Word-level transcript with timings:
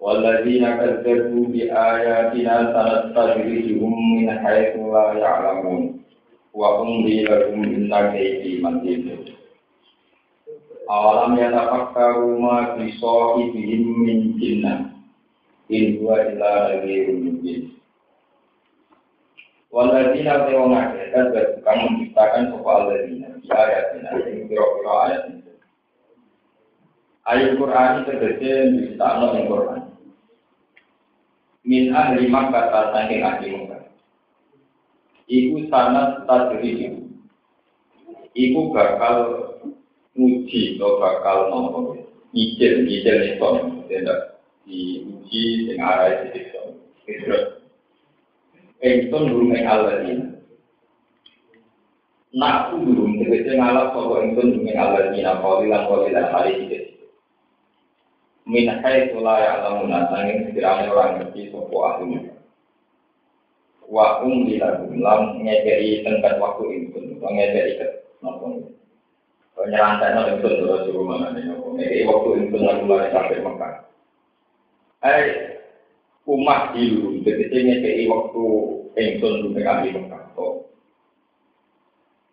والذين 0.00 0.64
كذبوا 0.76 1.46
بآياتنا 1.46 2.54
سنستدرجهم 2.74 3.94
من 4.16 4.38
حيث 4.38 4.76
لا 4.76 5.06
يعلمون 5.12 6.02
وأملي 6.54 7.24
لهم 7.24 7.64
إن 7.64 8.10
كيدي 8.12 8.62
متين 8.62 9.24
أولم 10.90 11.36
يتفكروا 11.38 12.40
ما 12.40 12.74
في 12.74 12.92
صاحبهم 12.92 14.00
من 14.06 14.38
جنة 14.38 14.90
إن 15.72 15.98
هو 15.98 16.16
إلا 16.16 16.50
نذير 16.76 17.12
مبين 17.12 17.80
Waladina 19.70 20.50
tewang 20.50 20.74
akeh 20.74 21.14
dan 21.14 21.30
kamu 21.62 21.84
menciptakan 21.94 22.50
sopa 22.50 22.70
aladina 22.74 23.38
di 23.38 23.46
ayatina 23.54 24.18
ini 24.26 24.50
kira-kira 24.50 24.92
ayat 25.06 25.22
itu. 25.30 25.52
Ayat 27.22 27.50
Quran 27.54 27.90
itu 27.94 28.02
tegese 28.10 28.50
diceritakan 28.74 29.30
yang 29.38 29.46
Quran. 29.46 29.78
Min 31.70 31.94
ahli 31.94 32.26
Makkah 32.26 32.90
saking 32.90 33.22
ahli 33.22 33.54
Makkah. 33.54 33.94
Iku 35.30 35.70
sanat 35.70 36.26
tadriji. 36.26 37.06
Iku 38.34 38.74
bakal 38.74 39.16
uji 40.18 40.74
atau 40.74 40.98
bakal 40.98 41.38
nopo 41.54 41.78
nyicil 42.34 42.82
nyicil 42.82 43.18
itu 43.22 43.50
tidak 43.86 44.42
diuji 44.66 45.42
dengan 45.70 45.86
arah 45.94 46.26
itu. 46.26 46.42
Engson 48.82 49.30
durung 49.30 49.54
ing 49.54 49.62
alladzina. 49.62 50.26
Nak 52.34 52.74
durung 52.74 53.18
tegese 53.22 53.54
ngalap 53.54 53.94
sapa 53.94 54.14
engson 54.26 54.58
durung 54.58 54.66
ing 54.66 54.74
alladzina 54.74 55.38
qalilan 55.38 55.86
qalilan 55.86 56.26
hari 56.34 56.52
iki. 56.66 56.78
Min 58.50 58.66
haitsu 58.66 59.22
la 59.22 59.38
ya'lamuna 59.38 60.10
sanging 60.10 60.50
sekiranya 60.50 60.90
orang 60.90 61.22
ngerti 61.22 61.54
sapa 61.54 61.76
ahli. 61.86 62.26
Wa 63.86 64.26
um 64.26 64.42
dilahum 64.42 64.98
lam 64.98 65.38
ngekei 65.38 66.02
tengkat 66.02 66.42
waktu 66.42 66.62
engson, 66.74 67.14
ngekei 67.22 67.78
ke 67.78 67.86
napa. 68.18 68.50
Penyerantai 69.54 70.10
nang 70.18 70.26
engson 70.34 70.58
terus 70.66 70.82
suruh 70.82 71.06
mana 71.06 71.30
nih, 71.30 71.46
ngekei 71.46 72.06
waktu 72.10 72.28
engson 72.42 72.66
lalu 72.66 72.82
mulai 72.90 73.14
sampai 73.14 73.38
Mekah. 73.38 73.74
Umat 76.26 76.74
dulu, 76.74 77.22
jadi 77.22 77.54
ngekei 77.54 78.10
waktu 78.10 78.44
ingsun 78.98 79.46
dume 79.46 79.62
kami 79.62 79.94
Mekah. 79.94 80.22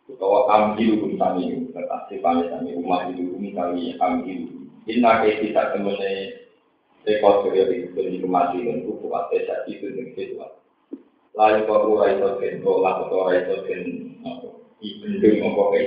Utawa 0.08 0.40
ambil 0.50 1.04
pun 1.04 1.14
kami, 1.20 1.68
tetapi 1.76 2.24
kami 2.24 2.48
kami 2.48 2.70
umat 2.80 3.12
itu 3.12 3.28
kami 3.38 3.52
kami 3.54 3.84
ambil. 4.00 4.67
Inna 4.88 5.20
ke 5.24 5.44
kita 5.44 5.76
temune 5.76 6.12
rekod 7.04 7.48
kerja 7.48 7.68
di 7.68 7.92
di 7.92 8.20
kemati 8.24 8.64
dan 8.64 8.88
buku 8.88 9.08
desa 9.32 9.68
itu 9.68 9.92
dengan 9.92 10.16
situasi. 10.16 10.60
Lalu 11.36 11.68
kau 11.68 11.96
ora 11.96 12.16
itu 12.16 12.60
kau 12.64 12.80
lah 12.82 13.04
kau 13.04 13.28
ora 13.28 13.38
itu 13.38 13.56
kan, 13.68 13.82
ibendung 14.82 15.54
apa 15.54 15.78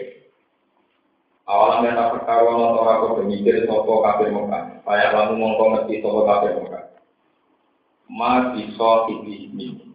orang 1.50 2.76
orang 2.78 3.00
kau 3.02 3.16
bermikir 3.18 3.66
sopo 3.66 4.04
kafir 4.04 4.30
Mekah. 4.30 4.84
Kayak 4.86 5.12
lalu 5.16 5.32
mongko 5.42 5.64
ngerti 5.74 6.04
sopo 6.04 6.22
kafir 6.28 6.52
Mekah. 6.60 6.84
Ma 8.10 8.52
bisa 8.54 8.92
ini 9.10 9.90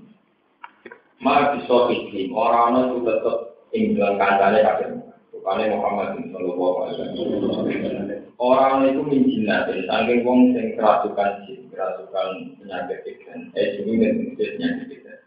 Mal 1.23 1.57
bisa 1.57 1.77
iklim, 1.89 2.35
orang 2.35 2.91
itu 2.91 3.07
tetap 3.07 3.37
tinggal 3.71 4.19
kancane 4.19 4.59
kafir. 4.61 4.89
Bukannya 5.31 5.73
Muhammad 5.73 6.19
Sallallahu 6.31 6.75
Alaihi 6.83 6.99
Wasallam. 7.39 8.14
Orang 8.35 8.83
itu 8.83 8.99
menjinatin, 8.99 9.87
saking 9.87 10.27
wong 10.27 10.51
sing 10.51 10.75
kerasukan 10.75 11.47
jin, 11.47 11.71
kerasukan 11.71 12.59
penyakit 12.59 12.99
pikiran, 13.07 13.47
eh 13.55 13.79
jadi 13.79 13.91
dan 13.95 14.13
penyakit 14.35 14.85
pikiran. 14.91 15.21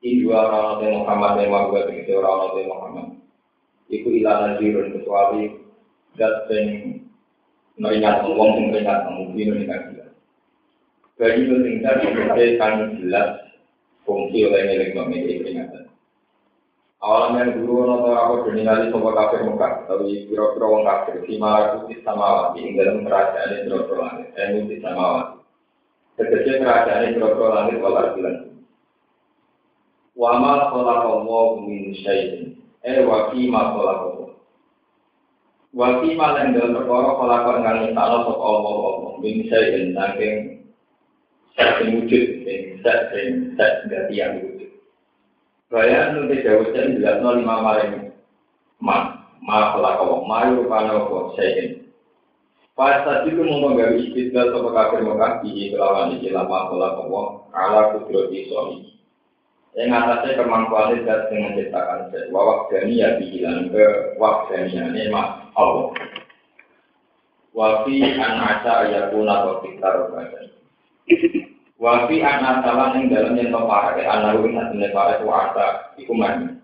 Ini 0.00 0.24
dua 0.24 0.48
orang 0.48 0.80
yang 0.80 0.94
Muhammad 1.04 1.32
yang 1.44 1.52
mau 1.52 1.68
gue 1.68 1.82
begitu 1.92 2.16
orang 2.16 2.56
yang 2.56 2.72
Muhammad. 2.72 3.06
Iku 3.92 4.08
ilah 4.16 4.36
najirun 4.56 4.96
kecuali 4.96 5.60
dat 6.16 6.48
sing 6.48 6.66
meringat 7.76 8.24
wong 8.24 8.50
sing 8.56 8.64
meringat 8.72 9.04
mungkin 9.12 9.52
meringat 9.52 9.80
jelas. 9.92 10.12
Bagi 11.20 11.44
itu 11.44 11.56
tinggal 11.66 11.94
kan 12.56 12.74
jelas 12.96 13.28
fungsi 14.08 14.48
oleh 14.48 14.62
milik 14.72 14.96
memiliki 14.96 15.44
peringatan. 15.44 15.84
Awalan 17.04 17.38
yang 17.38 17.50
dulu 17.60 17.84
noto 18.38 18.46
aku 18.46 18.54
diningali 18.54 18.94
sobat 18.94 19.18
kafir 19.18 19.42
muka, 19.42 19.82
tapi 19.90 20.30
kira-kira 20.30 20.66
wong 20.70 20.86
sama 22.06 22.54
dalam 22.78 23.02
kerajaan 23.02 23.66
kira-kira 23.66 23.98
langit, 23.98 24.28
kuti 24.62 24.76
sama. 24.78 25.06
Tegese 26.14 26.62
kerajaan 26.62 27.18
kira-kira 27.18 27.48
langit 27.50 27.76
walar 27.82 28.06
bilan. 28.14 28.36
Wama 30.14 30.70
min 31.66 31.94
syai'in, 32.06 32.54
eh 32.86 33.02
yang 36.38 36.54
dalam 36.54 36.74
perkara 36.78 37.10
kholaqal 37.18 37.56
ngang 37.60 37.78
insana 37.90 38.24
sop 38.24 38.38
Allah 38.38 39.18
min 39.18 39.46
sing 41.82 41.88
wujud, 41.98 42.24
yang 44.14 44.42
wujud. 44.42 44.70
Nanti 45.68 46.40
jauh 46.46 46.66
lima 47.36 47.56
maring 47.60 48.07
ma 48.78 49.26
ma 49.42 49.74
pelakau 49.74 50.24
ma 50.26 50.48
rupanya 50.50 50.98
apa 50.98 51.18
saya 51.38 51.78
Pas 52.78 53.02
saat 53.02 53.26
itu 53.26 53.42
mau 53.42 53.74
gawe 53.74 53.90
istiqlal 53.90 54.54
sama 54.54 54.70
kafir 54.70 55.02
Mekah 55.02 55.42
di 55.42 55.74
kelawan 55.74 56.14
di 56.14 56.30
lama 56.30 56.70
pelakau 56.70 57.50
ala 57.50 57.90
kudroti 57.90 58.46
suami. 58.46 58.94
Yang 59.74 59.98
atasnya 59.98 60.38
kemampuan 60.38 60.94
dan 61.02 61.26
dengan 61.26 61.58
menciptakan 61.58 62.10
set 62.14 62.30
wawak 62.30 62.70
dani 62.70 63.02
ya 63.02 63.18
bilang 63.18 63.66
ke 63.74 64.14
wak 64.18 64.46
dani 64.46 64.74
ini 64.74 65.10
mak 65.10 65.50
Allah. 65.58 65.90
Wafi 67.50 67.98
an 68.14 68.34
asa 68.46 68.86
ayakuna 68.86 69.34
wa 69.42 69.54
fiktar 69.58 70.14
badan. 70.14 70.46
Wafi 71.78 72.16
anak 72.22 72.66
salah 72.66 72.90
yang 72.94 73.06
dalam 73.10 73.38
yang 73.38 73.54
kau 73.54 73.70
parah, 73.70 73.94
anak 73.98 74.34
rugi 74.38 74.54
satu 74.54 74.74
nih 74.74 74.90
parah 74.90 75.14
itu 75.18 75.26
asa, 75.30 75.66
iku 75.94 76.14
mani. 76.14 76.57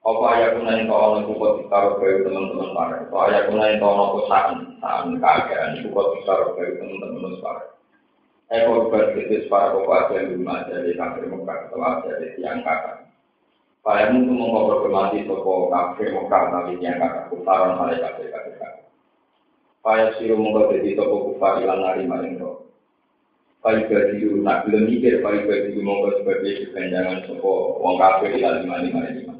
Apa 0.00 0.24
ayah 0.32 0.48
kuna 0.56 0.80
yang 0.80 0.88
kau 0.88 0.96
orang 0.96 1.28
kuat 1.28 1.52
ditaruh 1.60 2.00
ke 2.00 2.24
teman-teman 2.24 2.72
parah, 2.72 3.04
apa 3.04 3.16
ayah 3.28 3.42
kuna 3.52 3.68
yang 3.68 3.84
kau 3.84 3.92
orang 3.92 4.24
saan, 4.32 4.56
saan 4.80 5.06
keadaan, 5.20 5.76
iku 5.76 5.88
kuat 5.92 6.08
ditaruh 6.16 6.48
ke 6.56 6.80
teman-teman 6.80 7.36
parah. 7.44 7.68
Eko 8.50 8.90
berkritis 8.90 9.46
para 9.46 9.70
kau 9.70 9.86
aja 9.94 10.26
di 10.26 10.34
rumah 10.34 10.66
jadi 10.66 10.98
kafir 10.98 11.30
muka 11.30 11.70
atau 11.70 11.78
aja 11.86 12.18
di 12.18 12.34
tiang 12.34 12.66
kakak. 12.66 13.06
Saya 13.86 14.10
mungkin 14.10 14.42
mau 14.42 14.66
berkemati 14.66 15.22
toko 15.28 15.70
kafir 15.70 16.16
muka 16.18 16.50
tapi 16.50 16.80
tiang 16.82 16.98
kakak 16.98 17.30
kutaran 17.30 17.78
malaikat 17.78 18.10
kafir 18.10 18.26
kakak. 18.58 18.72
Saya 19.86 20.16
siru 20.18 20.34
mau 20.34 20.66
jadi 20.66 20.98
toko 20.98 21.30
kufar 21.30 21.62
ilang 21.62 21.84
nari 21.84 22.10
maling 22.10 22.42
roh. 22.42 22.66
Pai 23.62 23.86
bagi 23.86 24.24
nak 24.40 24.64
belum 24.66 24.88
mikir 24.88 25.20
pai 25.20 25.44
bagi 25.46 25.76
mongko 25.78 26.24
sebagai 26.24 26.72
kepanjangan 26.72 27.28
sopo 27.28 27.78
wong 27.78 28.00
kafir 28.00 28.34
ila 28.40 28.64
lima 28.64 28.76
lima 28.82 29.00
lima. 29.14 29.39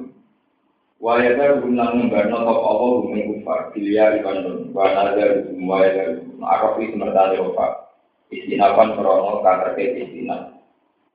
Baru 1.01 1.65
guna 1.65 1.97
membarno 1.97 2.45
top 2.45 2.59
Allah 2.61 2.89
bumi 3.01 3.25
kufar, 3.25 3.73
filia 3.73 4.13
di 4.13 4.21
Bandung, 4.21 4.69
wana 4.69 5.17
dari 5.17 5.49
waya 5.57 5.89
dari 5.97 6.21
Arabi 6.37 6.93
semertani 6.93 7.41
ofa, 7.41 7.89
istinapan 8.29 8.93
krono 8.93 9.41
kata 9.41 9.73
ke 9.73 9.97
istinap. 9.97 10.61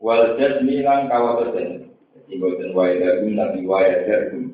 Wal 0.02 0.34
jasmi 0.42 0.82
lan 0.82 1.06
kawatesen, 1.06 1.86
Ibu 2.26 2.58
dan 2.58 2.74
waya 2.74 2.98
dari 2.98 3.30
nabi 3.30 3.62
waya 3.62 4.02
dari 4.02 4.50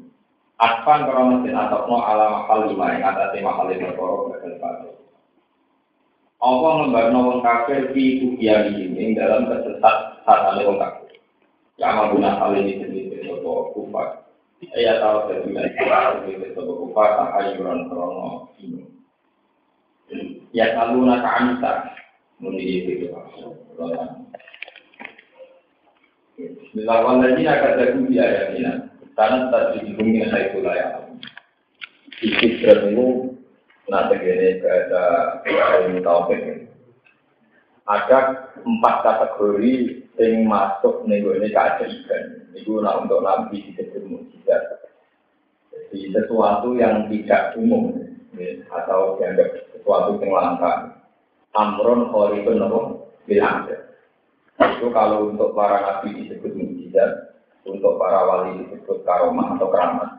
Aspan 0.60 1.08
krono 1.08 1.40
sin 1.48 1.56
atokno 1.56 1.96
ala 1.96 2.44
mahal 2.44 2.68
lima 2.68 2.92
yang 2.92 3.16
atas 3.16 3.32
mahal 3.40 3.72
lima 3.72 3.96
koro 3.96 4.36
berkel 4.36 4.60
pada. 4.60 4.92
Allah 6.44 6.72
membarno 6.84 7.18
wong 7.24 7.38
kafir 7.40 7.88
di 7.96 8.20
kukiani 8.20 8.84
ini 8.84 9.16
dalam 9.16 9.48
kesesat 9.48 10.28
saat 10.28 10.42
ada 10.44 10.60
kafir. 10.60 11.16
Yang 11.80 11.92
mengguna 11.96 12.36
hal 12.36 12.52
ini 12.52 12.84
sendiri, 12.84 13.32
kufar. 13.72 14.21
Iya 14.62 15.02
tahu 15.02 15.26
dari 15.26 15.74
Quran 15.74 16.30
itu 16.30 16.46
sebuah 16.54 16.76
kufa 16.78 17.04
tahayuran 17.18 17.90
krono 17.90 18.54
ini. 18.62 18.86
Ya 20.54 20.70
selalu 20.78 21.10
naka 21.10 21.30
anita 21.42 21.72
menjadi 22.38 22.94
itu. 23.02 23.10
Bismillahirrahmanirrahim. 26.38 27.50
Akan 27.50 27.74
jadi 27.74 28.14
ayat 28.22 28.46
ini. 28.54 28.72
Karena 29.18 29.50
tadi 29.50 29.82
dihubungi 29.82 30.30
saya 30.30 30.54
layak. 30.54 30.90
Istidrat 32.22 32.86
itu 32.86 33.34
nanti 33.90 34.14
gini 34.22 34.62
ada 34.62 35.02
ilmu 35.90 36.06
taufik. 36.06 36.70
Ada 37.82 38.18
empat 38.62 38.94
kategori 39.02 39.74
yang 40.22 40.46
masuk 40.46 41.02
nih 41.10 41.18
ini 41.18 41.50
keajaiban. 41.50 42.24
Itu 42.54 42.78
untuk 42.78 43.20
nabi 43.26 43.74
disebut 43.74 44.31
mujizat. 44.52 44.62
Jadi 45.72 46.12
sesuatu 46.12 46.68
yang 46.76 47.08
tidak 47.08 47.56
umum 47.56 47.96
ya, 48.36 48.60
atau 48.68 49.16
dianggap 49.16 49.48
sesuatu 49.72 50.20
yang 50.20 50.32
langka. 50.32 50.72
Amron 51.52 52.08
horizon 52.08 52.64
apa? 52.64 52.80
Bilang 53.28 53.68
Itu 54.56 54.88
kalau 54.88 55.32
untuk 55.32 55.52
para 55.52 55.84
nabi 55.84 56.24
disebut 56.24 56.52
mujizat, 56.56 57.36
untuk 57.68 58.00
para 58.00 58.24
wali 58.24 58.64
disebut 58.64 59.04
karomah 59.04 59.56
atau 59.56 59.68
keramat. 59.68 60.10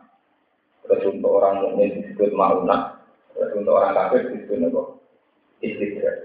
Terus 0.85 1.15
untuk 1.15 1.41
orang 1.41 1.63
mukmin 1.63 2.06
disebut 2.06 2.38
maunah, 2.38 3.01
terus 3.33 3.56
untuk 3.56 3.81
orang 3.81 3.97
kafir 3.97 4.30
disebut 4.30 4.68
apa? 4.69 4.81
Istidrak. 5.63 6.18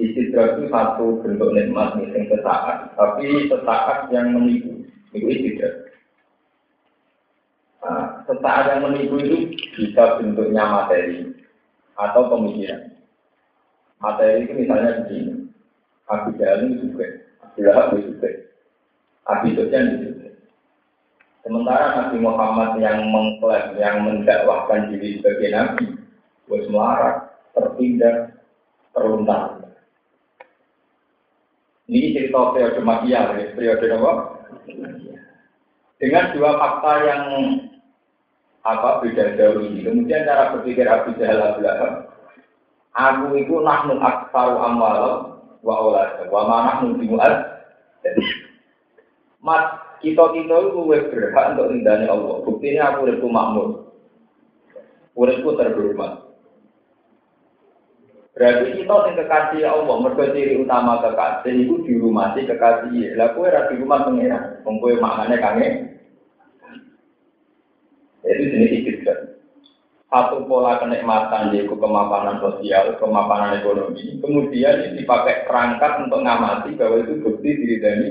Istidrak 0.00 0.48
itu 0.56 0.64
satu 0.72 1.06
bentuk 1.20 1.52
nikmat 1.52 2.00
yang 2.00 2.24
sesaat, 2.24 2.96
tapi 2.96 3.46
sesaat 3.52 4.08
yang 4.10 4.32
menipu. 4.32 4.80
Itu 5.12 5.28
istidrak. 5.28 5.79
Sesaat 8.30 8.78
yang 8.78 8.86
menipu 8.86 9.18
itu 9.18 9.58
bisa 9.74 10.22
bentuknya 10.22 10.62
materi 10.62 11.34
atau 11.98 12.30
pemikiran. 12.30 12.94
Materi 13.98 14.46
itu 14.46 14.54
misalnya 14.54 15.02
begini. 15.02 15.50
Abu 16.06 16.38
Jahal 16.38 16.78
juga, 16.78 17.06
Abu 17.42 17.58
Lahab 17.66 17.90
juga, 17.98 18.30
Abu 19.26 19.46
Sufyan 19.58 19.98
juga. 19.98 20.30
Sementara 21.42 21.86
Nabi 21.98 22.16
Muhammad 22.22 22.78
yang 22.78 23.10
mengklaim, 23.10 23.74
yang 23.82 24.06
mendakwahkan 24.06 24.94
diri 24.94 25.18
sebagai 25.18 25.50
Nabi, 25.50 25.86
bos 26.46 26.66
melarat, 26.70 27.34
tertindak, 27.50 28.38
terluntar. 28.94 29.58
Ini 31.90 32.14
cerita 32.14 32.54
periode 32.54 32.78
Makiyah, 32.78 33.34
periode 33.58 33.86
apa? 33.90 34.12
Dengan 35.98 36.24
dua 36.30 36.50
fakta 36.62 36.92
yang 37.02 37.22
apa 38.64 39.00
beda 39.00 39.36
jauh 39.36 39.64
ini. 39.64 39.84
Kemudian 39.84 40.28
cara 40.28 40.52
berpikir 40.56 40.84
Abu 40.84 41.16
Jahal 41.16 41.40
Abu 41.40 41.60
Lahab, 41.64 41.92
aku 42.92 43.26
itu 43.40 43.56
nahnu 43.60 43.96
aksaru 44.00 44.56
amal 44.60 44.96
wa 45.64 45.74
olad, 45.80 46.28
wa 46.28 46.40
manahnu 46.44 46.96
bimu'ad. 47.00 47.34
Mas 49.40 49.64
kita 50.04 50.24
kita 50.32 50.56
itu 50.68 50.80
berhak 50.84 51.46
untuk 51.56 51.72
ridhani 51.72 52.06
Allah. 52.08 52.44
Buktinya 52.44 52.82
aku 52.92 52.98
uripku 53.08 53.28
makmur. 53.28 53.68
Uripku 55.16 55.56
terhormat. 55.56 56.30
Berarti 58.40 58.72
kita 58.72 58.94
yang 59.04 59.16
kekasih 59.20 59.62
Allah, 59.68 59.96
mereka 60.00 60.32
ciri 60.32 60.54
utama 60.64 61.02
kekasih 61.04 61.54
itu 61.60 61.74
dirumati 61.84 62.48
kekasih. 62.48 63.12
Lah 63.20 63.36
kue 63.36 63.52
ra 63.52 63.68
di 63.68 63.76
rumah 63.76 64.08
pengira, 64.08 64.64
wong 64.64 64.80
kowe 64.80 64.96
maknane 64.96 65.36
kange. 65.36 65.68
Itu 68.30 68.44
jenis 68.54 68.74
istidrak. 68.78 69.18
Satu 70.10 70.42
pola 70.50 70.82
kenikmatan 70.82 71.54
yaitu 71.54 71.78
kemapanan 71.78 72.42
sosial, 72.42 72.98
kemapanan 72.98 73.62
ekonomi. 73.62 74.18
Kemudian 74.18 74.82
ini 74.82 75.02
dipakai 75.02 75.46
perangkat 75.46 76.02
untuk 76.02 76.26
ngamati 76.26 76.74
bahwa 76.74 76.98
itu 76.98 77.14
bukti 77.22 77.50
diri 77.54 77.76
dari. 77.78 78.08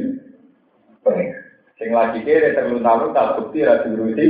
Sing 1.79 1.95
lagi 1.95 2.23
kere 2.23 2.55
terlunta-lunta 2.55 3.39
bukti 3.39 3.63
rasi 3.63 3.89
rusi. 3.95 4.27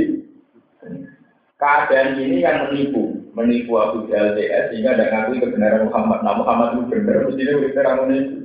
Keadaan 1.58 2.16
ini 2.16 2.40
yang 2.40 2.70
menipu, 2.70 3.30
menipu 3.36 3.76
Abu 3.76 4.08
Jahal 4.08 4.32
DS 4.32 4.72
sehingga 4.72 4.96
tidak 4.96 5.10
ngakui 5.12 5.42
kebenaran 5.44 5.86
Muhammad. 5.86 6.18
Nah 6.24 6.34
Muhammad 6.40 6.68
itu 6.74 6.82
benar, 6.88 7.28
mestinya 7.28 7.58
udah 7.60 7.72
terang 7.76 7.96
menipu. 8.06 8.36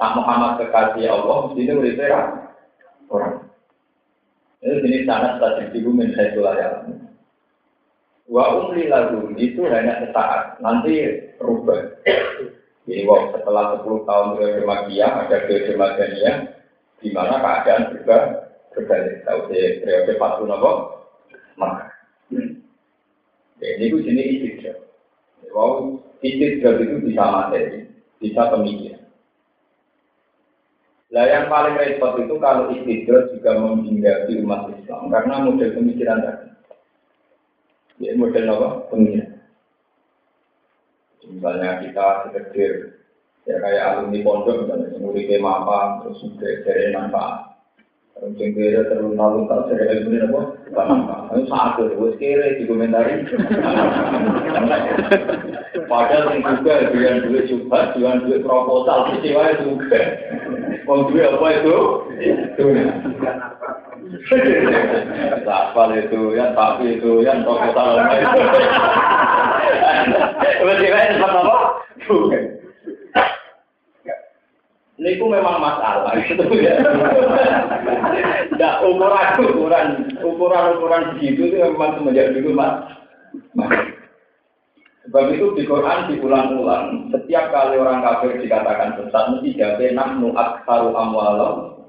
Nah 0.00 0.10
Muhammad 0.16 0.52
kekasih 0.64 1.06
Allah, 1.12 1.38
udah 1.52 1.94
terang 1.98 2.28
orang. 3.12 3.47
Ini 4.58 4.82
jenis 4.82 5.06
tanah 5.06 5.38
ibu 5.70 5.90
min 5.94 6.10
saya 6.18 6.34
ya. 6.34 6.68
Wa 8.28 8.44
umli 8.58 8.90
lagu 8.90 9.32
itu 9.38 9.64
hanya 9.70 10.04
sesaat, 10.04 10.60
nanti 10.60 11.00
rubah. 11.40 11.80
Jadi 12.88 13.04
setelah 13.04 13.80
10 13.84 14.08
tahun 14.08 14.26
periode 14.36 14.62
Magiyah, 14.64 15.12
ada 15.24 15.36
periode 15.44 15.76
Madaniyah, 15.76 16.36
di 17.04 17.08
mana 17.12 17.36
keadaan 17.40 17.92
juga 17.92 18.18
berbalik. 18.72 19.24
Tahu 19.28 19.40
saya 19.48 19.68
periode 19.84 20.12
Fatu 20.16 20.44
Nopo, 20.48 20.72
maka 21.60 21.92
ini 22.32 23.84
itu 23.92 24.00
jenis 24.00 24.28
istidrak. 24.40 24.78
Wow, 25.52 26.00
istidrak 26.24 26.80
itu 26.80 26.96
bisa 27.12 27.24
materi, 27.28 27.92
bisa 28.20 28.42
pemikiran. 28.52 28.97
Lah 31.18 31.26
yang 31.26 31.50
paling 31.50 31.74
repot 31.74 32.14
itu 32.22 32.38
kalau 32.38 32.70
istidrak 32.70 33.34
juga 33.34 33.58
menghindari 33.58 34.38
umat 34.38 34.70
Islam 34.70 35.10
karena 35.10 35.34
model 35.42 35.74
pemikiran 35.74 36.22
tadi. 36.22 36.46
Ya, 37.98 38.14
model 38.14 38.54
apa? 38.54 38.68
Pemikiran. 38.94 39.34
Misalnya 41.26 41.82
kita 41.82 42.06
sekedar 42.30 42.98
ya 43.48 43.56
kayak 43.64 43.84
alumni 43.96 44.20
pondok 44.20 44.56
misalnya 44.60 45.00
muridnya 45.00 45.40
mapa 45.40 46.04
terus 46.04 46.20
juga 46.20 46.68
dari 46.68 46.92
manfaat 46.92 47.56
terus 48.12 48.36
yang 48.36 48.52
kira 48.52 48.80
terlalu 48.92 49.16
lalu 49.16 49.40
tak 49.48 49.60
dari 49.72 49.84
ilmu 50.04 50.16
apa 50.20 50.40
bukan 50.68 50.86
manfaat 50.92 51.24
itu 51.32 51.42
saat 51.48 51.72
itu 51.80 52.08
kira 52.20 52.46
di 52.60 52.64
komentari 52.68 53.24
padahal 55.88 56.28
yang 56.28 56.44
juga 56.60 56.74
jualan 56.92 57.24
duit 57.24 57.44
juga 57.48 57.80
jualan 57.96 58.20
duit 58.28 58.40
proposal 58.44 58.98
kecewa 59.16 59.44
juga 59.64 60.02
mau 60.88 61.04
duit 61.04 61.28
apa 61.28 61.46
itu 61.60 61.76
Sapal 65.44 65.92
itu, 66.00 66.32
yang 66.32 66.56
tapi 66.56 66.96
itu, 66.96 67.20
yang 67.20 67.44
proposal 67.44 68.00
itu. 68.08 68.40
Berarti 70.64 70.86
kan 70.88 71.20
apa? 71.20 71.56
Bukan. 72.08 72.42
Ini 74.98 75.14
itu 75.14 75.24
memang 75.30 75.62
masalah 75.62 76.10
gitu 76.26 76.42
ya. 76.58 76.74
Nah, 78.58 78.82
ukuran 78.82 79.28
ukuran 79.46 79.86
ukuran 80.26 80.64
ukuran 80.74 81.02
begitu 81.14 81.54
itu 81.54 81.56
memang 81.62 81.94
semenjak 82.00 82.34
dulu 82.34 82.50
mas. 82.58 82.82
Sebab 85.08 85.24
itu 85.32 85.56
di 85.56 85.64
Quran 85.64 86.12
diulang-ulang. 86.12 87.08
Setiap 87.08 87.48
kali 87.48 87.80
orang 87.80 88.04
kafir 88.04 88.44
dikatakan 88.44 89.00
sesat, 89.00 89.24
mesti 89.32 89.56
jawab 89.56 89.80
nahnu 89.80 90.36
aksaru 90.36 90.92
amwalam 90.92 91.80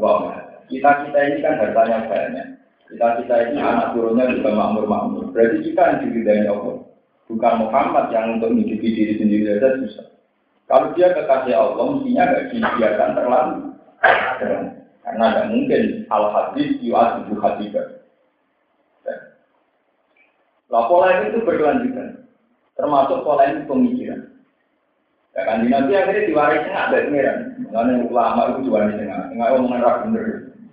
wa 0.00 0.40
Kita 0.72 1.04
kita 1.04 1.18
ini 1.20 1.44
kan 1.44 1.60
hartanya 1.60 2.08
banyak. 2.08 2.48
Kita 2.88 3.20
kita 3.20 3.34
ini 3.52 3.60
anak 3.60 3.92
turunnya 3.92 4.32
juga 4.32 4.56
makmur-makmur. 4.56 5.36
Berarti 5.36 5.68
kita 5.68 5.82
yang 5.84 5.98
diridai 6.00 6.48
Allah. 6.48 6.80
Bukan 7.28 7.54
Muhammad 7.60 8.08
yang 8.08 8.40
untuk 8.40 8.56
menghidupi 8.56 8.88
diri 8.88 9.20
sendiri 9.20 9.52
saja 9.52 9.76
susah. 9.76 10.06
Kalau 10.64 10.96
dia 10.96 11.12
kekasih 11.12 11.52
Allah, 11.52 11.84
mestinya 11.92 12.24
nggak 12.24 12.44
dibiarkan 12.56 13.10
terlalu. 13.12 13.56
Karena 15.04 15.24
tidak 15.28 15.48
mungkin 15.52 15.82
al 16.08 16.24
hadis 16.32 16.72
yu'ad 16.80 17.28
ibu 17.28 17.36
hadidah. 17.36 18.00
Nah, 20.72 20.88
pola 20.88 21.20
itu 21.20 21.44
berkelanjutan. 21.44 22.21
Termasuk 22.76 23.22
pola 23.22 23.44
ini 23.52 23.68
pemikiran. 23.68 24.20
Ya 25.32 25.40
kan, 25.48 25.64
nanti 25.64 25.92
akhirnya 25.96 26.28
diwaris 26.28 26.64
tengah 26.68 26.86
dari 26.92 27.06
pengiran. 27.08 27.38
Mengenai 27.64 28.04
ulama 28.04 28.42
itu 28.52 28.60
diwaris 28.68 28.96
tengah. 29.00 29.20
Tengah 29.32 29.48
omongan 29.56 29.84
rak 29.84 29.96
bener. 30.04 30.26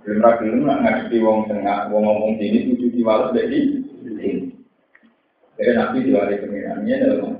Belum 0.04 0.24
rak 0.24 0.36
belum 0.44 0.64
nak 0.68 0.80
ngadepi 0.84 1.18
wong 1.24 1.40
tengah. 1.48 1.78
Wong 1.92 2.04
ngomong 2.04 2.34
sini, 2.40 2.68
tujuh 2.76 2.90
diwaris 2.92 3.32
dari 3.32 3.60
sini. 4.04 4.30
Jadi 5.60 5.72
nabi 5.76 6.08
diwaris 6.08 6.44
pengiran. 6.44 6.84
Ini 6.84 6.92
adalah 6.96 7.36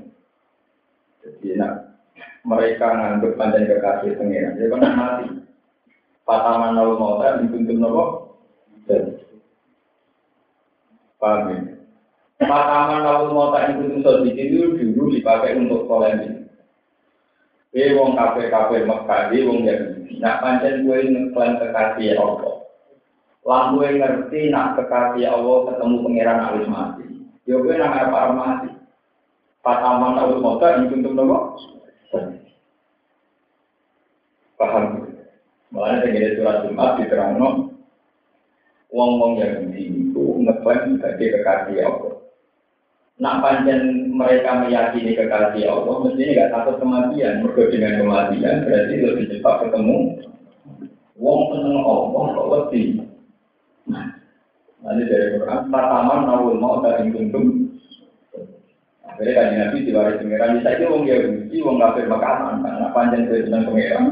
jadi 1.20 1.48
nak 1.60 1.72
mereka 2.44 2.86
nganggap 2.88 3.32
panjang 3.36 3.64
kekasih 3.68 4.12
pengiran. 4.16 4.56
Jadi 4.56 4.68
kan 4.72 4.96
mati. 4.96 5.26
Pataman 6.24 6.78
lalu 6.78 6.94
mau 7.00 7.20
tak 7.20 7.42
dituntut 7.44 7.76
nopo. 7.80 8.04
Paham 11.20 11.52
ya? 11.52 11.79
Pataman 12.50 13.06
lalu 13.06 13.26
mau 13.30 13.54
tak 13.54 13.78
dituntut 13.78 14.26
itu 14.26 14.74
dulu 14.74 15.14
dipakai 15.14 15.54
untuk 15.54 15.86
polemik. 15.86 16.50
Eh 17.70 17.94
wong 17.94 18.18
kafe 18.18 18.50
kafe 18.50 18.82
Mekah, 18.82 19.30
eh 19.30 19.46
wong 19.46 19.62
Yahudi. 19.62 20.18
Nak 20.18 20.42
pancen 20.42 20.82
gue 20.82 20.98
ngeklaim 21.06 21.62
kekasih 21.62 22.18
Allah. 22.18 22.66
Lah 23.46 23.70
gue 23.70 23.88
ngerti 23.94 24.50
nak 24.50 24.74
kekasih 24.74 25.30
Allah 25.30 25.56
ketemu 25.70 25.96
pangeran 26.02 26.38
harus 26.42 26.66
mati. 26.66 27.06
Yo 27.46 27.62
gue 27.62 27.78
nak 27.78 28.10
apa 28.10 28.34
mati. 28.34 28.70
Pataman 29.62 30.18
lalu 30.18 30.42
mau 30.42 30.58
tak 30.58 30.82
dituntut 30.82 31.14
nopo. 31.14 31.38
Paham? 34.58 35.06
Makanya 35.70 36.02
saya 36.02 36.30
surat 36.36 36.56
Jumat 36.66 36.98
di 36.98 37.04
Terangno, 37.06 37.48
wong-wong 38.90 39.38
Yahudi 39.38 40.10
itu 40.10 40.24
ngeklaim 40.42 40.98
sebagai 40.98 41.38
kekasih 41.38 41.86
Allah. 41.86 42.19
Nak 43.20 43.44
panjang 43.44 44.08
mereka 44.16 44.64
meyakini 44.64 45.12
kekasih 45.12 45.68
Allah, 45.68 45.94
mestinya 46.08 46.32
nggak 46.32 46.52
takut 46.56 46.76
kematian. 46.80 47.44
Mereka 47.44 47.68
dengan 47.68 47.92
kematian 48.00 48.64
berarti 48.64 48.94
lebih 48.96 49.24
cepat 49.36 49.54
ketemu. 49.68 49.96
Wong 51.20 51.40
seneng 51.52 51.84
Allah 51.84 52.24
kok 52.32 52.48
lebih. 52.48 52.86
Nanti 54.80 55.02
dari 55.04 55.36
Quran, 55.36 55.68
pertama 55.68 56.24
nawul 56.24 56.56
mau 56.56 56.80
dari 56.80 57.12
tunduk. 57.12 57.76
Akhirnya 59.04 59.36
kan 59.36 59.48
Nabi 59.52 59.84
diwaris 59.84 60.16
pengiran, 60.16 60.56
bisa 60.56 60.70
itu 60.80 60.84
wong 60.88 61.04
Yahudi, 61.04 61.56
wong 61.60 61.76
kafir 61.76 62.08
makanan, 62.08 62.64
karena 62.64 62.88
panjang 62.96 63.28
dari 63.28 63.44
seneng 63.44 63.68
pengiran. 63.68 64.04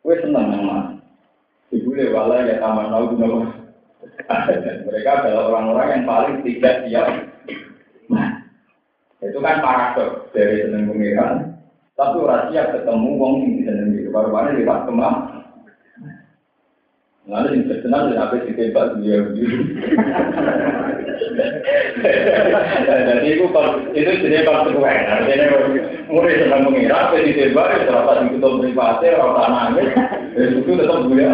Gue 0.00 0.16
seneng 0.24 0.48
nama. 0.48 0.96
Ibu 1.68 1.92
lewala 1.92 2.48
ya 2.48 2.56
taman 2.56 2.88
nama. 2.88 3.52
Mereka 4.88 5.10
adalah 5.12 5.44
orang-orang 5.52 5.88
yang 5.92 6.04
paling 6.08 6.36
tidak 6.40 6.88
siap. 6.88 7.08
Itu 9.22 9.38
kan 9.38 9.62
paradok 9.62 10.34
dari 10.34 10.66
seneng 10.66 10.90
pengiran. 10.90 11.54
Tapi 11.94 12.18
orang 12.18 12.50
siap 12.50 12.74
ketemu 12.74 13.10
wong 13.14 13.34
yang 13.46 13.54
seneng 13.70 13.94
itu. 13.94 14.10
Baru-baru 14.10 14.58
lewat 14.58 14.90
kemah. 14.90 15.16
Lalu 17.22 17.54
yang 17.54 17.70
terkenal 17.70 18.10
dan 18.10 18.18
apa 18.18 18.34
sih 18.42 18.50
tembak 18.58 18.98
dia 18.98 19.22
Jadi 22.82 23.30
itu 23.30 23.46
itu 23.94 24.10
jenis 24.26 24.42
konsekuen. 24.42 25.06
Artinya 25.06 25.54
mulai 26.10 26.42
senang 26.42 26.66
mengira, 26.66 27.06
apa 27.06 27.22
di 27.22 27.38
tembak, 27.38 27.78
ya 27.78 27.86
terasa 27.86 28.26
di 28.26 28.34
kutu 28.34 28.58
privasi, 28.58 29.06
orang 29.14 29.78
dan 30.34 30.58
itu 30.58 30.72
tetap 30.74 30.98
gue 31.06 31.30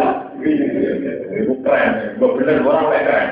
Itu 1.41 1.53
keren, 1.65 1.91
gue 2.21 2.29
bener 2.37 2.61
orang 2.61 3.01
keren. 3.01 3.25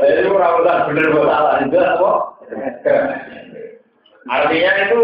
Jadi 0.00 0.28
orang 0.28 0.54
udah 0.60 0.76
bener 0.88 1.06
gue 1.08 1.24
salah, 1.24 1.54
itu 1.64 1.76
apa? 1.76 2.10
Artinya 4.28 4.72
itu 4.84 5.00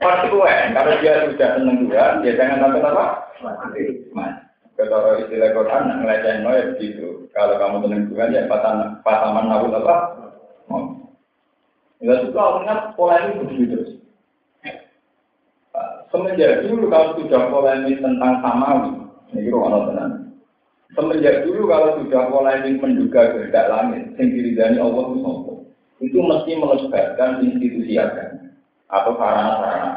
konsekuen. 0.00 0.76
Kalau 0.76 0.94
dia 1.00 1.24
sudah 1.28 1.48
senang 1.56 1.78
Tuhan, 1.88 2.12
dia 2.22 2.36
jangan 2.36 2.60
sampai 2.68 2.84
apa? 2.84 3.04
Mati. 3.40 3.82
Kalau 4.80 5.20
istilah 5.20 5.52
Quran, 5.52 5.92
ngeleceh 6.00 6.34
no 6.40 6.50
ya 6.56 6.64
begitu. 6.72 7.28
Kalau 7.36 7.60
kamu 7.60 7.84
senang 7.84 8.02
Tuhan, 8.08 8.32
ya 8.32 8.42
pataman 8.48 9.44
nawul 9.48 9.76
apa? 9.76 9.96
Ya 12.00 12.16
suka 12.24 12.64
ingat 12.64 12.96
pola 12.96 13.20
ini 13.28 13.44
begitu 13.44 13.64
terus. 13.76 13.90
Semenjak 16.08 16.64
dulu 16.64 16.88
kalau 16.88 17.14
sudah 17.20 17.42
polemik 17.52 18.00
tentang 18.00 18.40
samawi, 18.40 19.04
ini 19.36 19.52
ruang 19.52 19.92
tenang. 19.92 20.29
Semenjak 20.90 21.46
dulu 21.46 21.70
kalau 21.70 22.02
sudah 22.02 22.22
polemik 22.34 22.82
menduga 22.82 23.30
kehendak 23.30 23.70
langit, 23.70 24.10
yang 24.18 24.26
diridani 24.34 24.78
Allah 24.82 25.04
itu 25.14 25.50
itu 26.00 26.18
mesti 26.18 26.52
melebatkan 26.56 27.44
institusi 27.44 27.94
agama 28.00 28.50
atau 28.88 29.12
sarana-sarana. 29.20 29.92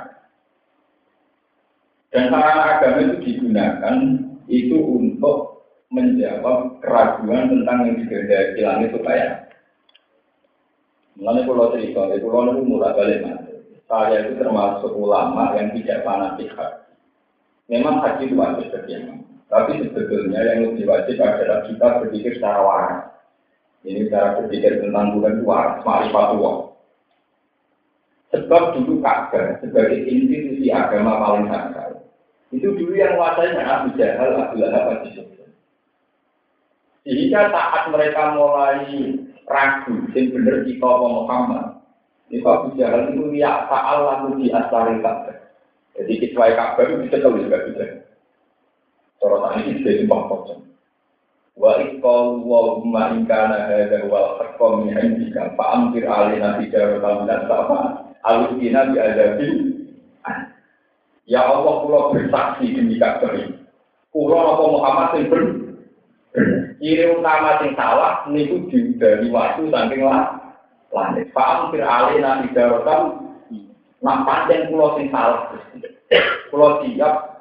Dan 2.12 2.30
sarana 2.30 2.64
agama 2.78 3.00
itu 3.10 3.16
digunakan 3.26 3.96
itu 4.52 4.78
untuk 4.78 5.66
menjawab 5.90 6.78
keraguan 6.84 7.50
tentang 7.50 7.78
yang 7.90 7.96
dikehendaki 8.04 8.62
langit 8.62 8.90
supaya 8.94 9.28
Mengenai 11.14 11.46
pulau 11.46 11.70
cerita, 11.78 12.10
itu 12.10 12.26
pulau 12.26 12.58
itu 12.58 12.66
mulai 12.66 12.98
balik 12.98 13.22
Saya 13.86 14.26
itu 14.26 14.34
termasuk 14.42 14.90
ulama 14.98 15.54
yang 15.54 15.70
tidak 15.78 16.02
fanatik. 16.02 16.50
Memang 17.70 18.02
haji 18.02 18.26
itu 18.26 18.34
wajib 18.34 18.74
bagi 18.74 18.98
Tapi 19.48 19.86
sebetulnya 19.86 20.40
yang 20.44 20.72
lebih 20.72 20.86
wajib 20.88 21.18
adalah 21.20 21.66
kita 21.68 21.88
berpikir 22.02 22.32
secara 22.38 22.60
waras. 22.64 23.04
Ini 23.84 24.08
cara 24.08 24.40
berpikir 24.40 24.80
tentang 24.80 25.20
Tuhan 25.20 25.40
itu 25.40 25.44
waras, 25.44 25.84
marifat 25.84 26.30
Sebab 28.34 28.64
dulu 28.74 28.98
Ka'bah 29.06 29.62
sebagai 29.62 30.10
institusi 30.10 30.74
agama 30.74 31.22
paling 31.22 31.46
sakral. 31.54 32.02
Itu 32.50 32.74
dulu 32.74 32.98
yang 32.98 33.18
menguasai 33.18 33.54
Abu 33.62 33.94
Jahal, 33.94 34.30
Abu 34.42 34.56
Lahab, 34.58 35.06
Abu. 35.06 35.34
Sehingga 37.04 37.52
saat 37.52 37.92
mereka 37.92 38.32
mulai 38.34 38.88
ragu, 39.44 40.08
yang 40.16 40.32
benar 40.32 40.64
kita 40.64 40.88
Muhammad, 40.88 41.84
itu 42.32 42.46
Abu 42.48 42.74
Jahal 42.80 43.12
itu 43.12 43.36
ya 43.36 43.68
ta'al 43.68 44.00
lalu 44.02 44.30
di 44.42 44.48
asari 44.50 45.04
Ka'bah. 45.04 45.38
Jadi 46.00 46.14
kecuali 46.24 46.54
Ka'bah 46.56 46.84
itu 46.88 46.96
bisa 47.06 47.16
tahu 47.20 47.38
juga 47.44 47.58
bisa. 47.68 47.86
Sorotan 49.24 49.64
ini 49.64 49.80
sudah 49.80 49.94
sumpah 50.04 50.22
kosong. 50.28 50.62
Wa 51.56 51.80
ikol 51.80 52.44
wa 52.44 52.76
umma 52.84 53.16
ingkana 53.16 53.72
hadha 53.72 54.04
wal 54.12 54.36
haqqam 54.36 54.84
min 54.84 55.00
indika 55.00 55.56
fa'amtir 55.56 56.04
alina 56.04 56.60
tijaratan 56.60 57.24
dan 57.24 57.48
sa'fa'an 57.48 58.12
alusina 58.28 58.92
di 58.92 59.00
adabi 59.00 59.50
Ya 61.24 61.40
Allah 61.40 61.88
pulau 61.88 62.12
bersaksi 62.12 62.76
demi 62.76 63.00
Ka'bah 63.00 63.32
ini. 63.32 63.56
Pulau 64.12 64.60
apa 64.60 64.64
Muhammad 64.68 65.10
yang 65.16 65.26
ber 65.32 65.42
Ciri 66.84 67.16
utama 67.16 67.64
yang 67.64 67.80
salah 67.80 68.28
niku 68.28 68.68
dari 69.00 69.32
waktu 69.32 69.72
saking 69.72 70.04
lah 70.04 70.36
langit. 70.92 71.32
Paham 71.32 71.72
fir 71.72 71.80
alina 71.80 72.44
idarotam 72.44 73.32
nak 74.04 74.28
panjang 74.28 74.68
pulau 74.68 75.00
yang 75.00 75.16
salah. 75.16 75.48
Pulau 76.52 76.84
siap 76.84 77.33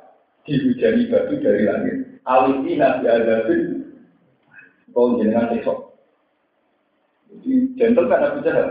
dihujani 0.47 1.11
batu 1.11 1.35
dari 1.39 1.63
langit. 1.67 1.97
Alusina 2.23 3.03
di 3.03 3.07
adabi 3.11 3.57
kau 4.93 5.19
jenengan 5.19 5.51
besok. 5.51 5.97
Jadi 7.33 7.75
gentle 7.81 8.11
kan 8.13 8.29
Abu 8.29 8.39
Jahal 8.45 8.69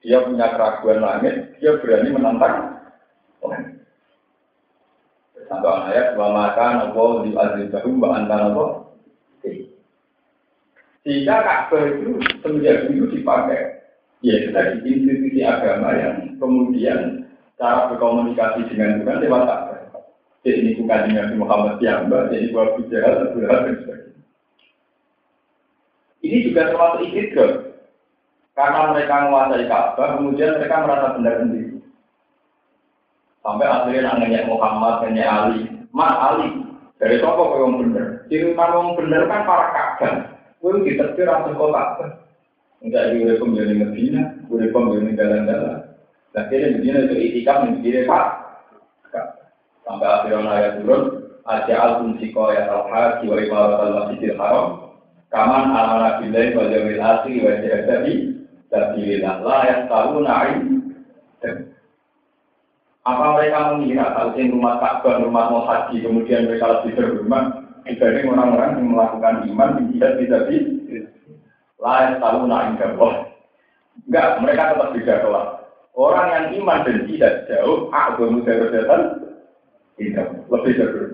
dia 0.00 0.24
punya 0.24 0.48
keraguan 0.48 1.04
langit, 1.04 1.60
dia 1.60 1.76
berani 1.76 2.08
menantang 2.08 2.80
langit. 3.44 3.84
Contoh 5.50 5.76
ayat 5.90 6.14
wa 6.14 6.30
maka 6.30 6.78
nopo 6.78 7.26
di 7.26 7.34
azizahu 7.34 8.00
wa 8.00 8.16
anta 8.16 8.36
nopo. 8.48 8.66
Sehingga 11.00 11.40
Ka'bah 11.40 11.96
itu 11.96 12.20
semenjak 12.44 12.84
dulu 12.86 13.08
dipakai 13.08 13.80
ya 14.20 14.36
tadi 14.52 14.84
institusi 14.84 15.40
agama 15.40 15.96
yang 15.96 16.36
kemudian 16.36 17.24
cara 17.56 17.88
berkomunikasi 17.88 18.68
dengan 18.68 19.00
Tuhan 19.00 19.20
lewat. 19.24 19.69
Jadi 20.40 20.56
ini 20.56 20.70
bukan 20.80 21.12
dengan 21.12 21.36
Muhammad 21.36 21.76
yang 21.84 22.08
jadi 22.08 22.48
buat 22.48 22.80
bicara 22.80 23.28
Abu 23.28 23.44
dan 23.44 23.76
sebagainya. 23.84 24.20
Ini 26.20 26.36
juga 26.48 26.60
termasuk 26.72 27.00
istidrak 27.08 27.52
karena 28.56 28.92
mereka 28.92 29.14
menguasai 29.24 29.64
Ka'bah, 29.68 30.08
kemudian 30.20 30.56
mereka 30.60 30.84
merasa 30.84 31.16
benar 31.16 31.34
sendiri. 31.40 31.80
Sampai 33.40 33.64
akhirnya 33.64 34.12
nanya 34.20 34.44
Muhammad, 34.48 35.08
nanya 35.08 35.24
Ali. 35.24 35.60
Mas 35.96 36.12
Ali, 36.12 36.48
dari 37.00 37.16
siapa 37.16 37.40
kau 37.40 37.56
yang 37.56 37.80
benar? 37.80 38.28
Ciri 38.28 38.52
utama 38.52 38.84
yang 38.84 38.96
benar 39.00 39.22
kan 39.32 39.42
para 39.48 39.66
Ka'bah. 39.72 40.14
Kau 40.60 40.76
ditetir 40.76 41.24
langsung 41.24 41.56
Ka'bah. 41.56 42.20
Enggak 42.80 43.12
di 43.12 43.28
urip 43.28 43.40
pembiayaan 43.44 43.76
Medina, 43.76 44.22
urip 44.48 44.72
pembiayaan 44.72 45.16
jalan-jalan. 45.16 45.78
Nah, 46.32 46.44
kira 46.48 46.72
Medina 46.72 46.98
itu 47.04 47.16
itikaf 47.16 47.64
menjadi 47.64 48.08
Pak. 48.08 48.24
Sampai 49.90 50.06
akhirnya 50.06 50.46
ayat 50.54 50.72
turun, 50.78 51.02
Aja 51.50 51.74
al 51.82 52.14
siko 52.22 52.54
ya 52.54 52.62
al-haji 52.70 53.26
wa 53.26 53.36
ibarat 53.42 53.80
al-masjidil 53.82 54.38
haram. 54.38 54.94
Kaman 55.34 55.74
al-mana 55.74 56.22
billahi 56.22 56.54
wal 56.54 56.70
yawmil 56.70 57.02
akhir 57.02 57.34
wa 57.42 57.58
jahadabi 57.58 58.14
Sabilillah 58.70 59.34
la 59.42 59.58
yang 59.66 59.82
tahu 59.90 60.22
naik. 60.22 60.58
Apa 63.02 63.24
mereka 63.34 63.74
mengira 63.74 64.14
kalau 64.14 64.38
rumah 64.38 64.78
Ka'bah, 64.78 65.18
rumah 65.26 65.44
mau 65.50 65.66
haji, 65.66 66.06
kemudian 66.06 66.46
mereka 66.46 66.78
lebih 66.78 66.94
berhormat 66.94 67.44
dibanding 67.82 68.30
orang-orang 68.30 68.70
yang 68.78 68.88
melakukan 68.94 69.36
iman 69.50 69.70
tidak 69.90 70.12
tidak 70.22 70.42
di 70.46 70.56
layak 71.82 72.22
tahu 72.22 72.46
naik 72.46 72.78
gabah. 72.78 73.14
Enggak, 74.06 74.28
mereka 74.38 74.62
tetap 74.70 74.88
beda 74.94 75.14
kelas. 75.26 75.48
Orang 75.98 76.28
yang 76.30 76.46
iman 76.62 76.78
dan 76.86 76.98
tidak 77.10 77.34
jauh, 77.50 77.90
aku 77.90 78.22
dari 78.46 78.70
setan, 78.70 79.02
tidak 80.00 80.28
lebih 80.48 80.72
jauh. 80.80 81.08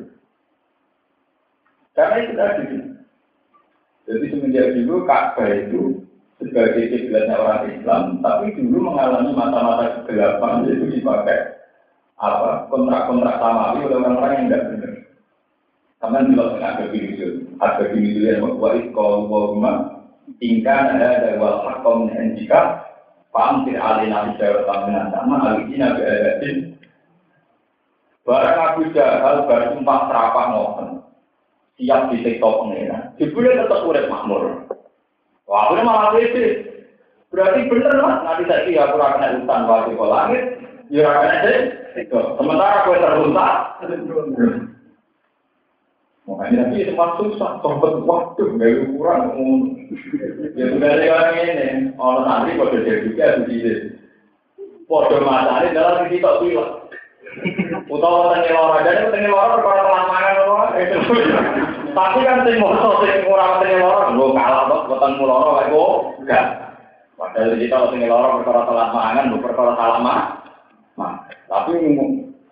Karena 1.98 2.16
itu 2.22 2.32
tadi. 2.38 2.64
Jadi 4.06 4.24
semenjak 4.30 4.66
dulu 4.78 5.02
Ka'bah 5.02 5.50
itu 5.50 6.06
sebagai 6.38 6.94
kiblatnya 6.94 7.34
orang 7.34 7.66
Islam, 7.74 8.02
tapi 8.22 8.54
dulu 8.54 8.94
mengalami 8.94 9.34
mata-mata 9.34 10.06
kegelapan 10.06 10.70
itu 10.70 10.86
dipakai 10.94 11.58
apa 12.16 12.70
kontrak-kontrak 12.70 13.36
samawi 13.42 13.82
oleh 13.82 13.98
orang-orang 13.98 14.32
yang 14.38 14.46
tidak 14.46 14.62
benar. 14.70 14.92
Karena 15.96 16.18
di 16.22 16.32
luar 16.36 16.60
ada 16.62 16.84
video, 16.92 17.28
ada 17.58 17.84
video 17.90 18.22
yang 18.22 18.40
membuat 18.46 18.84
kalau 18.94 19.26
wama 19.26 19.72
tingkat 20.38 20.96
ada 20.96 21.24
dari 21.24 21.38
wal 21.40 21.66
hakom 21.66 22.12
dan 22.12 22.36
jika 22.38 22.84
paham 23.32 23.64
tidak 23.66 23.82
alina 23.82 24.32
bicara 24.32 24.60
taminan 24.68 25.06
sama 25.10 25.34
alijina 25.50 25.96
beadatin 25.96 26.75
Barang 28.26 28.58
Abu 28.58 28.90
Jahal 28.90 29.46
baru 29.46 29.78
sumpah 29.78 30.10
serapah 30.10 30.46
mohon. 30.50 30.88
siap 31.76 32.08
di 32.08 32.24
sektor 32.24 32.64
pengeran. 32.64 33.12
Jebule 33.20 33.52
tetap 33.52 33.84
urip 33.84 34.08
makmur. 34.08 34.64
Wah, 35.44 35.68
akhirnya 35.68 35.84
malah 35.84 36.08
pede. 36.16 36.46
Berarti 37.28 37.68
bener 37.68 37.94
lah, 38.00 38.24
nanti 38.24 38.48
kira 38.48 38.88
aku 38.88 38.96
akan 38.96 39.44
hutan 39.44 39.60
waktu 39.68 39.92
ke 39.92 40.06
langit, 40.08 40.42
ya 40.88 41.04
akan 41.04 41.30
ada. 41.36 41.54
Sementara 42.40 42.74
aku 42.80 42.96
teruntak, 42.96 43.52
Makanya 46.26 46.56
nanti 46.58 46.90
semua 46.90 47.14
susah, 47.22 47.62
sobat 47.62 48.02
waktu, 48.02 48.58
gak 48.58 48.72
kurang. 48.98 49.22
Ya 50.58 50.64
sudah 50.74 50.90
orang 50.98 51.38
ini, 51.38 51.68
orang 51.94 52.24
nanti 52.26 52.58
pada 52.58 52.78
jadi 52.82 53.04
juga 53.06 53.26
begitu. 53.46 53.94
Podo 54.90 55.22
matane 55.22 55.70
dalam 55.70 56.10
kita 56.10 56.42
bilang. 56.42 56.85
Utawa 57.86 58.32
tengah 58.34 58.50
lara, 58.50 58.76
jadi 58.82 59.12
tengah 59.12 59.30
lara 59.30 59.54
perkara 59.60 59.82
kelamangan 59.84 60.34
Tapi 61.96 62.18
kan 62.24 62.38
sing 62.44 62.56
moto 62.60 62.90
sing 63.04 63.24
ora 63.28 63.60
tengah 63.60 63.78
lara, 63.80 64.12
lho 64.12 64.26
kalah 64.32 64.62
kok 64.68 64.84
boten 64.88 65.12
muloro 65.20 65.50
kae 65.60 65.68
kok. 65.70 65.92
Enggak. 66.24 66.46
Padahal 67.16 67.56
kita 67.60 67.76
tengah 67.92 68.08
lara 68.08 68.28
perkara 68.40 68.60
telat 68.64 68.88
mangan, 68.92 69.30
lho 69.30 69.38
perkara. 69.40 69.72
Tapi 71.46 71.72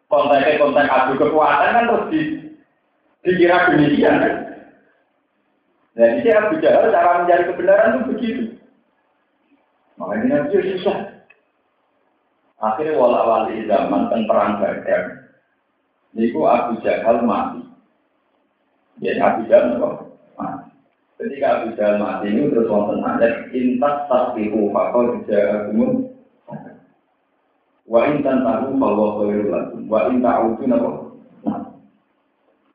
kontennya 0.06 0.60
konten 0.60 0.86
adu 0.86 1.12
kekuatan 1.18 1.74
kan 1.74 1.88
terus 1.90 2.08
di 2.12 2.20
dikira 3.26 3.72
demikian 3.72 4.22
kan. 4.22 4.34
Nah, 5.94 6.06
ini 6.10 6.26
cara 6.26 6.50
mencari 7.22 7.46
kebenaran 7.46 7.94
itu 7.94 8.10
begitu. 8.10 8.44
Makanya 9.94 10.50
Nabi 10.50 10.74
susah. 10.74 11.13
Akhirnya 12.64 12.96
wala 12.96 13.20
wali 13.28 13.68
zaman 13.68 14.08
dan 14.08 14.24
perang 14.24 14.56
Badar. 14.56 15.02
Niku 16.16 16.48
Abu 16.48 16.80
Jahal 16.80 17.20
mati. 17.20 17.60
Jadi 19.04 19.20
Abu 19.20 19.44
Jahal 19.52 19.76
mati. 20.40 20.68
Ketika 21.20 21.46
Abu 21.60 21.76
Jahal 21.76 22.00
mati 22.00 22.32
ini 22.32 22.48
terus 22.48 22.72
wonten 22.72 23.04
ayat 23.04 23.52
intas 23.52 24.08
tasbihu 24.08 24.72
fakol 24.72 25.20
jahakumun 25.28 26.14
wa 27.84 28.00
intan 28.08 28.40
tahu 28.40 28.80
bahwa 28.80 29.06
khairul 29.20 29.48
lakum 29.52 29.80
wa 29.92 30.08
in 30.08 30.24
ta'udu 30.24 30.64
napa 30.64 30.90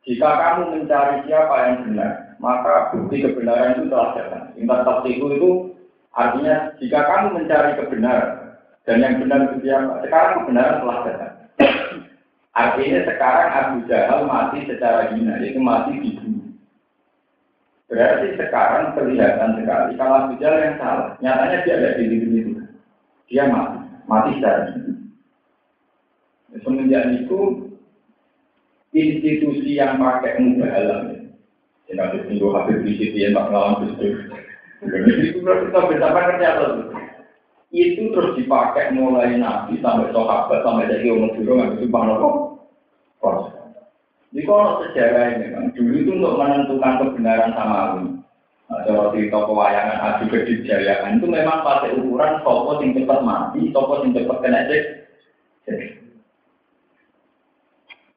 jika 0.05 0.29
kamu 0.37 0.63
mencari 0.73 1.25
siapa 1.25 1.55
yang 1.65 1.77
benar 1.85 2.11
maka 2.37 2.93
bukti 2.93 3.25
kebenaran 3.25 3.77
itu 3.77 3.89
telah 3.89 4.09
datang 4.13 4.45
intas 4.53 4.81
tasbihu 4.85 5.25
itu 5.33 5.49
artinya 6.13 6.77
jika 6.77 6.99
kamu 7.09 7.27
mencari 7.41 7.71
kebenaran 7.81 8.38
dan 8.87 9.03
yang 9.03 9.19
benar 9.19 9.39
itu 9.51 9.67
siapa? 9.67 10.01
Sekarang 10.05 10.31
kebenaran 10.43 10.79
telah 10.81 10.97
datang. 11.03 11.33
Artinya 12.55 12.99
sekarang 13.05 13.49
Abu 13.53 13.77
Jahal 13.87 14.19
mati 14.25 14.57
secara 14.65 15.13
hina, 15.13 15.39
yaitu 15.39 15.61
mati 15.61 15.95
di 15.99 16.17
bumi. 16.17 16.57
Berarti 17.89 18.35
sekarang 18.37 18.93
kelihatan 18.97 19.61
sekali 19.61 19.91
kalau 19.95 20.15
Abu 20.25 20.33
Jahal 20.41 20.59
yang 20.63 20.75
salah. 20.81 21.09
Nyatanya 21.21 21.57
dia 21.63 21.75
ada 21.77 21.89
di 21.99 22.05
dunia 22.07 22.41
itu. 22.41 22.53
Dia 23.29 23.43
mati, 23.47 23.79
mati 24.09 24.29
secara 24.39 24.61
hina. 24.73 24.93
Semenjak 26.65 27.03
itu 27.13 27.41
institusi 28.89 29.77
yang 29.77 30.01
pakai 30.01 30.41
mudah 30.41 30.71
alam 30.73 31.01
ya. 31.13 31.19
Yang 31.93 31.97
habis 32.01 32.23
minggu 32.25 32.47
habis 32.57 32.77
di 32.85 32.93
situ 32.97 33.17
yang 33.21 33.37
tak 33.37 33.47
ngalamin 33.53 33.93
itu. 33.97 34.07
Itu 35.29 35.39
kita 35.45 35.79
bersama 35.85 36.19
kerja 36.33 36.49
itu 37.69 38.09
terus 38.09 38.33
dipakai 38.33 38.97
mulai 38.97 39.37
nabi 39.37 39.77
sampai 39.77 40.09
sahabat 40.09 40.65
sampai 40.65 40.89
dari 40.89 41.05
umat 41.13 41.37
dulu 41.37 41.51
nggak 41.53 41.73
bisa 41.77 41.99
nopo 42.01 42.29
proses. 43.21 43.53
Di 44.33 44.41
kalau 44.45 44.81
sejarah 44.81 45.37
ini 45.37 45.53
kan 45.53 45.65
dulu 45.77 45.93
itu 46.01 46.11
untuk 46.17 46.37
menentukan 46.37 46.93
kebenaran 47.01 47.53
sama 47.53 47.79
ini. 47.97 48.11
Nah, 48.69 48.85
kalau 48.85 49.09
cerita 49.09 49.37
pewayangan 49.49 49.97
adu 49.97 50.25
kedijayaan 50.29 51.17
itu 51.17 51.25
memang 51.25 51.65
pakai 51.65 51.97
ukuran 51.97 52.37
sopo 52.45 52.77
yang 52.77 52.93
cepat 52.93 53.19
mati, 53.25 53.73
sopo 53.73 54.05
yang 54.05 54.13
cepat 54.13 54.37
kena 54.45 54.69
cek. 54.69 54.83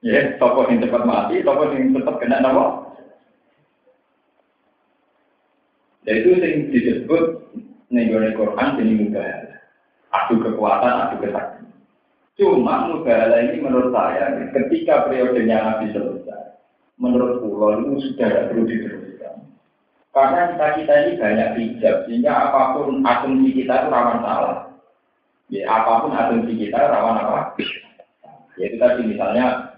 Ya, 0.04 0.36
sopo 0.36 0.68
yang 0.68 0.84
cepat 0.84 1.02
mati, 1.08 1.40
sopo 1.40 1.72
yang 1.72 1.96
cepat 1.96 2.14
kena 2.20 2.44
nopo. 2.44 2.64
Dan 6.04 6.14
itu 6.20 6.28
yang 6.36 6.56
disebut 6.68 7.24
nih 7.92 8.32
Quran 8.34 8.80
jadi 8.80 8.92
mudah 8.96 9.52
adu 10.12 10.34
kekuatan, 10.40 10.92
adu 11.08 11.16
kesaktian. 11.24 11.72
Cuma 12.36 12.88
mubahala 12.88 13.44
ini 13.44 13.60
menurut 13.60 13.92
saya, 13.92 14.48
ketika 14.56 15.04
periodenya 15.04 15.60
Nabi 15.60 15.92
selesai, 15.92 16.56
menurut 16.96 17.44
pulau 17.44 17.76
itu 17.84 18.08
sudah 18.08 18.28
tidak 18.28 18.46
perlu 18.48 18.64
diteruskan. 18.64 19.36
Karena 20.12 20.40
kita 20.52 20.66
kita 20.80 20.94
ini 20.96 21.12
banyak 21.20 21.48
hijab, 21.60 21.96
sehingga 22.08 22.32
apa 22.32 22.60
pun 22.76 23.04
asumsi 23.04 23.50
kita 23.52 23.84
itu 23.84 23.88
rawan 23.92 24.20
salah. 24.24 24.58
Ya, 25.52 25.68
apa 25.68 25.92
pun 26.04 26.12
asumsi 26.16 26.52
kita 26.56 26.80
rawan 26.80 27.20
apa? 27.20 27.40
Ya 28.56 28.64
itu 28.68 28.76
tadi 28.80 29.00
misalnya, 29.08 29.76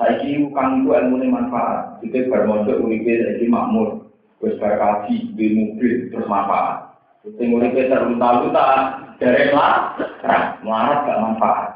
saya 0.00 0.20
kira 0.20 0.48
kang 0.52 0.84
itu 0.84 0.92
ilmu 0.92 1.16
manfaat, 1.28 2.00
itu 2.04 2.28
bermodal 2.28 2.84
uripe 2.84 3.20
jadi 3.20 3.44
makmur, 3.48 4.08
terus 4.40 4.60
berkaji, 4.60 5.32
di 5.36 5.46
terus 6.08 6.28
manfaat. 6.28 6.83
Sing 7.24 7.56
uripe 7.56 7.88
terunta-unta, 7.88 8.68
dari 9.16 9.48
lah, 9.48 9.96
melarat 10.60 11.08
gak 11.08 11.20
manfaat. 11.24 11.68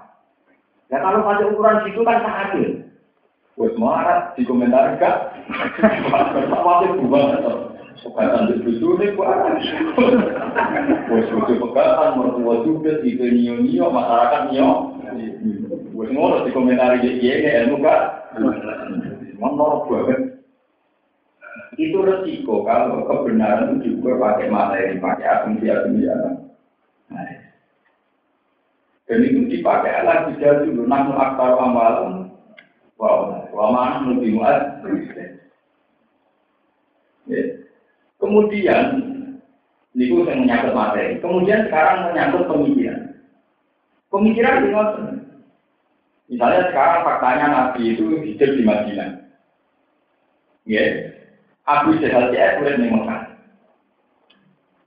Ya 0.92 1.00
kalau 1.00 1.24
pada 1.24 1.48
ukuran 1.48 1.80
situ 1.88 2.04
kan 2.04 2.20
tak 2.20 2.36
adil. 2.52 2.84
Wes 3.56 3.72
melarat 3.80 4.36
di 4.36 4.44
komentar 4.44 5.00
gak, 5.00 5.34
wajib 6.52 7.00
buang 7.00 7.40
atau 7.40 7.72
pegatan 8.04 8.52
di 8.52 8.54
buju 8.60 8.86
ini 9.00 9.16
kuat. 9.16 9.58
Wes 11.10 11.26
buju 11.32 11.54
pegatan, 11.64 12.20
mertua 12.20 12.62
juga, 12.68 13.00
tipe 13.00 13.24
nio-nio, 13.24 13.88
masyarakat 13.88 14.52
nio. 14.52 15.00
Wes 15.96 16.08
ngono 16.12 16.44
di 16.44 16.52
komentar 16.52 17.00
ya, 17.00 17.08
ya, 17.08 17.64
ilmu 17.64 17.80
gak. 17.80 18.00
Memang 18.36 19.52
norok 19.56 19.88
banget. 19.90 20.37
Itu 21.78 22.02
resiko 22.02 22.66
kalau 22.66 23.06
kebenaran 23.06 23.78
itu 23.78 23.94
juga 24.02 24.18
pakai 24.18 24.50
materi, 24.50 24.98
pakai 24.98 25.24
asumsi-asumsi. 25.24 26.10
Nah, 27.08 27.48
dan 29.08 29.24
itu 29.24 29.48
dipakai 29.48 30.04
alat 30.04 30.28
bisa 30.36 30.68
dulu, 30.68 30.84
namun 30.84 31.16
aktar 31.16 31.56
amalan, 31.56 32.28
wow, 33.00 33.40
mana 33.56 34.04
lebih 34.12 34.36
muat. 34.36 34.84
Ya. 37.24 37.42
Kemudian, 38.20 38.84
ini 39.96 40.12
yang 40.12 40.44
menyangkut 40.44 40.76
materi. 40.76 41.16
Kemudian 41.24 41.72
sekarang 41.72 42.12
menyangkut 42.12 42.44
pemikiran. 42.52 43.00
Pemikiran 44.12 44.64
di 44.64 44.70
Misalnya 46.28 46.68
sekarang 46.68 47.08
faktanya 47.08 47.46
Nabi 47.48 47.96
itu 47.96 48.20
hidup 48.20 48.50
di 48.52 48.62
Madinah. 48.64 49.10
Ya, 50.68 51.07
Abu 51.68 52.00
Jahal 52.00 52.32
dia 52.32 52.56
boleh 52.56 52.80
di 52.80 52.88
Mekah. 52.88 53.22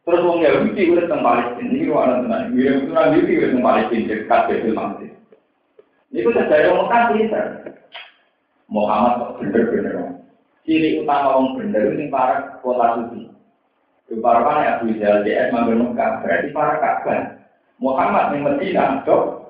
Terus 0.02 0.26
wong 0.26 0.42
Yahudi 0.42 0.82
udah 0.90 1.06
tentang 1.06 1.22
Palestina, 1.22 1.70
ini 1.70 1.86
ruang 1.86 2.26
tentang 2.26 2.50
Yahudi 2.50 2.58
itu 2.58 2.90
Yahudi 2.90 3.38
udah 3.38 3.50
tentang 3.54 3.66
Palestina 3.70 4.06
dekat 4.10 4.42
Betul 4.50 4.74
Maqdis. 4.74 5.14
Ini 6.12 6.20
kan 6.26 6.46
dari 6.50 6.66
orang 6.68 7.14
Mekah 7.14 7.46
Muhammad 8.72 9.14
kok 9.22 9.34
bener-bener. 9.38 9.96
Ciri 10.66 11.04
utama 11.06 11.38
orang 11.38 11.60
bener 11.62 11.84
ini 11.94 12.06
para 12.10 12.58
kota 12.66 12.88
suci. 12.98 13.30
Para 14.20 14.42
kan 14.42 14.82
Abu 14.82 14.98
Jahal 14.98 15.22
DS 15.22 15.54
manggil 15.54 15.78
Mekah, 15.86 16.26
berarti 16.26 16.50
para 16.50 16.74
Ka'bah. 16.82 17.22
Muhammad 17.82 18.34
yang 18.34 18.42
Medina, 18.46 19.02
dok. 19.06 19.42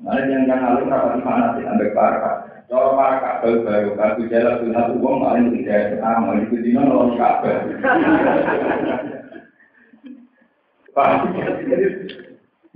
Nah, 0.00 0.16
yang 0.16 0.48
yang 0.48 0.64
lalu 0.64 0.88
rapat 0.88 1.12
di 1.12 1.20
mana 1.20 1.52
sih, 1.60 1.64
ambil 1.68 1.92
para 1.92 2.39
kalau 2.70 2.94
para 2.94 3.18
kabel 3.18 3.66
baru 3.66 3.90
kaku 3.98 4.30
jalan 4.30 4.62
tuh 4.62 4.70
satu 4.70 4.94
uang 5.02 5.26
paling 5.26 5.50
tidak 5.58 5.98
sama 5.98 6.38
itu 6.38 6.54
dino 6.62 6.86
nolong 6.86 7.18
kabel. 7.18 7.58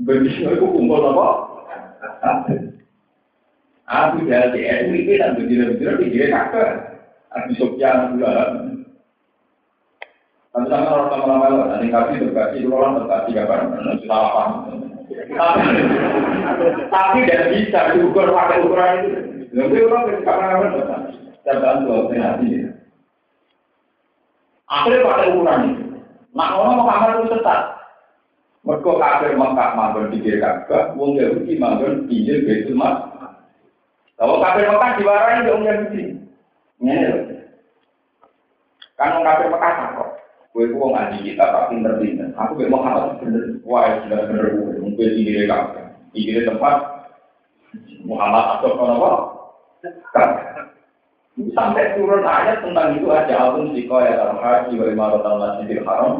Begitu 0.02 0.50
aku 0.50 0.66
kumpul 0.74 0.98
apa? 0.98 1.28
Aku 3.86 4.26
jalan 4.26 4.50
di 4.50 4.66
NU 4.66 4.92
ini 4.98 5.14
dan 5.14 5.38
begitu-begitu 5.38 5.94
di 6.02 6.06
dia 6.10 6.26
kabel. 6.34 6.70
Aku 7.30 7.50
sopnya 7.54 8.10
bulan. 8.10 8.50
Tapi 10.54 10.66
sama 10.70 10.90
orang 10.90 11.08
sama 11.10 11.26
lama 11.30 11.66
nanti 11.70 11.86
kasih 11.94 12.18
terkasih 12.18 12.66
orang 12.66 12.98
terkasih 12.98 13.32
kapan? 13.38 13.62
Salah 14.10 14.30
paham. 14.34 14.52
Tapi 16.90 17.18
tidak 17.30 17.46
bisa 17.54 17.78
diukur 17.94 18.34
pakai 18.34 18.58
ukuran 18.66 18.98
itu. 19.06 19.33
Lalu 19.54 19.86
orang 19.86 20.10
Akhirnya 24.64 25.06
pada 25.06 25.24
ukuran 25.30 25.60
itu. 25.70 25.84
Nah 26.34 26.48
orang 26.58 26.74
mau 26.82 26.88
kamar 26.90 27.10
itu 27.22 27.38
tetap. 27.38 27.60
Mereka 28.64 28.90
kafir 28.96 29.36
Mekah 29.36 30.08
di 30.08 30.18
kiri 30.24 30.40
Ka'bah, 30.40 30.96
wong 30.96 31.20
Yahudi 31.20 31.60
manggon 31.60 32.08
pinggir 32.08 32.48
Baitul 32.48 32.80
Mas. 32.80 32.96
Kalau 34.16 34.40
kafir 34.40 34.66
Mekah 34.66 34.90
diwarai 34.98 35.46
dong 35.46 35.62
Yahudi. 35.68 36.02
Ini 36.80 36.96
Kan 38.98 39.20
orang 39.20 39.52
kafir 39.52 39.92
kok. 39.94 40.10
Gue 40.54 40.70
ngaji 40.70 41.18
kita 41.22 41.44
tapi 41.50 41.82
pinter 41.82 41.98
Aku 42.38 42.54
gak 42.56 42.72
Muhammad 42.72 43.18
bener. 43.20 43.58
Wah 43.66 43.90
sudah 44.06 44.26
bener 44.26 44.54
gue. 44.54 44.80
Mungkin 44.80 45.12
ini 45.12 45.44
kafir. 45.46 45.84
Ini 46.16 46.46
tempat 46.46 46.76
Muhammad 48.06 48.58
atau 48.58 48.80
apa? 48.80 49.33
Sampai 51.34 51.98
turun 51.98 52.22
ayat 52.22 52.62
tentang 52.62 52.94
itu 52.94 53.10
aja 53.10 53.34
alun 53.34 53.74
siko 53.74 53.98
ya 53.98 54.14
dalam 54.14 54.38
haji 54.38 54.78
wa 54.78 54.86
imaratul 54.86 55.38
masjidil 55.42 55.82
haram. 55.82 56.14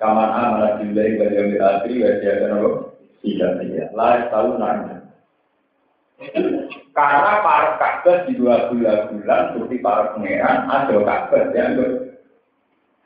Kaman 0.00 0.30
amanah 0.34 0.80
billahi 0.80 1.20
wa 1.20 1.26
yawmil 1.30 1.62
akhir 1.62 1.92
wa 1.92 2.10
jiyatan 2.18 2.54
apa? 2.56 2.70
Tidak 3.22 3.50
tidak. 3.60 3.88
Lah 3.92 4.26
tahu 4.32 4.48
nanya. 4.56 4.96
Karena 6.92 7.32
para 7.42 7.70
kabar 7.76 8.16
di 8.28 8.32
dua 8.38 8.70
bulan-bulan 8.70 9.42
seperti 9.52 9.76
para 9.82 10.12
pangeran 10.14 10.58
ada 10.70 10.96
kabar 11.02 11.42
yang 11.56 11.72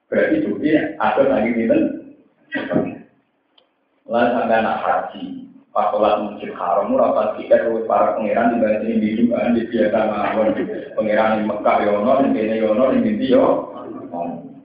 berarti 0.06 0.36
bukti 0.46 0.68
ada 0.78 1.22
lagi 1.26 1.50
gitu. 1.54 1.78
Lalu 4.06 4.28
sampai 4.30 4.58
anak 4.62 4.78
haji, 4.86 5.22
pas 5.76 5.92
sholat 5.92 6.24
masjid 6.24 6.56
haram, 6.56 6.96
rapat 6.96 7.36
tiket 7.36 7.68
terus 7.68 7.84
para 7.84 8.16
pangeran 8.16 8.56
di 8.56 8.64
bawah 8.64 8.80
ini 8.80 8.96
biduan 8.96 9.52
di 9.52 9.68
biasa 9.68 9.98
mawon 10.08 10.48
pangeran 10.96 11.36
di 11.36 11.42
Mekah 11.44 11.76
yono, 11.84 12.12
di 12.24 12.28
sini 12.32 12.64
yono, 12.64 12.84
di 12.96 12.98
sini 13.04 13.28
yo. 13.28 13.44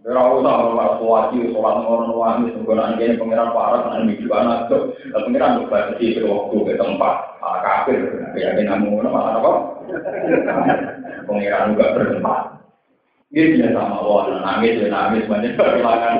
Ora 0.01 0.23
usah 0.33 0.55
ora 0.71 0.87
suwati 1.03 1.51
sholat 1.51 1.75
ngono 1.83 2.15
wae 2.15 2.47
senggonan 2.55 2.95
kene 2.95 3.19
pangeran 3.19 3.51
para 3.51 3.91
nang 3.91 4.07
miju 4.07 4.31
anak 4.31 4.71
tuh. 4.71 4.95
Pangeran 5.11 5.59
kok 5.59 5.67
batasi 5.67 6.23
waktu 6.23 6.57
ke 6.63 6.73
tempat. 6.79 7.15
Malah 7.43 7.59
kafir. 7.59 7.99
Ya 8.39 8.55
kene 8.55 8.71
ngono 8.71 9.11
malah 9.11 9.35
apa? 9.35 9.51
Pangeran 11.27 11.75
juga 11.75 11.91
bertempat. 11.91 12.39
Dia 13.35 13.67
sama 13.75 13.99
wah 13.99 14.31
nangis 14.31 14.79
ya 14.79 14.87
nangis 14.87 15.27
banyak 15.27 15.59
kehilangan. 15.59 16.15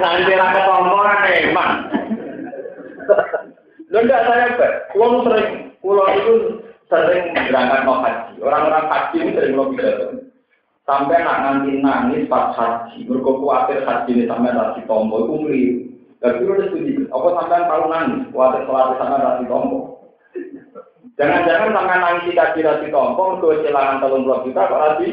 Nanti 0.00 0.32
raka 0.32 0.60
tomporan 0.64 1.20
emang. 1.28 1.72
Lo 3.92 4.00
enggak 4.00 4.24
saya 4.24 4.56
ber, 4.56 4.72
uang 4.96 5.28
sering, 5.28 5.76
pulau 5.84 6.08
itu 6.16 6.64
sering 6.88 7.36
berangkat 7.36 7.84
mau 7.84 8.00
haji. 8.00 8.40
Orang-orang 8.40 8.88
haji 8.88 9.16
ini 9.20 9.36
sering 9.36 9.52
mau 9.52 9.68
pidato. 9.68 10.32
Sampai 10.88 11.20
nak 11.20 11.44
nangis 11.44 11.76
nangis 11.84 12.24
pas 12.24 12.56
haji, 12.56 13.04
mereka 13.04 13.36
khawatir 13.36 13.78
haji 13.84 14.10
ini 14.16 14.24
sampai 14.24 14.56
rasi 14.56 14.80
tombol, 14.88 15.28
itu 15.28 15.34
meliru. 15.44 15.76
Tapi 16.24 16.40
udah 16.40 16.66
setuju, 16.72 17.04
apa 17.12 17.28
sampai 17.36 17.68
tahu 17.68 17.84
nangis, 17.92 18.22
khawatir 18.32 18.62
khawatir 18.64 18.96
sampai 18.96 19.20
rasi 19.20 19.44
tombol. 19.44 19.91
Jangan-jangan 21.22 21.70
sampai 21.70 21.96
nangis 22.02 22.26
jika 22.34 22.50
tidak 22.50 22.82
rasi 22.82 22.90
tombol, 22.90 23.38
mereka 23.38 23.62
kehilangan 23.62 24.02
telung 24.02 24.26
puluh 24.26 24.42
juta 24.42 24.66
kok 24.66 24.82
rasi. 24.82 25.06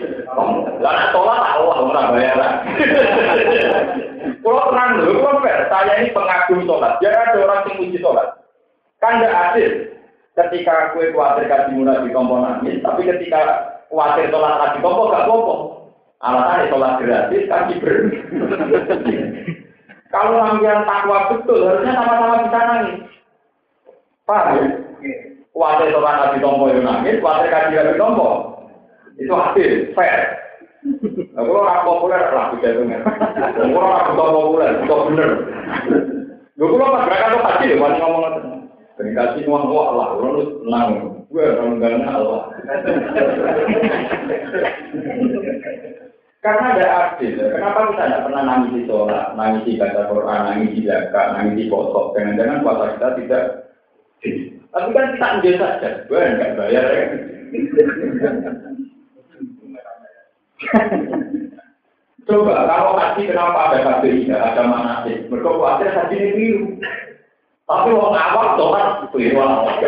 Lalu 0.81 1.05
tolak 1.13 1.37
Allah, 1.37 1.77
orang 1.85 2.09
bayaran. 2.17 2.53
Kalau 4.41 4.65
tenang 4.73 4.91
dulu, 4.97 5.21
kalau 5.21 5.45
saya 5.69 5.93
ini 6.01 6.09
pengagum 6.09 6.65
sholat. 6.65 6.97
Jangan 6.97 7.29
ada 7.29 7.37
orang 7.45 7.61
yang 7.69 7.77
muji 7.77 7.97
sholat. 8.01 8.27
Kan 8.97 9.21
tidak 9.21 9.37
adil. 9.37 9.69
Ketika 10.33 10.97
kue 10.97 11.13
khawatir 11.13 11.45
kasih 11.45 11.77
mulai 11.77 12.01
di 12.01 12.09
tombol 12.09 12.41
nangis, 12.41 12.81
tapi 12.81 13.05
ketika 13.05 13.41
khawatir 13.93 14.33
sholat 14.33 14.53
lagi 14.57 14.81
kok 14.81 14.89
gak 15.13 15.23
apa-apa. 15.29 15.55
Alasannya 16.25 16.71
sholat 16.73 16.93
gratis 17.05 17.45
kaki 17.45 17.73
ber. 17.85 17.95
Kalau 20.17 20.57
yang 20.65 20.89
takwa 20.89 21.29
betul, 21.29 21.69
harusnya 21.69 21.93
sama-sama 21.93 22.49
bisa 22.49 22.59
nangis. 22.65 22.97
Paham 24.25 24.57
ya? 24.57 24.88
Khawatir 25.49 25.91
sholat 25.91 26.15
lagi 26.21 26.39
tombol 26.39 26.71
itu 26.71 26.81
nangis, 26.85 27.19
khawatir 27.19 27.49
kaki 27.49 27.75
lagi 27.75 27.99
tombol. 27.99 28.33
Itu 29.19 29.33
hasil, 29.35 29.91
fair. 29.97 30.39
Nah, 31.35 31.43
kalau 31.43 31.61
orang 31.67 31.83
populer 31.83 32.21
lah 32.31 32.55
bisa 32.55 32.71
itu 32.71 32.83
Kalau 32.87 33.79
orang 33.83 34.07
bukan 34.15 34.29
populer, 34.31 34.71
itu 34.79 34.95
bener. 35.11 35.29
Gue 36.55 36.67
kalau 36.75 36.95
pas 36.95 37.07
mereka 37.07 37.35
tuh 37.35 37.43
hasil, 37.43 37.71
wani 37.79 37.97
ngomong 37.99 38.23
Dikasih 38.99 39.47
uang 39.47 39.71
wah 39.71 39.95
lah, 39.95 40.07
orang 40.19 40.35
itu 40.35 40.45
senang. 40.59 40.89
Gue 41.31 41.43
orang 41.47 41.79
enggak 41.79 42.03
Allah. 42.03 42.43
Karena 46.39 46.65
ada 46.75 46.85
adil. 46.87 47.35
Kenapa 47.35 47.95
kita 47.95 48.03
tidak 48.07 48.23
pernah 48.27 48.43
nangis 48.43 48.75
di 48.75 48.81
sholat, 48.87 49.35
nangis 49.39 49.63
di 49.67 49.79
baca 49.79 50.01
Quran, 50.07 50.39
nangis 50.51 50.71
di 50.75 50.81
zakat, 50.83 51.27
nangis 51.35 51.55
di 51.55 51.65
posok. 51.71 52.05
Jangan-jangan 52.15 52.63
puasa 52.63 52.85
kita 52.95 53.07
tidak. 53.19 53.43
Tapi 54.69 54.89
kan 54.93 55.05
kita 55.17 55.27
ambil 55.37 55.53
saja. 55.57 55.89
Gue 56.05 56.21
enggak 56.21 56.53
bayar 56.57 56.85
ya. 56.93 57.05
Coba 62.29 62.69
kalau 62.69 62.93
haji 62.93 63.21
kenapa 63.25 63.59
ada 63.73 63.77
KPI, 63.81 64.29
ada 64.29 64.61
manasik? 64.69 65.25
Mereka 65.33 65.49
khawatir 65.49 65.89
haji 65.89 66.13
ini 66.13 66.29
biru. 66.37 66.65
Tapi 67.65 67.89
mau 67.93 68.13
awak 68.13 68.57
sholat 68.57 69.09
keliru 69.13 69.41
awak 69.41 69.81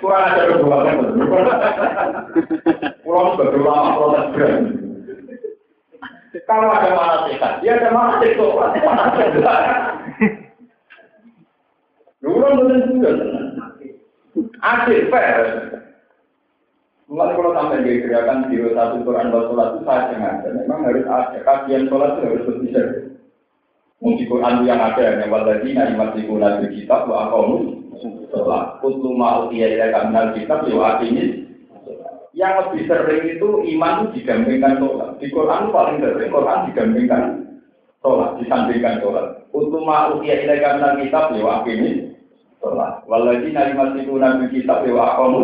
Kurang 0.00 0.22
ada 0.26 0.48
perbuatan. 0.50 0.94
Kurang 3.06 3.26
sebagai 3.34 3.58
ulama 3.62 3.94
protes 3.98 4.26
berani. 4.34 4.72
Kalau 6.46 6.70
ada 6.70 6.90
mana 6.94 7.16
sehat, 7.26 7.58
dia 7.62 7.78
ada 7.78 7.90
mana 7.94 8.22
sehat 8.22 8.38
sholat, 8.38 8.70
mana 8.82 9.06
sehat. 12.20 12.28
Lu 12.28 12.38
kan 12.40 12.52
betul 12.60 12.78
juga 12.92 13.10
Asik 14.60 15.08
fair. 15.08 15.36
Mulai 17.10 17.34
kalau 17.34 17.50
sampai 17.58 17.82
di 17.82 18.06
gerakan 18.06 18.46
biro 18.46 18.70
satu 18.70 19.02
Quran 19.02 19.34
buat 19.34 19.50
sholat 19.50 19.68
itu 19.74 19.80
saya 19.82 20.14
sengaja. 20.14 20.48
Memang 20.54 20.86
harus 20.86 21.08
ada 21.10 21.38
kajian 21.42 21.90
sholat 21.90 22.22
itu 22.22 22.22
harus 22.22 22.58
bisa. 22.62 22.82
Mungkin 23.98 24.30
Quran 24.30 24.62
yang 24.62 24.78
ada 24.78 25.18
yang 25.18 25.26
waladina 25.26 25.90
yumasikuna 25.90 26.62
bil 26.62 26.70
kitab 26.70 27.10
wa 27.10 27.26
aqamu 27.26 27.82
sholat. 28.30 28.78
Kutlu 28.78 29.10
ma'u 29.18 29.50
iya 29.50 29.90
kamnal 29.90 30.38
kitab 30.38 30.62
wa 30.70 31.02
aqimis 31.02 31.50
yang 32.30 32.62
lebih 32.62 32.86
sering 32.86 33.26
itu 33.26 33.48
iman 33.74 34.06
itu 34.06 34.22
digambingkan 34.22 34.78
sholat. 34.78 35.18
Di 35.18 35.26
Quran 35.34 35.74
paling 35.74 35.98
sering 35.98 36.30
Quran 36.30 36.60
digambingkan 36.70 37.22
sholat, 38.00 38.30
disandingkan 38.40 39.00
sholat. 39.04 39.26
Kutlu 39.52 39.80
ma'u 39.84 40.20
iya 40.24 40.56
kamnal 40.60 41.00
kitab 41.00 41.32
wa 41.36 41.62
aqimis 41.62 42.16
sholat. 42.60 43.04
Waladina 43.06 43.72
yumasikuna 43.72 44.40
bil 44.40 44.50
kitab 44.52 44.84
wa 44.88 45.04
aqamu 45.16 45.42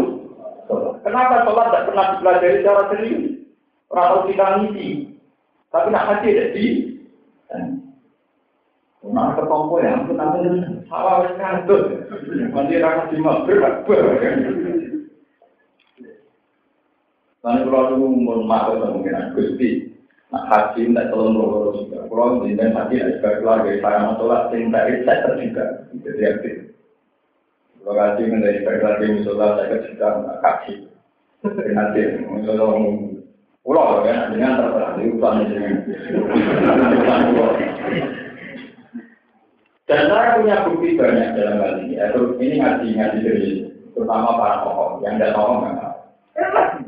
sholat. 0.69 0.95
Kenapa 1.05 1.45
sholat 1.45 1.67
tidak 1.71 1.85
pernah 1.89 2.07
dipelajari 2.17 2.57
secara 2.61 2.83
serius? 2.93 3.25
Orang 3.87 4.27
kita 4.27 4.47
ngisi. 4.61 4.89
Tapi 5.71 5.89
nak 5.93 6.07
hati 6.09 6.31
di 6.57 6.67
Nah, 9.07 9.39
ketompo 9.39 9.79
ya, 9.79 10.03
aku 10.03 10.19
nanti 10.19 10.51
sawah 10.91 11.23
wis 11.23 11.39
ngandut. 11.39 12.11
Nanti 12.51 12.83
ra 12.83 13.07
di 13.07 13.23
magrib 13.23 13.63
Lalu 17.47 17.63
kalau 17.71 17.91
dulu 17.95 18.07
mau 18.27 18.43
masuk 18.43 18.83
kemungkinan 18.83 19.31
Gusti, 19.39 19.95
haji 20.35 20.91
tidak 20.91 21.09
tolong 21.15 21.39
loro 21.39 21.71
juga. 21.79 22.07
Kalau 22.11 22.43
di 22.43 22.59
haji 22.59 22.95
tidak 22.99 23.13
juga 23.19 23.31
keluarga 23.39 23.71
saya 23.79 24.11
sholat, 24.19 24.43
sing 24.51 24.63
dari 24.75 24.95
saya 25.07 25.31
juga. 25.39 25.65
Jadi 26.03 26.23
aktif. 26.27 26.57
Kalau 27.83 27.95
haji 27.95 28.23
menjadi 28.27 28.59
keluarga 28.67 29.07
musola 29.15 29.47
saya 29.59 29.77
juga 29.87 30.09
kaji. 30.43 30.75
Nanti 31.75 32.01
musola 32.27 32.67
pulau 33.67 34.07
kan, 34.07 34.31
dengan 34.31 34.59
terserah 34.63 34.91
di 34.95 35.11
utang 35.11 35.43
dan 39.87 40.11
saya 40.11 40.35
punya 40.43 40.67
bukti 40.67 40.99
banyak 40.99 41.39
dalam 41.39 41.63
hal 41.63 41.79
ini. 41.79 41.95
Ya, 41.95 42.11
ini 42.11 42.59
ngaji-ngaji 42.59 43.19
dari 43.23 43.51
terutama 43.95 44.35
para 44.35 44.67
tokoh 44.67 44.99
yang 45.07 45.15
tidak 45.15 45.39
tahu 45.39 45.63
nggak 45.63 45.95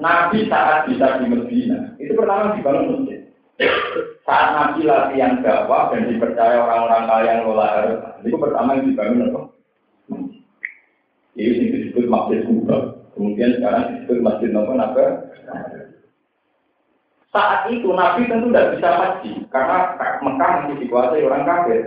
Nabi 0.02 0.38
saat 0.50 0.90
bisa 0.90 1.22
di 1.22 1.26
Medina 1.30 1.94
itu 2.02 2.12
pertama 2.18 2.58
dibangun 2.58 3.06
masjid. 3.06 3.27
Saat 4.22 4.48
Nabi 4.54 4.86
latihan 4.86 5.42
dakwah 5.42 5.90
dan 5.90 6.06
dipercaya 6.06 6.62
orang-orang 6.62 7.04
kaya 7.10 7.26
yang 7.26 7.40
lola 7.50 7.66
harus 7.74 7.98
itu 8.22 8.36
pertama 8.38 8.78
yang 8.78 8.86
dibangun 8.86 9.26
apa? 9.34 9.40
Ini 11.34 11.64
disebut 11.70 12.06
masjid 12.06 12.46
Kuba. 12.46 12.98
Kemudian 13.18 13.58
sekarang 13.58 13.84
disebut 13.98 14.18
masjid 14.22 14.50
Naga. 14.54 15.06
Saat 17.34 17.70
itu 17.70 17.90
Nabi 17.90 18.30
tentu 18.30 18.50
tidak 18.50 18.78
bisa 18.78 18.88
haji 18.94 19.32
karena 19.50 19.78
Mekah 20.22 20.50
masih 20.62 20.76
dikuasai 20.86 21.26
orang 21.26 21.46
kafir. 21.46 21.80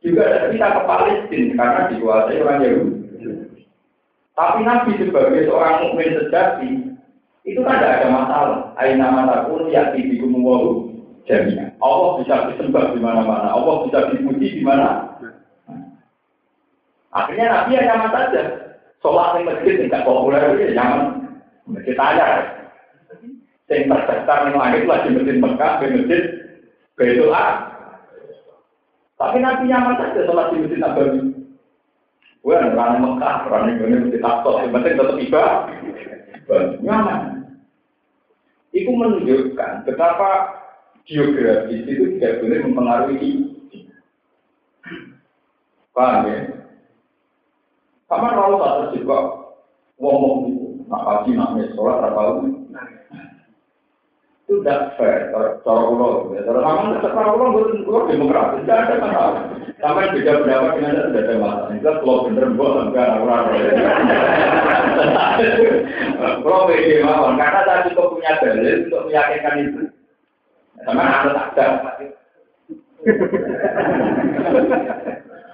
Juga 0.00 0.24
ada 0.24 0.48
kita 0.48 0.66
ke 0.72 0.80
Palestina 0.88 1.52
karena 1.56 1.80
dikuasai 1.92 2.40
orang 2.40 2.60
Yahudi. 2.64 2.96
Tapi 4.32 4.60
Nabi 4.64 4.90
sebagai 4.96 5.44
seorang 5.44 5.76
mukmin 5.84 6.16
sejati 6.16 6.70
itu 7.44 7.60
kan 7.60 7.76
tidak 7.76 7.92
ada 8.00 8.08
masalah. 8.08 8.60
Aina 8.80 9.12
mata 9.12 9.44
pun 9.48 9.68
ya 9.68 9.92
di 9.92 10.16
jamiah. 11.28 11.68
Allah 11.80 12.10
bisa 12.22 12.34
disembah 12.52 12.94
di 12.94 13.00
mana-mana. 13.00 13.52
Allah 13.52 13.74
bisa 13.88 13.98
dipuji 14.12 14.60
di 14.60 14.62
mana. 14.64 15.16
Akhirnya 17.10 17.46
Nabi 17.50 17.72
hanya 17.76 18.08
saja. 18.12 18.42
Sholat 19.00 19.40
di 19.40 19.48
masjid 19.48 19.74
tidak 19.80 20.04
populer 20.04 20.60
itu 20.60 20.76
jangan 20.76 21.24
masjid 21.64 21.96
aja. 21.96 22.26
Yang 23.70 23.86
terdaftar 23.86 24.38
di 24.44 24.52
langit 24.52 24.84
lagi 24.84 25.08
masjid 25.14 25.36
Mekah, 25.40 25.72
di 25.80 25.86
masjid 25.94 26.22
Betul 27.00 27.32
Tapi 29.16 29.36
nanti 29.40 29.64
nyaman 29.68 29.96
saja 29.96 30.20
sholat 30.28 30.52
di 30.52 30.60
masjid 30.60 30.80
Nabawi. 30.84 31.20
Gue 32.40 32.56
orang 32.56 33.00
Mekah, 33.00 33.36
orang 33.48 33.76
ini 33.76 34.04
masjid 34.08 34.20
Aqsa, 34.24 34.50
yang 34.64 34.72
penting 34.72 34.94
tetap 34.96 35.16
tiba. 35.16 35.44
Nyaman. 36.84 37.20
Itu 38.70 38.90
menunjukkan 38.94 39.82
betapa 39.82 40.59
geografis 41.10 41.82
itu 41.90 42.16
tidak 42.16 42.38
boleh 42.46 42.58
mempengaruhi 42.62 43.30
Paham 45.90 46.30
ya? 46.30 46.38
Sama 48.06 48.30
kalau 48.30 48.62
tak 48.62 48.94
juga 48.94 49.18
ngomong 49.98 50.36
itu, 50.54 50.66
nak 50.86 51.02
pagi 51.02 51.34
nak 51.34 51.58
sholat 51.74 51.98
apa 51.98 52.46
itu 54.50 54.58
tidak 54.66 54.98
fair 54.98 55.30
cara 55.62 55.82
ulo 55.86 56.34
cara 56.34 56.58
kamu 56.58 56.98
cara 57.06 57.30
ulo 57.38 57.46
bukan 57.86 58.10
demokratis 58.10 58.66
tidak 58.66 58.78
ada 58.82 58.94
masalah. 58.98 59.42
Sampai 59.78 60.10
beda 60.10 60.42
pendapat 60.42 60.72
dengan 60.74 60.90
anda 60.90 61.06
tidak 61.10 61.22
ada 61.22 61.34
masalah. 61.38 61.70
Itu 61.70 61.90
kalau 62.02 62.26
bener 62.26 62.46
buat 62.58 62.74
enggak 62.90 63.14
orang 63.22 63.44
kalau 66.42 66.66
beda 66.66 66.96
mawon 67.06 67.38
karena 67.38 67.60
saya 67.62 67.86
cukup 67.90 68.06
punya 68.14 68.32
dalil 68.42 68.76
untuk 68.90 69.02
meyakinkan 69.06 69.58
itu 69.62 69.82
sama 70.84 71.02
ada 71.04 71.66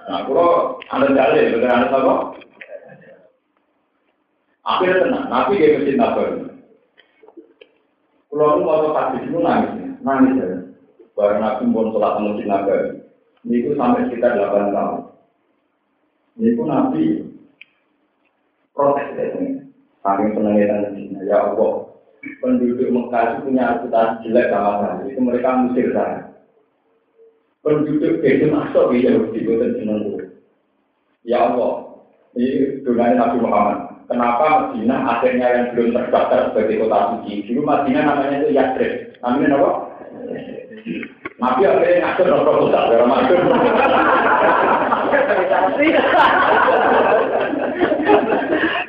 nah 0.07 0.19
kalau 0.23 0.79
anda 0.91 1.07
dalil 1.11 1.45
betul 1.55 1.67
anda 1.67 1.87
apa 1.91 2.13
akhirnya 4.67 5.01
tenang 5.03 5.25
nabi 5.31 5.59
dia 5.59 5.75
mesti 5.79 5.93
nabur 5.95 6.47
kalau 8.37 8.61
mau 8.61 8.93
hadis 8.93 9.25
itu 9.25 9.39
nangis, 9.41 9.97
nangis 10.05 10.37
ya. 10.37 10.47
Barang 11.17 11.41
Nabi 11.41 11.73
pun 11.73 11.89
sholat 11.89 12.21
masjid 12.21 12.45
Nabawi. 12.45 13.01
Ini 13.47 13.73
sampai 13.73 14.05
sekitar 14.05 14.37
8 14.37 14.75
tahun. 14.77 15.01
Ini 16.37 16.61
Nabi 16.61 17.03
protes 18.77 19.09
ya. 19.17 19.25
Saking 20.05 20.29
senangnya 20.37 20.69
dan 20.69 21.25
Ya 21.25 21.49
Allah, 21.49 21.86
penduduk 22.43 22.89
Mekah 22.89 23.23
itu 23.27 23.37
punya 23.47 23.63
reputasi 23.77 24.27
jelek 24.27 24.49
sama 24.51 24.71
saya. 24.81 25.03
Itu 25.07 25.19
mereka 25.23 25.49
musir 25.63 25.87
saya. 25.91 26.19
Penduduk 27.63 28.23
Bedul 28.23 28.53
Masuk 28.53 28.95
ya 28.95 29.11
Yahudi, 29.11 29.39
bukan 29.43 29.71
senang 29.75 30.01
Ya 31.27 31.43
Allah, 31.43 31.99
ini 32.39 32.79
dunia 32.87 33.19
Nabi 33.19 33.37
Muhammad. 33.43 34.07
Kenapa 34.07 34.71
Medina 34.71 35.03
akhirnya 35.03 35.47
yang 35.51 35.65
belum 35.75 35.91
terdaftar 35.91 36.55
sebagai 36.55 36.79
kota 36.79 37.19
suci? 37.19 37.43
Dulu 37.51 37.67
Medina 37.67 38.07
namanya 38.07 38.39
itu 38.39 38.55
Yathrib. 38.55 39.11
Namanya 39.19 39.59
apa? 39.59 39.69
Nabi 41.43 41.61
akhirnya 41.67 41.99
ngatur 42.07 42.25
nopo 42.31 42.51
kota 42.71 42.79
dari 42.87 43.03
Ramadan. 43.03 43.39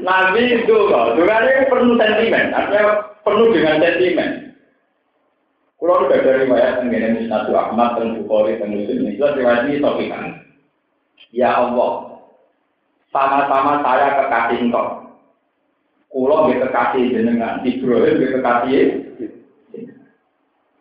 Nabi 0.08 0.64
itu 0.64 0.72
kok, 0.88 1.20
ini 1.20 1.68
penuh 1.68 1.94
sentimen, 2.00 2.56
artinya 2.56 3.12
penuh 3.20 3.52
dengan 3.52 3.76
sentimen. 3.76 4.30
Kalau 5.78 6.08
udah 6.08 6.20
dari 6.24 6.48
riwayat 6.48 6.82
tentang 6.82 7.14
Misnatu 7.14 7.52
Ahmad, 7.54 8.00
dan 8.00 8.18
Bukhari, 8.18 8.58
dan 8.58 8.74
Muslim, 8.74 9.14
itu 9.14 9.22
riwayat 9.22 9.68
ini 9.68 9.78
topikan. 9.78 10.42
Ya 11.30 11.54
Allah, 11.54 12.18
sama-sama 13.14 13.84
saya 13.86 14.16
kekasih 14.16 14.58
engkau. 14.64 15.06
Kulo 16.08 16.48
nggih 16.48 16.64
kekasih 16.64 17.04
jenengan, 17.12 17.60
Ibrahim 17.62 18.16
nggih 18.16 18.32
kekasih. 18.40 18.84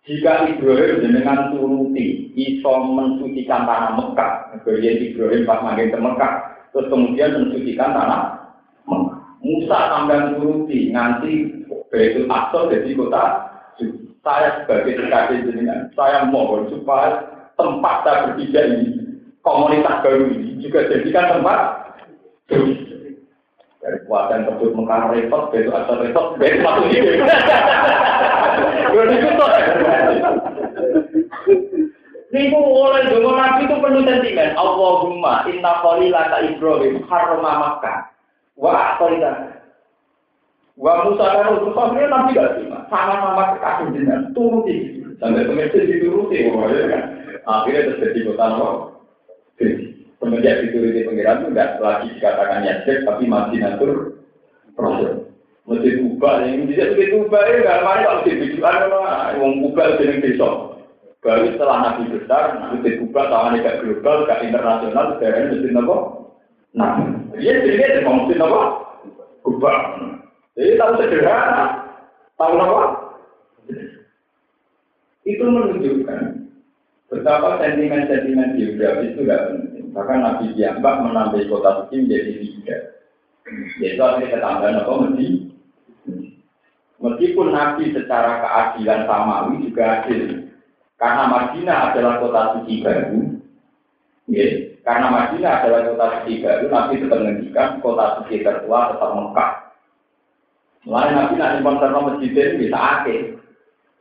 Jika 0.07 0.55
Ibrahim 0.55 1.03
jenengan 1.03 1.51
turuti, 1.51 2.31
iso 2.31 2.73
mensucikan 2.95 3.67
tanah 3.67 3.91
Mekah. 3.99 4.55
Kemudian 4.63 5.03
Ibrahim 5.03 5.43
pas 5.43 5.59
makin 5.67 5.91
ke 5.91 5.99
Mekah, 5.99 6.33
terus 6.71 6.87
kemudian 6.87 7.35
mensucikan 7.35 7.91
tanah 7.91 8.21
Mekah. 8.87 9.16
Musa 9.47 9.79
sampai 9.95 10.35
turuti, 10.35 10.91
nganti 10.91 11.63
Baitul 11.87 12.27
Aqsa 12.27 12.67
jadi 12.67 12.91
kota 12.99 13.23
saya 14.27 14.59
sebagai 14.59 14.99
kekasih 14.99 15.47
jenengan, 15.47 15.87
saya 15.95 16.27
mohon 16.27 16.67
supaya 16.67 17.23
tempat 17.55 18.03
saya 18.03 18.27
berpijak 18.27 18.75
ini, 18.75 18.87
komunitas 19.39 20.03
baru 20.03 20.27
ini 20.35 20.59
juga 20.59 20.83
jadikan 20.91 21.39
tempat 21.39 21.59
dari 23.79 24.03
kuatan 24.03 24.43
tersebut 24.43 24.75
mengkar 24.75 25.15
repot, 25.15 25.47
besok 25.47 25.79
atau 25.79 25.95
repot, 26.03 26.35
besok 26.35 26.59
masuk 26.59 26.91
ini. 26.91 27.23
Niku 32.27 32.59
oleh 32.59 33.07
dulu 33.07 33.39
nabi 33.39 33.63
itu 33.63 33.75
penuh 33.79 34.03
sentimen. 34.03 34.51
Allahumma 34.59 35.47
inna 35.47 35.79
lata 36.11 36.43
Ibrahim 36.43 37.07
harma 37.07 37.51
Makkah. 37.63 38.16
Wa 38.57 38.97
aqalita. 38.97 39.61
Wa 40.77 41.05
Musa 41.05 41.25
dan 41.25 41.45
Rasulullah 41.53 41.87
ini 41.93 42.05
nabi 42.09 42.37
gak 42.37 42.51
terima. 42.57 42.79
Sama-sama 42.89 43.57
kekasih 43.57 43.85
jenengan. 43.93 44.21
Turuti. 44.33 44.75
Sampai 45.17 45.45
pengertian 45.49 45.89
dituruti. 45.89 46.37
Akhirnya 47.47 47.95
terjadi 47.95 48.19
kota 48.33 48.45
Nabi. 48.53 49.67
Semenjak 50.17 50.65
dituruti 50.65 51.05
pengiran 51.05 51.45
itu 51.45 51.47
tidak 51.53 51.71
lagi 51.77 52.07
dikatakan 52.17 52.65
yasir, 52.65 52.97
tapi 53.05 53.23
masih 53.29 53.57
natur 53.61 53.89
proses. 54.73 55.29
Masjid 55.67 55.99
Kuba, 55.99 56.47
yang 56.47 56.65
bisa 56.65 56.89
Masjid 56.89 57.09
Kuba 57.13 57.39
ya, 57.43 57.55
nggak 57.59 57.81
mari 57.85 58.01
kalau 58.07 58.23
di 58.25 58.33
bijuan, 58.39 58.87
wong 59.37 59.53
Kuba 59.61 59.83
jadi 59.99 60.17
besok. 60.23 60.53
Baru 61.21 61.45
setelah 61.53 61.77
Nabi 61.83 62.03
besar, 62.13 62.43
Masjid 62.71 62.93
Kuba 63.03 63.21
tangan 63.27 63.59
gak 63.59 63.79
global, 63.83 64.17
gak 64.25 64.41
internasional, 64.47 65.05
sekarang 65.17 65.51
Masjid 65.51 65.73
apa? 65.75 65.97
Nah, 66.75 66.99
dia 67.37 67.63
dia 67.63 68.03
mau 68.03 68.25
Masjid 68.25 68.41
apa? 68.43 68.61
Kuba. 69.45 69.71
Jadi 70.57 70.75
tahu 70.75 70.91
sederhana, 70.99 71.65
tahu 72.35 72.57
apa? 72.57 72.83
Itu 75.27 75.43
menunjukkan 75.43 76.21
betapa 77.07 77.59
sentimen-sentimen 77.59 78.55
geografis 78.55 79.15
itu 79.15 79.21
tidak 79.23 79.43
penting. 79.51 79.85
Bahkan 79.91 80.19
Nabi 80.19 80.45
Diambak 80.55 81.03
menambah 81.03 81.43
kota 81.47 81.69
suci 81.83 81.95
menjadi 82.03 82.31
tiga. 82.39 82.77
Yaitu 83.79 84.01
artinya 84.03 84.33
ketambahan 84.35 84.79
apa? 84.83 84.91
Mesti. 85.07 85.27
Meskipun 86.97 87.47
Nabi 87.53 87.83
secara 87.93 88.31
keadilan 88.43 89.01
samawi 89.05 89.53
juga 89.69 89.83
adil. 90.01 90.21
Karena 90.97 91.23
Madinah 91.29 91.79
adalah 91.93 92.13
kota 92.17 92.41
suci 92.57 92.81
baru. 92.81 93.37
Ya, 94.27 94.47
karena 94.83 95.07
Madinah 95.07 95.63
adalah 95.63 95.87
kota 95.87 96.07
suci 96.19 96.43
baru, 96.43 96.67
Nabi 96.67 96.99
tetap 96.99 97.19
menghentikan 97.23 97.69
kota 97.79 98.05
suci 98.19 98.43
tertua 98.43 98.91
tetap 98.91 99.09
Mekah. 99.15 99.51
Mulai 100.83 101.15
Nabi 101.15 101.33
nanti 101.39 101.63
konser 101.63 101.89
masjid 101.95 102.31
ini 102.35 102.59
bisa 102.67 102.79
akhir. 102.79 103.19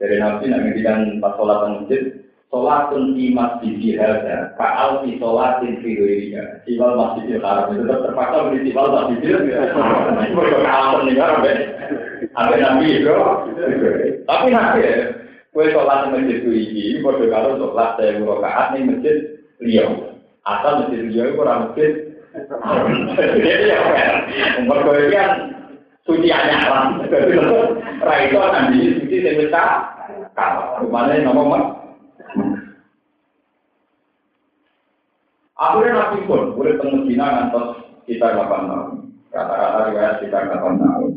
Dari 0.02 0.16
Nabi 0.18 0.50
nanti 0.50 0.66
menghentikan 0.66 1.22
pas 1.22 1.34
sholat 1.38 1.58
masjid, 1.70 2.02
Sholatun 2.46 3.18
di 3.18 3.34
masjid 3.34 3.98
hadza, 3.98 4.54
kaal 4.54 5.02
di 5.02 5.18
sholatin 5.18 5.82
fi 5.82 5.98
ghairiha. 5.98 6.62
Siwal 6.62 6.94
masjidil 6.94 7.42
haram 7.42 7.74
itu 7.74 7.82
tetap 7.84 8.00
terpaksa 8.06 8.36
beli 8.46 8.70
siwal 8.70 8.88
masjidil. 8.94 9.44
Mereka 9.50 10.58
kalah 10.62 11.02
meninggal 11.02 11.42
sampai 11.42 11.54
sampai 12.32 12.62
nabi 12.62 12.86
itu. 13.02 13.12
Tapi 14.24 14.46
nanti 14.54 14.78
ya, 14.86 14.94
kue 15.50 15.68
sholat 15.74 16.06
di 16.06 16.08
masjid 16.14 16.36
itu 16.38 16.50
ini, 16.54 17.02
bodoh 17.02 17.26
kalau 17.26 17.58
sholat 17.58 17.98
saya 17.98 18.24
rakaat 18.24 18.66
nih 18.72 18.82
masjid 18.94 19.16
liau. 19.58 20.15
Asal 20.46 20.86
masjid 20.86 21.10
liau 21.10 21.26
itu 21.26 21.42
orang. 21.42 21.74
Jadi 21.74 23.66
ya, 23.66 23.78
mereka 24.62 24.92
kan 25.10 25.30
suci 26.06 26.28
anyaran. 26.30 27.02
Raito 27.98 28.40
nanti 28.54 29.02
suci 29.02 29.16
saya 29.26 29.34
minta. 29.42 29.64
Kalau 30.38 30.86
rumahnya 30.86 31.26
nomor 31.26 31.82
Akhirnya 35.56 35.96
Nabi 35.96 36.28
pun 36.28 36.52
boleh 36.52 36.76
temu 36.76 37.08
Cina 37.08 37.32
ngantos 37.32 37.80
sekitar 38.04 38.36
8 38.36 38.68
tahun. 38.68 39.08
Kata-kata 39.32 39.78
riwayat 39.88 40.14
sekitar 40.20 40.52
8 40.52 40.84
tahun. 40.84 41.10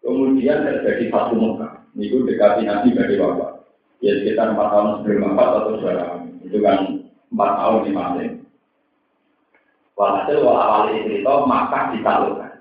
Kemudian 0.00 0.64
terjadi 0.64 1.12
satu 1.12 1.36
muka. 1.36 1.84
Itu 2.00 2.24
dekati 2.24 2.64
Nabi 2.64 2.96
dari 2.96 3.20
bapak. 3.20 3.68
Ya 4.00 4.16
sekitar 4.16 4.56
4 4.56 4.64
tahun 4.64 4.88
sebelum 5.04 5.36
empat 5.36 5.48
atau 5.60 5.76
2 5.76 6.00
tahun. 6.00 6.20
Itu 6.40 6.58
kan 6.64 6.78
4 7.36 7.60
tahun 7.60 7.80
di 7.84 7.92
masing. 7.92 8.41
Walhasil 9.92 10.40
awal 10.40 10.88
cerita 10.88 11.32
maka 11.44 11.92
ditaklukkan. 11.92 12.52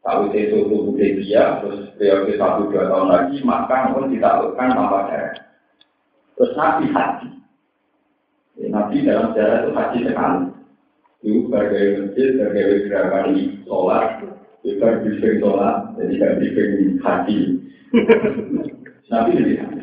Tahu 0.00 0.32
itu 0.32 0.64
suku 0.64 0.96
dia, 0.96 1.60
terus 1.60 1.92
periode 2.00 2.32
satu 2.40 2.72
dua 2.72 2.88
tahun 2.88 3.08
lagi, 3.12 3.36
maka 3.44 3.92
pun 3.92 4.08
ditaklukkan 4.08 4.68
tanpa 4.72 4.98
darah. 5.10 5.36
Terus 6.38 6.54
Nabi 6.56 6.84
haji. 6.88 7.28
Ya, 8.56 8.66
Nabi 8.72 9.04
dalam 9.04 9.34
sejarah 9.34 9.58
itu 9.60 9.70
haji 9.74 9.98
sekali. 10.06 10.40
Itu 11.18 11.38
sebagai 11.50 11.84
masjid, 11.98 12.28
sebagai 12.38 12.66
gerakan 12.86 13.26
sholat, 13.66 14.06
Kita 14.62 14.86
briefing 15.02 15.36
sholat, 15.42 15.76
jadi 15.98 16.14
kan 16.18 16.32
briefing 16.38 16.72
hati. 17.02 17.38
Nabi 19.10 19.30
jadi 19.34 19.54
hati. 19.60 19.77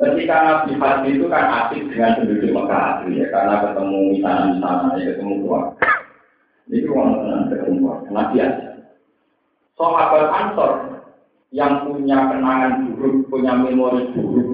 Ketika 0.00 0.36
Nabi 0.40 0.80
hati 0.80 1.08
itu 1.12 1.28
kan 1.28 1.44
asik 1.44 1.92
dengan 1.92 2.16
penduduk 2.16 2.56
Mekah 2.56 3.04
asli 3.04 3.20
ya, 3.20 3.26
karena 3.28 3.54
ketemu 3.68 3.98
misalnya-misalnya, 4.16 4.96
ya, 4.96 5.04
ketemu 5.12 5.34
keluarga. 5.44 5.88
Ini 6.72 6.88
orang 6.88 7.12
tenang 7.20 7.44
ketemu 7.52 7.76
keluarga, 7.76 8.08
Nabi 8.08 8.36
aja. 8.40 8.68
Sahabat 9.76 10.26
Ansor 10.32 10.72
yang 11.52 11.84
punya 11.84 12.18
kenangan 12.32 12.72
buruk, 12.88 13.28
punya 13.28 13.52
memori 13.60 14.08
buruk, 14.16 14.48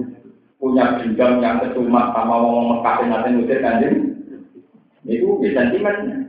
punya 0.59 0.99
dendam 0.99 1.39
yang 1.39 1.63
kesumat 1.63 2.11
sama 2.11 2.35
orang 2.43 2.67
Mekah 2.67 2.95
yang 2.99 3.09
nanti 3.15 3.29
ngusir 3.31 3.59
kanjeng, 3.63 3.95
itu 5.07 5.27
bisa 5.39 5.63
sentimennya. 5.63 6.27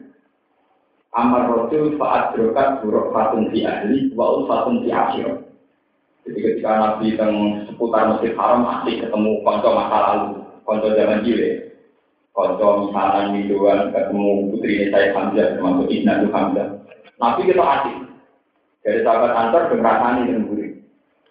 Amar 1.11 1.50
Rasul 1.50 1.98
saat 1.98 2.38
berokat 2.38 2.87
buruk 2.87 3.11
fatun 3.11 3.50
di 3.50 3.66
ahli, 3.66 4.14
wa 4.14 4.46
fatun 4.46 4.87
di 4.87 4.94
asyir. 4.94 5.47
Jadi 6.28 6.44
ketika 6.44 6.72
Nabi 6.76 7.16
teng 7.16 7.64
seputar 7.64 8.04
Masjid 8.12 8.36
Haram 8.36 8.60
masih 8.60 9.00
ketemu 9.00 9.40
konco 9.40 9.68
masa 9.72 9.98
lalu, 10.04 10.44
konco 10.68 10.92
zaman 10.92 11.24
jile, 11.24 11.72
konco 12.36 12.68
misalnya 12.84 13.32
Midoan 13.32 13.88
ketemu 13.96 14.52
putri 14.52 14.92
saya 14.92 15.16
Hamzah 15.16 15.56
termasuk 15.56 15.88
Ibnu 15.88 16.28
Hamzah. 16.28 16.68
Nabi 17.16 17.40
kita 17.48 17.64
asik. 17.64 17.96
Dari 18.84 19.00
sahabat 19.04 19.32
antar 19.34 19.62
berasani 19.72 20.28
dengan 20.28 20.48
buri. 20.52 20.68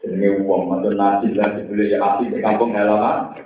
Jadi 0.01 0.29
uang 0.45 0.61
mantu 0.69 0.93
nasi 0.93 1.33
dan 1.33 1.57
dibeli 1.57 1.93
ya 1.93 1.97
asik 2.01 2.33
di 2.33 2.41
kampung 2.41 2.73
halaman. 2.73 3.37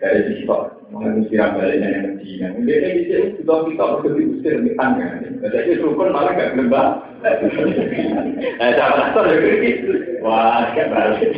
Dari 0.00 0.20
sisi 0.28 0.44
Mengenai 0.92 1.26
siram 1.26 1.58
baliknya 1.58 1.88
yang 1.90 2.04
Medina. 2.14 2.46
Dia 2.62 2.76
ini 2.86 3.08
bisa 3.08 3.16
kita 3.40 3.54
kita 3.66 3.84
berdua 3.98 4.14
diusir 4.14 4.54
di 4.62 4.70
tangga. 4.78 5.18
Jadi 5.42 5.80
rukun 5.82 6.12
malah 6.14 6.36
gak 6.38 6.54
gelembang. 6.54 7.02
Nah, 8.64 8.72
sama 8.80 8.96
nasar 8.96 9.24
ya. 9.28 9.36
Wah, 10.24 10.72
gak 10.72 10.88
balik. 10.88 11.36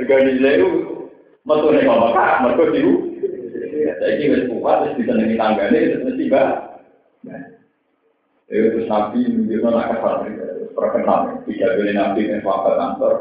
Organisasi 0.00 0.48
itu 0.56 0.68
metu 1.44 1.68
nih 1.76 1.84
bapak 1.84 2.10
kak, 2.16 2.34
mereka 2.40 2.72
diu. 2.72 2.92
Jadi 4.00 4.32
wis 4.32 4.48
kuat, 4.48 4.88
wis 4.88 4.96
bisa 4.96 5.12
nengi 5.12 5.36
tanggane, 5.36 5.76
terus 5.92 6.04
mesti 6.08 6.24
mbak. 6.32 6.48
Ya 8.48 8.58
terus 8.72 8.88
nabi 8.88 9.28
menunjukkan 9.28 9.72
nak 9.76 9.88
kasar, 9.92 10.14
perkenal. 10.72 11.20
Tidak 11.44 11.68
boleh 11.76 11.92
nabi 11.92 12.32
yang 12.32 12.40
sahabat 12.40 12.74
kantor. 12.80 13.14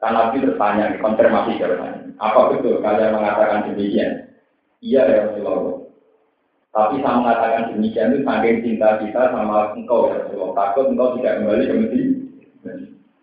Kan 0.00 0.12
nabi 0.16 0.36
bertanya, 0.48 0.84
konfirmasi 1.04 1.60
jawabannya. 1.60 2.16
Apa 2.16 2.40
betul 2.56 2.80
kalian 2.80 3.12
mengatakan 3.12 3.68
demikian? 3.68 4.24
Iya 4.80 5.04
ya 5.04 5.20
Rasulullah. 5.28 5.77
Tapi 6.68 7.00
saya 7.00 7.16
mengatakan 7.16 7.72
demikian 7.72 8.12
itu 8.12 8.20
saking 8.28 8.56
cinta 8.60 9.00
kita 9.00 9.32
sama 9.32 9.72
engkau 9.72 10.12
ya 10.12 10.20
Rasulullah. 10.20 10.52
Takut 10.52 10.84
engkau 10.92 11.16
tidak 11.16 11.40
kembali 11.40 11.64
ke 11.64 11.74
Medina. 11.74 12.72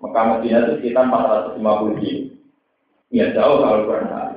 Mekah 0.02 0.24
Medina 0.34 0.58
itu 0.66 0.74
sekitar 0.82 1.06
450 1.08 2.02
kilo. 2.02 2.22
Ya 3.14 3.26
jauh 3.38 3.62
kalau 3.62 3.86
pernah. 3.86 4.34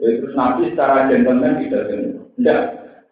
Ya, 0.00 0.08
terus 0.18 0.34
Nabi 0.34 0.72
secara 0.72 1.06
gentleman 1.12 1.60
tidak 1.62 1.82
tidak. 2.40 2.60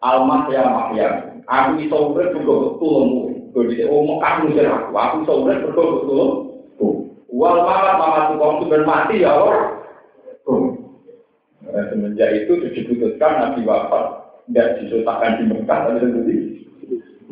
Almah 0.03 0.51
ya 0.51 0.67
mahya. 0.67 1.09
Aku 1.47 1.79
bisa 1.79 1.95
urut 1.95 2.33
juga 2.35 2.75
tulungmu. 2.81 3.23
Jadi, 3.53 3.85
oh 3.87 4.03
Mekah 4.03 4.33
ngusir 4.43 4.65
aku. 4.67 4.91
Aku 4.91 5.15
bisa 5.23 5.33
urut 5.39 5.57
juga 5.61 5.83
betul. 6.01 6.29
Wal 7.33 7.57
mamat 7.65 7.95
mama 7.97 8.19
tukang 8.29 8.61
itu 8.61 8.77
mati 8.85 9.25
ya 9.25 9.33
orang. 9.33 9.81
Nah, 11.63 11.89
semenjak 11.89 12.29
itu 12.45 12.61
diputuskan 12.69 13.33
Nabi 13.41 13.65
wafat 13.65 14.22
tidak 14.49 14.67
disultakan 14.83 15.39
di 15.39 15.43
Mekah 15.47 15.79
tapi 15.87 15.99
di 16.03 16.37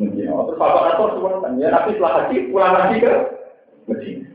Medina. 0.00 0.32
Terus 0.48 0.58
Bapak 0.58 0.82
Nato 0.88 1.04
semua 1.16 1.44
ya 1.60 1.68
Nabi 1.68 1.90
setelah 1.96 2.12
haji 2.24 2.36
pulang 2.48 2.72
lagi 2.72 2.96
ke 3.04 3.12
Medina. 3.88 4.26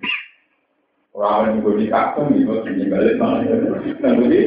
Orang 1.17 1.49
yang 1.49 1.53
juga 1.65 1.71
di 1.81 1.85
kakung 1.89 2.29
di 2.29 2.41
Medina 2.45 2.85
balik 2.93 3.17
malah 3.17 3.41
di 3.41 4.41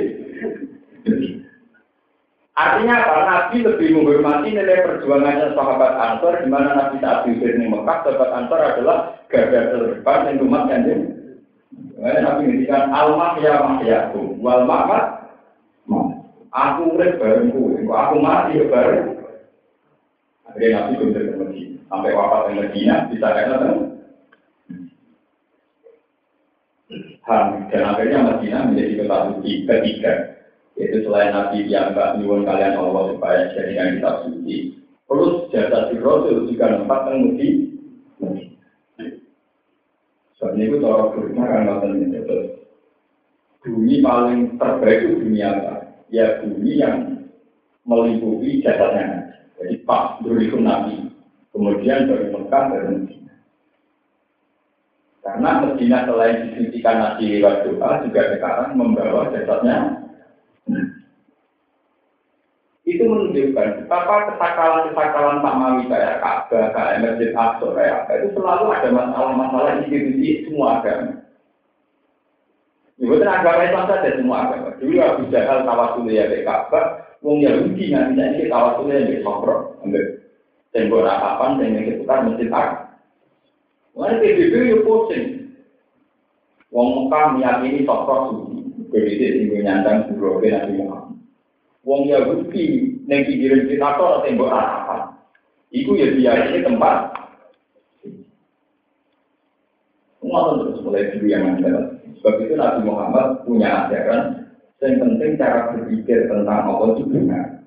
Artinya 2.60 2.92
apa? 2.92 3.16
Nabi 3.24 3.56
lebih 3.64 3.88
menghormati 3.96 4.52
nilai 4.52 4.84
perjuangannya 4.84 5.56
sahabat 5.56 5.96
Ansor, 5.96 6.44
di 6.44 6.48
mana 6.52 6.76
Nabi 6.76 7.00
saat 7.00 7.24
diusir 7.24 7.56
di 7.56 7.64
Mekah, 7.64 8.04
sahabat 8.04 8.30
Ansor 8.36 8.60
adalah 8.60 9.16
garda 9.32 9.72
terdepan 9.72 10.28
yang 10.28 10.44
umat 10.44 10.68
yang 10.68 10.84
Karena 11.96 12.20
Nabi 12.20 12.42
mengatakan 12.52 12.84
almah 12.92 13.32
ya 13.40 13.54
mahyakum, 13.64 14.36
wal 14.44 14.68
mamat 14.68 15.04
Aku 16.50 16.98
urip 16.98 17.22
aku 17.22 18.16
mati 18.18 18.58
ya 18.58 18.66
bareng. 18.66 19.22
Akhirnya 20.50 20.90
Nabi 20.90 20.94
benar 20.98 21.22
ke 21.22 21.34
Medina. 21.38 21.78
Sampai 21.86 22.10
wafat 22.14 22.42
di 22.50 22.52
Medina, 22.58 22.94
bisa 23.06 23.28
kata 23.30 23.56
kan? 23.62 23.78
Dan 27.70 27.82
akhirnya 27.86 28.18
Medina 28.26 28.66
menjadi 28.66 28.92
kota 28.98 29.16
suci 29.30 29.52
ketiga. 29.62 30.12
Yaitu 30.74 31.06
selain 31.06 31.30
Nabi 31.30 31.70
yang 31.70 31.94
mbak 31.94 32.18
nyuwun 32.18 32.42
kalian 32.42 32.82
Allah 32.82 33.14
supaya 33.14 33.54
jadikan 33.54 34.02
kitab 34.02 34.16
suci. 34.26 34.56
Terus 35.06 35.34
jasa 35.54 35.78
si 35.90 35.94
Rasul 36.02 36.50
juga 36.50 36.66
tempat 36.82 37.00
yang 37.10 37.18
mudi. 37.30 37.48
Soalnya 40.40 40.62
itu 40.66 40.76
cara 40.82 41.14
berikutnya 41.14 41.44
kan 41.46 41.60
nggak 41.68 42.58
Bumi 43.60 44.00
paling 44.00 44.56
terbaik 44.56 45.04
itu 45.04 45.20
dunia 45.20 45.52
apa? 45.52 45.89
Ya 46.10 46.42
bumi 46.42 46.82
yang 46.82 46.96
meliputi 47.86 48.60
jasadnya. 48.62 49.30
Jadi 49.56 49.82
pas 49.86 50.18
dulu 50.20 50.58
Nabi, 50.60 51.10
kemudian 51.54 52.08
dari 52.10 52.26
Mekah 52.32 52.64
dari 52.70 52.86
Medina. 52.96 53.34
Karena 55.20 55.50
Medina 55.62 55.98
selain 56.08 56.48
disucikan 56.48 56.96
nasi 56.96 57.38
lewat 57.38 57.68
doa, 57.68 58.02
juga 58.08 58.22
sekarang 58.34 58.74
membawa 58.74 59.28
jasadnya. 59.30 60.00
Itu 62.88 63.06
menunjukkan 63.06 63.86
betapa 63.86 64.34
kesakalan-kesakalan 64.34 65.44
Pak 65.44 65.56
Mawi 65.62 65.84
kayak 65.86 66.18
Ka'bah, 66.18 66.74
kayak 66.74 66.98
Masjid 67.06 67.30
Aqsa, 67.38 67.68
kayak 67.70 67.94
apa, 68.02 68.12
itu 68.18 68.28
selalu 68.34 68.64
ada 68.74 68.88
masalah-masalah 68.90 69.72
institusi 69.78 70.42
semua 70.48 70.82
agama. 70.82 71.29
Ibu 73.00 73.16
itu 73.16 73.24
agama 73.24 73.64
Islam 73.64 73.88
saja 73.88 74.12
semua 74.12 74.44
agama. 74.44 74.76
Dulu 74.76 75.00
Abu 75.00 75.22
Jahal 75.32 75.64
tawasul 75.64 76.12
ya 76.12 76.28
ke 76.28 76.44
Ka'bah, 76.44 77.16
wong 77.24 77.40
Yahudi 77.40 77.96
nanti 77.96 78.12
nanti 78.12 78.44
tawasul 78.52 78.92
ya 78.92 79.08
ke 79.08 79.24
Sokro, 79.24 79.80
ambil 79.80 80.20
tembok 80.76 81.08
ratapan 81.08 81.56
dan 81.56 81.76
yang 81.80 81.84
seputar 81.96 82.18
masjid 82.28 82.48
Ar. 82.52 82.68
Mana 83.96 84.20
PBB 84.20 84.52
itu 84.52 84.84
pusing. 84.84 85.26
Wong 86.68 87.08
Mekah 87.08 87.40
meyakini 87.40 87.88
Sokro 87.88 88.16
suci. 88.28 88.68
PBB 88.92 89.20
tinggal 89.32 89.60
nyandang 89.64 89.96
buroke 90.12 90.52
Nabi 90.52 90.72
Muhammad. 90.76 91.16
Wong 91.88 92.04
Yahudi 92.04 93.00
neng 93.08 93.24
pinggiran 93.24 93.64
kita 93.64 93.96
tembok 94.28 94.52
ratapan. 94.52 95.00
Iku 95.72 95.96
ya 95.96 96.12
biar 96.12 96.52
ini 96.52 96.68
tempat. 96.68 97.16
Semua 100.20 100.52
terus 100.52 100.84
mulai 100.84 101.08
dulu 101.16 101.26
yang 101.32 101.56
ada. 101.56 101.99
Sebab 102.20 102.36
itu 102.44 102.54
Nabi 102.60 102.80
Muhammad 102.84 103.48
punya 103.48 103.88
ajaran 103.88 104.44
yang 104.80 104.96
penting 105.00 105.40
cara 105.40 105.72
berpikir 105.72 106.28
tentang 106.28 106.68
Allah 106.68 106.92
itu 106.92 107.04
benar. 107.08 107.64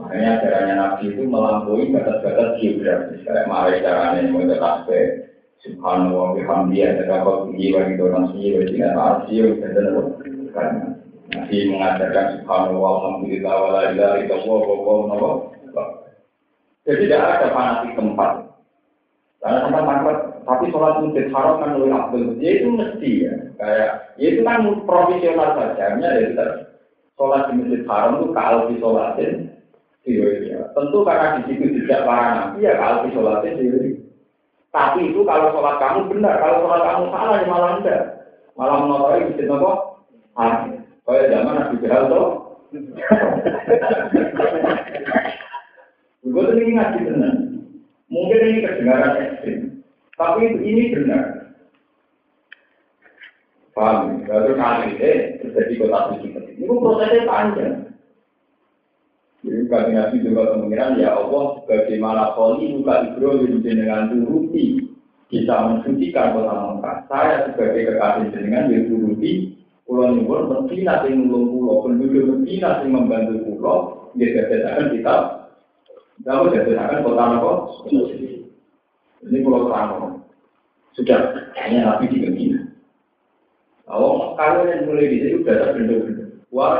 Makanya 0.00 0.28
ajarannya 0.40 0.74
Nabi 0.76 1.02
itu 1.12 1.22
melampaui 1.28 1.92
batas-batas 1.92 2.56
geografis. 2.60 3.20
Kayak 3.28 3.48
mari 3.48 3.84
caranya 3.84 4.28
mau 4.32 4.44
tasbih, 4.48 5.28
Subhanallah, 5.58 6.38
bihamdi, 6.38 6.86
ada 6.86 7.02
apa 7.18 7.50
tinggi 7.50 7.74
bagi 7.74 7.98
orang 7.98 8.30
sih, 8.30 8.54
bagi 8.54 8.78
tidak 8.78 8.94
arsi, 8.94 9.42
dan 9.58 9.74
karena 10.54 10.84
Nabi 11.34 11.56
mengajarkan 11.66 12.26
Subhanallah, 12.38 12.92
Alhamdulillah, 12.94 13.54
wala 13.58 13.80
ilaha 13.90 14.16
illallah, 14.22 14.60
wa 14.64 14.76
wa 15.12 15.84
Jadi 16.86 17.04
tidak 17.04 17.20
ada 17.20 17.46
fanatik 17.52 17.92
tempat. 17.98 18.32
Karena 19.42 19.58
tempat 19.66 19.82
tempat 19.82 20.16
tapi 20.48 20.72
sholat 20.72 21.04
masjid 21.04 21.28
haram 21.28 21.60
kan 21.60 21.76
lebih 21.76 21.92
abdul. 21.92 22.40
Ya 22.40 22.50
itu 22.56 22.68
mesti 22.72 23.10
ya. 23.20 23.34
Kayak, 23.60 23.90
ya 24.16 24.26
itu 24.32 24.40
kan 24.40 24.64
profesional 24.88 25.52
saja. 25.60 25.84
Hanya 25.92 26.08
ya 26.16 26.24
kita 26.32 26.46
sholat 27.20 27.52
di 27.52 27.60
masjid 27.60 27.82
haram 27.84 28.16
itu 28.16 28.26
kalau 28.32 28.60
di 28.72 28.74
sholatin, 28.80 29.32
ya. 30.08 30.60
Tentu 30.72 30.98
karena 31.04 31.36
di 31.36 31.52
situ 31.52 31.84
tidak 31.84 32.08
para 32.08 32.26
nabi 32.32 32.64
ya 32.64 32.80
kalau 32.80 33.04
di 33.04 33.10
sholatin 33.12 33.60
diri. 33.60 33.92
Tapi 34.72 35.12
itu 35.12 35.20
kalau 35.28 35.52
sholat 35.52 35.76
kamu 35.76 36.00
benar, 36.16 36.34
kalau 36.40 36.56
sholat 36.64 36.80
kamu 36.80 37.04
salah 37.12 37.36
ya 37.36 37.46
malah 37.52 37.72
enggak. 37.76 38.02
Malah 38.56 38.76
mengotori 38.80 39.28
masjid 39.28 39.46
nopo. 39.52 39.72
Haram. 40.32 40.80
Kayak 41.04 41.28
zaman 41.32 41.56
Nabi 41.56 41.76
Jahal 41.84 42.02
tuh. 42.08 42.26
Gue 46.24 46.42
tuh 46.48 46.56
ini 46.56 46.72
ngaji 46.76 46.98
tenang. 47.04 47.38
Mungkin 48.08 48.40
ini 48.40 48.60
kedengaran 48.64 49.20
ekstrim, 49.20 49.67
tapi 50.18 50.50
ini 50.50 50.92
benar. 50.92 51.54
Paham? 53.78 54.26
Ya? 54.26 54.42
Lalu 54.42 54.52
kali 54.58 54.86
ini 54.98 55.12
terjadi 55.38 55.72
kota 55.78 55.98
suci 56.10 56.28
Ini 56.58 56.66
prosesnya 56.66 57.22
panjang. 57.30 57.74
Jadi 59.46 59.70
kami 59.70 59.94
nabi 59.94 60.16
juga 60.26 60.50
kemungkinan 60.50 60.98
ya 60.98 61.14
Allah 61.14 61.62
bagaimana 61.70 62.34
kali 62.34 62.74
muka 62.74 62.94
Ibrahim 63.14 63.62
dengan 63.62 64.10
turuti 64.10 64.82
bisa 65.30 65.54
mensucikan 65.62 66.34
kota 66.34 66.54
Mekah. 66.74 66.96
Saya 67.06 67.46
sebagai 67.46 67.86
kekasih 67.86 68.34
jenengan 68.34 68.74
yang 68.74 68.90
turuti 68.90 69.54
Pulau 69.88 70.12
Nyuwun 70.12 70.52
mesti 70.52 70.84
nanti 70.84 71.16
nulung 71.16 71.48
pulau, 71.48 71.80
penduduk 71.88 72.28
mesti 72.28 72.60
nanti 72.60 72.92
membantu 72.92 73.40
pulau, 73.40 74.12
dia 74.20 74.36
jadikan 74.36 74.92
kita, 74.92 75.16
kamu 76.28 76.52
jadikan 76.52 77.00
kota 77.00 77.24
Mekah. 77.24 77.56
Ini 79.28 79.44
pulau 79.44 79.68
terang, 79.68 80.24
sudah 80.96 81.18
hanya 81.60 81.78
nabi 81.84 82.08
di 82.08 82.18
Medina. 82.24 82.60
Kalau 83.84 84.32
kalau 84.40 84.64
yang 84.64 84.88
mulai 84.88 85.12
di 85.12 85.16
sini 85.20 85.36
sudah 85.40 85.54
ada 85.54 85.76
benda-benda. 85.76 86.24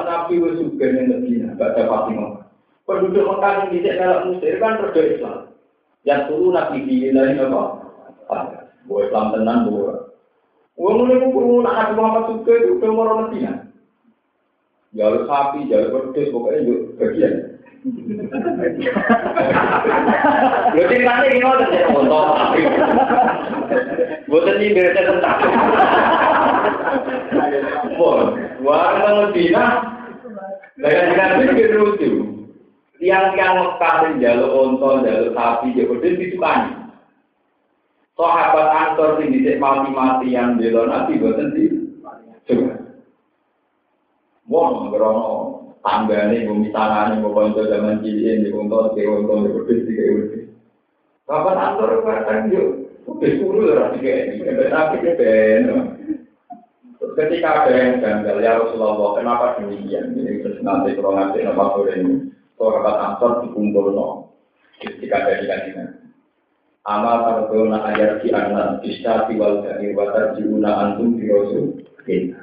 Nabi 0.09 0.35
wes 0.41 0.57
juga 0.57 0.85
yang 0.89 1.09
Medina, 1.13 1.53
gak 1.61 1.77
ada 1.77 1.83
Fatimah 1.89 2.39
penduduk 2.89 3.29
Mekah 3.29 3.53
yang 3.53 3.69
tidak 3.77 3.95
dalam 4.01 4.21
Mesir 4.33 4.57
kan 4.57 4.81
terjadi 4.81 5.11
Islam. 5.21 5.39
Yang 6.09 6.21
turun 6.33 6.57
nabi 6.57 6.79
di 6.89 7.13
lain 7.13 7.37
apa? 7.37 7.63
Buat 8.89 9.13
Islam 9.13 9.27
tenan 9.37 9.69
buat. 9.69 10.17
Uang 10.81 11.05
mulai 11.05 11.21
ngumpul 11.21 11.61
nak 11.61 11.77
nabi 11.77 11.93
Muhammad 12.01 12.25
juga 12.33 12.53
itu 12.57 12.69
udah 12.81 12.91
mau 12.97 13.19
Medina. 13.29 13.53
Jalur 14.97 15.29
sapi, 15.29 15.69
jalur 15.69 15.91
pedes, 15.93 16.33
pokoknya 16.33 16.97
bagian. 16.97 17.58
Lho 20.75 20.83
ceritane 20.85 21.25
iki 21.29 21.41
ngoten 21.41 21.73
ya 21.73 21.89
untuk 21.89 22.25
sapi. 22.37 22.61
Boten 24.29 24.61
iki 24.61 24.77
berita 24.77 25.01
tentang. 25.09 25.39
Wah, 27.97 28.29
wong 29.01 29.15
Medina. 29.33 29.65
Lah 30.79 30.91
kan 31.17 31.43
iki 31.49 31.65
lucu. 31.73 32.11
Tiang-tiang 32.99 33.79
yang 33.79 34.19
jalur 34.19 34.51
onto, 34.59 35.07
jalur 35.07 35.31
sapi, 35.31 35.71
jalur 35.79 36.03
itu 36.03 36.19
disukani. 36.19 36.75
Sahabat 38.19 38.69
Ansor 38.75 39.23
sing 39.23 39.31
dhisik 39.31 39.63
mati-mati 39.63 40.35
yang 40.35 40.59
bela 40.59 40.91
Nabi 40.91 41.23
boten 41.23 41.55
di. 41.55 41.71
Wong 44.49 44.91
ngrono 44.91 45.48
tanggane 45.89 46.45
bumi 46.45 46.69
tanane 46.69 47.25
kok 47.25 47.33
kanca 47.33 47.63
zaman 47.65 48.05
cilik 48.05 48.53
onto, 48.53 48.93
di 48.93 49.09
onto, 49.09 49.35
di 49.41 49.49
wedhus, 49.57 49.81
di 49.89 49.93
wedhus. 49.97 50.45
Sahabat 51.25 51.57
Ansor 51.57 52.05
katakan 52.05 52.53
yo, 52.53 52.89
udah 53.09 53.33
suruh 53.41 53.73
ora 53.73 53.93
dikene, 53.97 54.45
tapi 54.69 54.97
ben. 55.17 55.65
Ketika 56.99 57.67
ada 57.67 57.73
yang 57.75 57.99
janggal, 57.99 58.39
ya 58.39 58.63
Rasulullah, 58.63 59.19
kenapa 59.19 59.59
demikian? 59.59 60.15
Ini 60.15 60.39
terus 60.39 60.63
nanti 60.63 60.95
kalau 60.95 61.19
nanti 61.19 61.43
nama 61.43 61.73
ini. 61.97 62.31
sahabat 62.61 62.97
Ansor 63.01 63.33
dikumpul 63.49 63.97
no. 63.97 64.37
Ketika 64.79 65.25
ada 65.25 65.41
di 65.41 65.47
kajian. 65.49 65.89
Amal 66.89 67.27
tarbona 67.27 67.85
ayat 67.85 68.25
di 68.25 68.33
anak 68.33 68.81
bisa 68.81 69.29
tiwal 69.29 69.61
dari 69.61 69.93
watar 69.93 70.33
jiuna 70.41 70.73
antum 70.89 71.21
kita. 71.21 72.41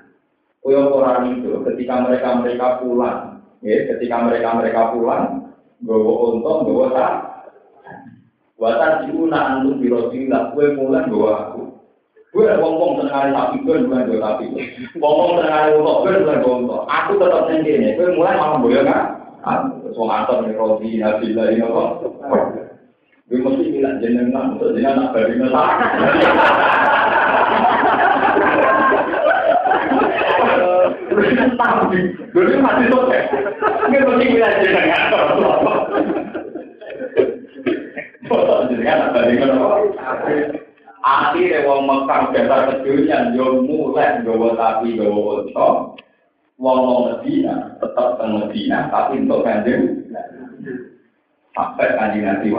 Koyo 0.61 0.93
orang 0.93 1.41
itu 1.41 1.61
ketika 1.65 2.05
mereka 2.05 2.41
mereka 2.41 2.77
pulang, 2.81 3.34
ya, 3.65 3.75
ketika 3.89 4.29
mereka 4.29 4.49
mereka 4.53 4.93
pulang, 4.93 5.49
gowo 5.81 6.37
untung, 6.37 6.69
gowo 6.69 6.93
tak. 6.93 7.13
Watar 8.55 9.09
jiuna 9.09 9.59
antum 9.59 9.81
di 9.81 9.89
rosul 9.89 10.29
lah, 10.29 10.53
kue 10.53 10.77
mulai 10.77 11.09
gowo 11.09 11.27
aku. 11.33 11.61
Gue 12.35 12.51
ngomong 12.51 12.99
tengah 13.01 13.33
sapi, 13.33 13.65
gue 13.65 13.89
mulai 13.89 14.05
gowo 14.05 14.21
sapi. 14.21 14.45
Ngomong 15.01 15.41
tengah 15.41 15.73
untuk, 15.73 15.97
gue 16.05 16.21
mulai 16.21 16.39
gowo 16.45 16.85
Aku 16.85 17.17
tetap 17.17 17.49
sendiri, 17.49 17.97
gue 17.97 18.13
mulai 18.13 18.37
malah 18.37 18.61
boleh 18.61 18.85
nggak? 18.85 19.25
Wong 19.95 20.09
antar 20.09 20.41
nih 20.41 20.57
roti 20.57 20.97
hasil 20.97 21.31
dari 21.37 21.61
apa? 21.61 22.01
Gue 23.29 23.41
mesti 23.41 23.65
bilang 23.69 24.01
jenengan 24.01 24.57
untuk 24.57 24.73
jenengan 24.73 25.09
nak 25.09 25.11
beri 25.13 25.37
masalah. 25.37 25.77
Tapi, 31.55 31.99
gue 32.35 32.57
masih 32.59 32.85
sukses. 32.91 33.25
Gue 33.87 34.01
mesti 34.03 34.25
bilang 34.35 34.55
jenengan. 34.59 35.03
Jenengan 38.69 39.13
beri 39.15 39.35
masalah. 39.39 39.79
Akhirnya 41.05 41.69
wong 41.69 41.85
Mekah 41.85 42.33
dasar 42.33 42.61
kecilnya, 42.65 43.37
yo 43.37 43.61
mulai 43.61 44.25
gawa 44.25 44.57
sapi, 44.57 44.97
gawa 44.97 45.45
unta, 45.45 45.69
wong 46.57 47.11
Medina 47.11 47.77
tetap 47.83 48.15
ke 48.15 48.25
Medina 48.25 48.87
tapi 48.87 49.21
untuk 49.21 49.43
kanjeng 49.43 50.07
sampai 51.51 51.87
kanjeng 51.99 52.23
nanti 52.25 52.49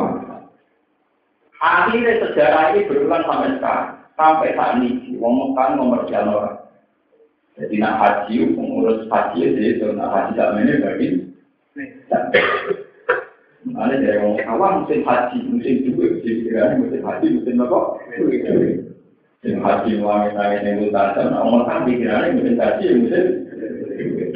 Akhirnya 1.56 2.20
sejarah 2.20 2.76
ini 2.76 2.84
berulang 2.84 3.24
sampai 3.24 3.56
sekarang 3.56 3.88
sampai 4.12 4.52
saat 4.52 4.76
ini 4.84 5.16
wong 5.16 5.34
Mekah 5.40 5.68
nomor 5.72 6.04
jalan 6.04 6.36
orang. 6.36 6.55
Jadi 7.56 7.80
nak 7.80 7.96
haji 8.04 8.52
pengurus 8.52 9.08
haji 9.08 9.40
jadi 9.56 9.80
nak 9.96 10.12
haji 10.12 10.30
dalam 10.36 10.60
ini 10.60 10.72
bagi 10.84 11.08
Mana 13.66 13.98
dari 13.98 14.22
orang 14.22 14.46
awam 14.46 14.72
musim 14.86 15.02
haji, 15.02 15.42
musim 15.50 15.82
juga, 15.82 16.14
musim 16.14 16.36
kira 16.46 16.78
musim 16.78 17.02
haji, 17.02 17.26
musim 17.34 17.58
apa? 17.58 17.80
Musim 18.14 19.58
haji, 19.58 19.90
wangi 20.00 20.30
nangis 20.38 20.62
yang 20.62 20.86
utara, 20.86 21.26
orang 21.34 21.66
kami 21.66 21.98
kira 21.98 22.30
musim 22.30 22.54
haji, 22.54 22.86
musim 22.94 23.24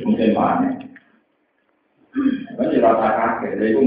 mungkin 0.02 0.34
mana. 0.34 0.70
Kan 2.58 2.74
jadi 2.74 2.82
rasa 2.82 3.08
kaget, 3.16 3.50
jadi 3.54 3.66
itu 3.70 3.80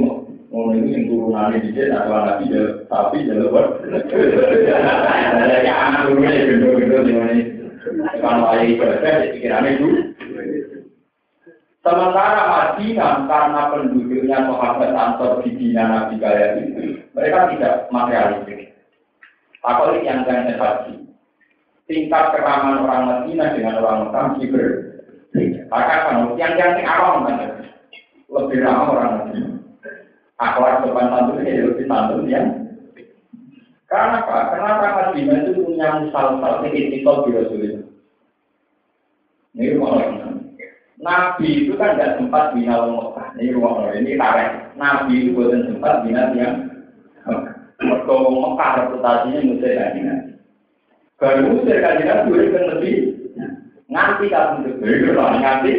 mau 0.47 0.71
ini 0.71 0.95
yang 0.95 1.01
turunannya 1.11 1.59
di 1.59 1.69
sini 1.75 1.91
atau 1.91 2.13
lagi 2.23 2.45
tapi 2.87 3.27
jalur 3.27 3.49
ber. 3.53 3.65
Jadi 3.83 5.69
anak 5.69 6.01
turunnya 6.07 6.47
gendut-gendut 6.47 7.03
di 7.03 7.13
mana 7.13 7.52
kalau 8.21 8.49
ayah 8.53 8.65
ibadah 8.69 9.31
pikirannya 9.33 9.71
itu. 9.77 9.87
Sementara 11.83 12.41
Madinah 12.47 13.27
karena 13.27 13.61
penduduknya 13.75 14.37
sahabat 14.47 14.91
Ansor 14.95 15.43
di 15.43 15.51
Dina 15.59 15.83
Nabi 15.83 16.15
kaya 16.15 16.55
itu, 16.63 17.03
mereka 17.11 17.51
tidak 17.51 17.91
materialistik. 17.91 18.71
Apalagi 19.67 20.07
yang 20.07 20.23
yang 20.23 20.55
haji. 20.55 20.95
Tingkat 21.83 22.31
keraman 22.31 22.87
orang 22.87 23.03
Madinah 23.03 23.49
dengan 23.51 23.83
orang 23.83 23.99
Mekah 24.07 24.25
berbeda. 24.39 25.61
Maka 25.67 25.95
kamu 26.07 26.39
yang 26.39 26.53
yang 26.55 26.79
awam 26.87 27.27
kan 27.27 27.65
lebih 28.31 28.63
ramah 28.63 28.87
orang 28.93 29.11
muslim. 29.19 29.45
Akhlak 30.39 30.81
sopan 30.81 31.11
santun 31.11 31.43
ini 31.43 31.67
lebih 31.67 31.85
santun 31.89 32.31
ya. 32.31 32.41
Karena 33.93 34.25
apa? 34.25 34.57
Kenapa 34.57 35.13
Madinah 35.13 35.45
itu 35.45 35.61
punya 35.61 36.01
misal-misal 36.01 36.65
etikal 36.65 37.29
di 37.29 37.37
Rasulullah? 37.37 37.85
Ini 39.53 39.77
rumah 39.77 40.01
Nabi 40.97 41.47
itu 41.61 41.77
kan 41.77 41.93
tidak 41.93 42.17
sempat 42.17 42.57
bina 42.57 42.89
Mekah. 42.89 43.37
Ini 43.37 43.53
rumah 43.53 43.93
ini 43.93 44.17
tarik. 44.17 44.73
Nabi 44.81 45.13
itu 45.21 45.37
bukan 45.37 45.69
sempat 45.69 46.01
bina 46.01 46.33
yang 46.33 46.73
Mereka 47.77 48.15
Mekah 48.17 48.69
reputasinya 48.81 49.45
musir 49.45 49.77
kajian. 49.77 50.41
Baru 51.21 51.53
musir 51.53 51.77
kajian 51.77 52.25
itu 52.25 52.33
lebih 52.49 52.95
Nganti 53.93 54.25
kamu 54.25 54.73
juga 54.73 55.37
nganti. 55.37 55.73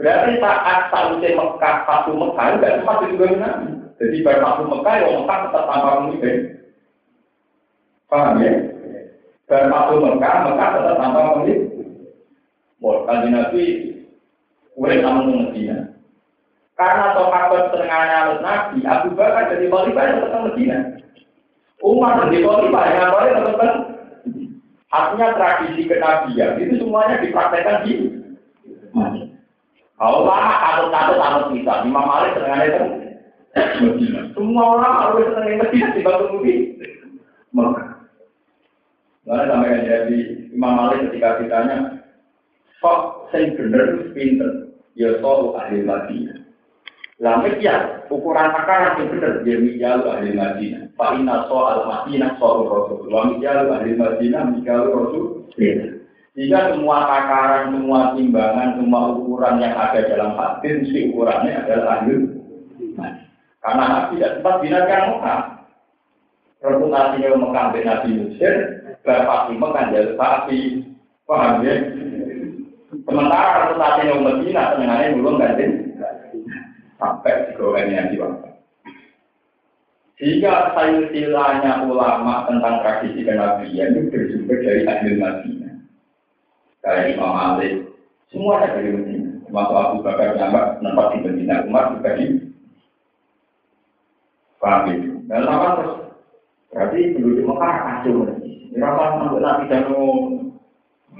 Berarti 0.00 0.32
saat 0.40 0.88
sausnya 0.88 1.28
Mekah, 1.36 1.76
satu 1.84 2.16
Mekah, 2.16 2.56
enggak 2.56 2.74
sempat 2.80 3.04
juga 3.04 3.26
Nabi. 3.36 3.68
Jadi 4.00 4.24
pada 4.24 4.40
satu 4.40 4.62
Mekah, 4.64 4.94
ya 4.96 5.08
Mekah 5.12 5.38
tetap 5.44 5.64
tanpa 5.68 5.90
pemimpin. 6.00 6.55
Paham 8.06 8.38
ya? 8.42 8.52
Pada 9.46 9.70
satu 9.70 10.02
Mekah, 10.02 10.34
Mekah 10.50 10.68
tetap 10.74 10.96
tanpa 10.98 11.20
pemimpin. 11.38 11.58
Wah, 12.82 13.06
kanji 13.06 13.28
Nabi, 13.30 13.64
boleh 14.74 14.98
kamu 15.00 15.20
Medina. 15.50 15.76
Karena 16.76 17.16
sahabat 17.16 17.72
setengahnya 17.72 18.42
Nabi, 18.42 18.78
Abu 18.84 19.08
Bakar 19.16 19.48
jadi 19.54 19.66
khalifah 19.70 20.04
yang 20.04 20.18
tetap 20.22 20.40
Medina. 20.50 20.78
Umar 21.80 22.26
jadi 22.26 22.38
khalifah 22.42 22.84
yang 23.30 23.44
tetap 23.46 23.72
Artinya 24.86 25.34
tradisi 25.34 25.82
kenabian 25.90 26.62
itu 26.62 26.78
semuanya 26.78 27.18
dipraktekkan 27.18 27.84
di 27.84 28.16
kalau 29.96 30.28
lama 30.28 30.54
kalau 30.60 30.92
satu 30.92 31.14
tahun 31.16 31.44
kita, 31.56 31.72
Imam 31.88 32.04
Malik 32.04 32.36
senang 32.36 32.60
itu 32.68 32.84
Semua 34.36 34.64
orang 34.76 34.94
harus 35.00 35.32
senang 35.32 35.56
Medina 35.56 35.88
di 35.96 36.00
batu 36.04 36.24
bumi. 36.36 36.54
Mana 39.26 39.50
sampai 39.50 39.70
kan 39.74 39.82
jadi 39.90 40.18
Imam 40.54 40.72
Malik 40.78 41.10
ketika 41.10 41.42
ditanya, 41.42 41.76
kok 42.78 43.26
saya 43.34 43.50
bener 43.58 44.14
pinter, 44.14 44.70
ya 44.94 45.18
soal 45.18 45.58
ahli 45.58 45.82
Madinah. 45.82 46.46
Lalu 47.18 47.64
ya, 47.64 48.06
ukuran 48.06 48.54
akar 48.54 49.00
yang 49.00 49.08
benar, 49.10 49.42
dia 49.42 49.58
mijalu 49.58 50.04
ahli 50.06 50.30
Madinah. 50.30 50.94
Pak 50.94 51.18
Inna 51.18 51.50
soal 51.50 51.90
Madinah 51.90 52.38
soal 52.38 52.70
Rasul. 52.70 53.10
Wa 53.10 53.26
mijalu 53.34 53.74
ahli 53.74 53.92
Madinah, 53.98 54.42
mijalu 54.54 54.86
Rasul. 54.94 55.24
Jika 56.36 56.76
semua 56.76 57.08
takaran, 57.08 57.72
semua 57.72 58.12
timbangan, 58.12 58.76
semua 58.76 59.16
ukuran 59.16 59.56
yang 59.56 59.72
ada 59.72 60.04
dalam 60.04 60.36
hadis, 60.36 60.84
si 60.92 61.08
ukurannya 61.08 61.64
adalah 61.64 62.04
ahli 62.04 62.28
Karena 63.64 64.12
tidak 64.12 64.30
sempat 64.38 64.54
binakan 64.62 65.02
Mekah. 65.16 65.40
Reputasinya 66.60 67.40
Mekah 67.40 67.64
bin 67.72 67.84
Nabi 67.88 68.10
Mesir, 68.12 68.54
Bapak 69.06 69.54
Fatimah 69.54 69.70
kan 69.70 69.94
jadi 69.94 70.12
sapi. 70.18 70.60
Paham 71.26 71.62
ya? 71.62 71.74
Sementara 73.06 73.70
reputasinya 73.70 74.14
Medina, 74.18 74.74
senengannya 74.74 75.14
belum 75.14 75.38
ganti. 75.38 75.64
Sampai 76.98 77.50
digoreng 77.50 77.94
yang 77.94 78.10
diwakil. 78.10 78.50
Jika 80.16 80.72
silsilahnya 80.72 81.84
ulama 81.84 82.48
tentang 82.48 82.80
tradisi 82.80 83.20
kenabian 83.20 83.92
itu 83.92 84.08
bersumber 84.08 84.58
dari 84.64 84.82
ahli 84.88 85.12
Madinah 85.20 85.74
kayak 86.80 87.12
Imam 87.12 87.36
Malik, 87.36 87.84
semua 88.32 88.64
ada 88.64 88.80
dari 88.80 88.96
Medina. 88.96 89.44
Termasuk 89.44 89.76
Abu 89.76 89.98
Bakar 90.00 90.34
Jambak, 90.40 90.80
tempat 90.80 91.06
di 91.12 91.18
Medina, 91.20 91.54
Umar 91.68 91.92
juga 91.92 92.10
di 92.16 92.26
Paham. 94.56 94.86
Dan 95.28 95.44
apa 95.44 95.68
terus? 95.76 95.94
Berarti 96.72 96.98
penduduk 97.12 97.44
Mekah 97.44 97.74
kacau. 97.76 98.35
Berapa 98.76 99.02
sampai 99.24 99.40
Nabi 99.40 99.64
Danu? 99.72 100.04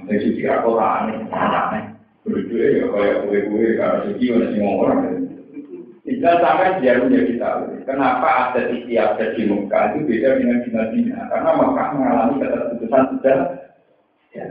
Dari 0.05 0.21
suci 0.21 0.45
Al-Quran, 0.45 1.25
anaknya. 1.33 1.97
Penduduknya 2.21 2.65
ya 2.69 2.85
kayak 2.93 3.17
kue-kue, 3.25 3.75
karena 3.75 4.05
suci, 4.05 4.25
ada 4.29 4.47
semua 4.53 4.73
orang. 4.85 4.99
Tidak 6.07 6.35
sampai 6.39 6.79
dia 6.79 7.01
menjadi 7.01 7.33
tahu. 7.35 7.83
Kenapa 7.83 8.55
ada 8.55 8.61
ada 8.71 9.25
di 9.35 9.41
Mekah 9.43 9.83
itu 9.91 9.99
beda 10.07 10.29
dengan 10.39 10.63
di 10.63 10.69
Madinah? 10.71 11.23
Karena 11.27 11.49
Mekah 11.51 11.87
mengalami 11.91 12.33
keterputusan 12.39 13.03
sudah. 13.11 13.39
Ya. 14.31 14.47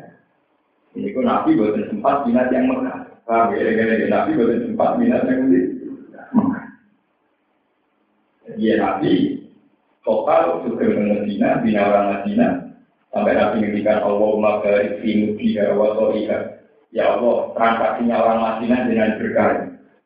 Ini 0.93 1.17
kok 1.17 1.25
Nabi 1.25 1.57
buatan 1.57 1.89
sempat 1.89 2.29
minat 2.29 2.53
yang 2.53 2.69
Mekah. 2.69 2.99
Paham 3.25 3.57
ya? 3.57 4.09
Nabi 4.13 4.31
buatan 4.37 4.61
sempat 4.69 4.91
minat 5.01 5.23
yang 5.25 5.41
di 5.49 5.61
Mekah. 6.37 6.65
Iya 8.61 8.75
Nabi 8.77 9.13
total 10.05 10.61
juga 10.65 10.85
Medina, 10.93 11.65
bina 11.65 11.81
orang 11.89 12.07
Medina, 12.21 12.66
sampai 13.17 13.33
Nabi 13.33 13.57
ngendikan 13.65 14.05
Allah 14.05 14.53
barik 14.61 15.01
fi 15.01 15.11
mudiha 15.25 15.73
wa 15.73 15.97
Ya 16.95 17.13
Allah, 17.13 17.37
transaksinya 17.57 18.17
orang 18.21 18.39
Madinah 18.41 18.81
dengan 18.89 19.17
berkah. 19.17 19.53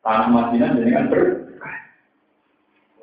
Tanah 0.01 0.27
Madinah 0.31 0.71
dengan 0.79 1.03
berkah. 1.11 1.75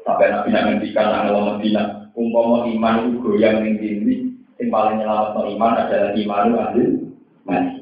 Sampai 0.08 0.32
Nabi 0.32 0.48
ngendikan 0.50 1.12
Allah 1.12 1.56
Madinah, 1.56 1.86
umpama 2.16 2.64
iman 2.72 2.94
itu 3.04 3.16
goyang 3.20 3.64
ning 3.64 3.76
dindi, 3.76 4.14
yang 4.58 4.72
paling 4.72 4.96
nyelamat 4.98 5.44
iman 5.54 5.72
adalah 5.76 6.10
iman 6.16 6.46
ahli 6.56 6.84
mati. 7.46 7.76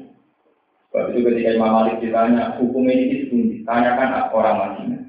Sebab 0.87 1.11
itu 1.11 1.19
ketika 1.27 1.49
Imam 1.57 1.71
Malik 1.75 1.99
ditanya, 1.99 2.55
hukum 2.61 2.87
ini 2.87 3.27
itu 3.27 3.35
tanyakan 3.63 4.31
orang 4.31 4.57
Madinah. 4.59 5.01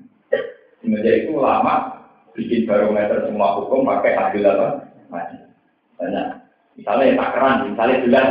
Semenjak 0.78 1.26
itu 1.26 1.34
lama 1.36 2.06
bikin 2.32 2.64
barometer 2.66 3.26
semua 3.26 3.58
hukum 3.58 3.86
pakai 3.86 4.14
adil 4.14 4.46
apa? 4.46 4.68
Madinah. 5.10 5.50
Banyak. 5.98 6.37
Misalnya 6.78 7.10
ya 7.10 7.14
takaran, 7.18 7.74
misalnya 7.74 7.96
gelas. 8.06 8.28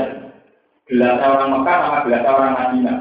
Gelas 0.88 1.20
orang 1.20 1.52
Mekah 1.52 1.78
sama 1.84 2.00
gelas 2.08 2.24
orang 2.24 2.56
Madinah. 2.56 2.98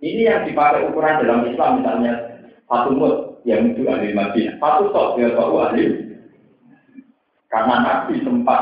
Ini 0.00 0.22
yang 0.24 0.42
dipakai 0.48 0.88
ukuran 0.88 1.20
dalam 1.20 1.44
Islam 1.44 1.84
misalnya 1.84 2.12
satu 2.64 2.90
mut 2.96 3.14
yang 3.44 3.76
itu 3.76 3.84
ahli 3.84 4.16
Madinah, 4.16 4.56
satu 4.56 4.88
sok 4.96 5.20
dia 5.20 5.36
tahu 5.36 5.60
ahli. 5.60 5.84
Karena 7.52 7.74
Nabi 7.84 8.24
sempat 8.24 8.60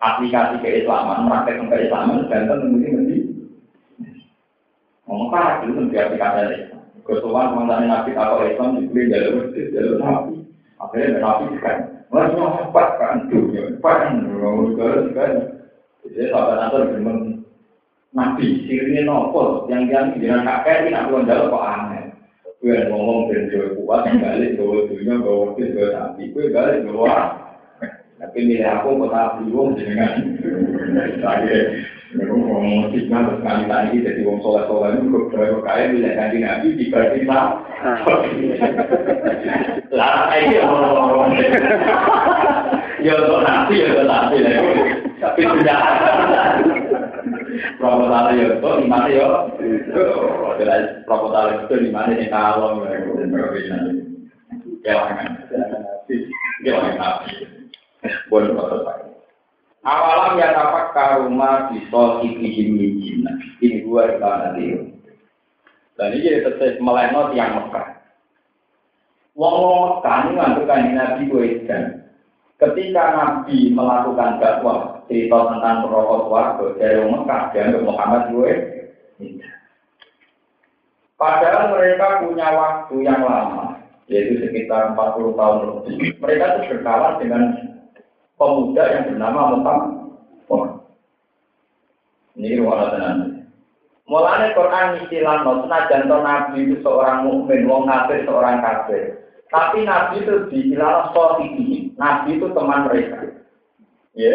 aplikasi 0.00 0.64
keislaman, 0.64 1.28
praktek 1.28 1.60
keislaman, 1.68 2.28
dan 2.32 2.48
tentu 2.48 2.76
ini 2.80 3.16
Ngomong 5.08 5.34
dulu 5.66 5.72
tentu 5.84 5.94
aplikasi 5.98 6.40
Islam. 6.56 6.80
Kesuwan 7.02 7.56
mengenai 7.58 7.90
nabi 7.90 8.14
atau 8.14 8.46
Islam 8.46 8.78
dibeli 8.78 9.10
jalur 9.10 9.50
jalur 9.50 9.96
nabi. 9.98 10.46
Akhirnya 10.78 11.18
nabi 11.18 11.58
kan, 11.58 11.99
wah 12.10 12.26
cepat 12.66 12.88
kan, 12.98 13.16
dunia, 13.30 13.78
kan, 13.78 14.26
ngomong 14.26 14.74
juga 14.74 15.14
kan. 15.14 15.32
Jadi 16.02 16.32
sahabat 16.32 16.56
Nasr 16.58 16.82
bilang, 16.96 17.20
Nabi, 18.10 18.66
sirine 18.66 19.06
nopo, 19.06 19.70
yang 19.70 19.86
yang 19.86 20.18
jangan 20.18 20.42
kakek 20.42 20.90
ini 20.90 20.98
aku 20.98 21.22
jauh 21.22 21.46
kok 21.54 21.62
aneh. 21.62 22.04
Gue 22.58 22.76
ngomong 22.90 23.30
dan 23.30 23.48
jauh 23.54 23.72
kuat, 23.78 24.10
balik 24.10 24.58
bawa 24.58 24.90
dunia, 24.90 25.14
bawa 25.22 25.38
wakil, 25.54 25.68
bawa 25.70 25.88
nabi, 25.94 26.22
gue 26.34 26.44
balik 26.50 26.82
bawa 26.84 27.16
tapi 28.20 28.44
milih 28.44 28.68
aku 28.68 29.00
kok 29.00 29.10
tak 29.16 29.32
bingung 29.40 29.72
dengan 29.80 30.12
saya 31.24 31.58
ngomong 32.18 32.90
fitnah 32.90 33.22
terus 33.22 33.42
kali 33.46 33.70
tadi 33.70 34.02
jadi 34.02 34.20
wong 34.26 34.42
soleh 34.42 34.66
soleh 34.66 34.98
itu 34.98 35.06
kok 35.14 35.30
berapa 35.30 35.62
kaya 35.62 35.94
milih 35.94 36.12
kanji 36.18 36.38
nabi 36.42 36.74
dibanding 36.74 37.26
lah. 37.30 37.62
Lah 39.94 40.34
ini 40.34 40.58
ngomong 40.58 41.38
ya 42.98 43.14
untuk 43.14 43.40
nabi 43.46 43.78
ya 43.78 43.86
untuk 43.94 44.06
nabi 44.10 44.36
lah. 44.42 44.58
Tapi 45.20 45.40
sudah 45.46 45.80
proposal 47.78 48.24
ya 48.34 48.46
untuk 48.58 48.74
lima 48.82 48.98
ya. 49.06 49.26
Proposal 51.06 51.44
itu 51.62 51.74
lima 51.78 52.10
ini 52.10 52.26
kalau 52.26 52.82
ya 52.82 52.98
kan. 53.70 53.86
Ya 54.82 54.98
kan. 54.98 55.30
Selesai. 58.02 59.09
Awalam 59.80 60.36
ya 60.36 60.52
tapak 60.52 60.92
karuma 60.92 61.72
bisa 61.72 62.20
ikihim 62.20 62.76
mijina. 62.76 63.32
Ini 63.64 63.80
di 63.80 63.88
mana 64.20 64.52
dia. 64.52 64.84
Dan 65.96 66.16
ini 66.16 66.44
tetap 66.44 66.76
melenot 66.84 67.32
yang 67.32 67.56
Mekah. 67.56 67.88
Wong 69.40 69.56
wong 69.56 69.82
Mekah 70.04 70.76
ini 70.84 70.92
Nabi 70.92 71.22
gue 71.32 71.48
dan 71.64 72.12
ketika 72.60 73.04
Nabi 73.16 73.72
melakukan 73.72 74.36
dakwah 74.36 75.00
cerita 75.08 75.38
tentang 75.48 75.88
perokok 75.88 76.28
warga 76.28 76.66
dari 76.76 77.00
Mekah 77.00 77.42
dan 77.56 77.80
Muhammad 77.80 78.22
gue 78.36 78.52
Padahal 81.20 81.76
mereka 81.76 82.24
punya 82.24 82.48
waktu 82.48 83.04
yang 83.04 83.20
lama, 83.20 83.76
yaitu 84.08 84.40
sekitar 84.40 84.96
40 84.96 85.36
tahun 85.36 85.58
lebih. 85.68 86.16
Mereka 86.16 86.44
itu 86.48 86.60
berkawan 86.72 87.20
dengan 87.20 87.42
pemuda 88.40 88.82
yang 88.88 89.04
bernama 89.12 89.40
Muhammad. 89.52 90.00
Ini 92.40 92.56
ruang 92.56 92.88
tenan. 92.96 93.18
Mulanya 94.08 94.56
Quran 94.56 95.06
istilah 95.06 95.44
no, 95.44 95.62
senajan 95.62 96.08
Nabi 96.08 96.66
itu 96.66 96.80
seorang 96.82 97.28
mukmin, 97.28 97.68
wong 97.68 97.86
kafir 97.86 98.24
seorang 98.24 98.58
kafir. 98.64 99.22
Tapi 99.52 99.84
Nabi 99.84 100.24
itu 100.24 100.48
diistilah 100.48 101.12
sohidi. 101.14 101.94
Nabi 102.00 102.40
itu 102.40 102.48
teman 102.50 102.88
mereka. 102.88 103.28
Ya, 104.16 104.34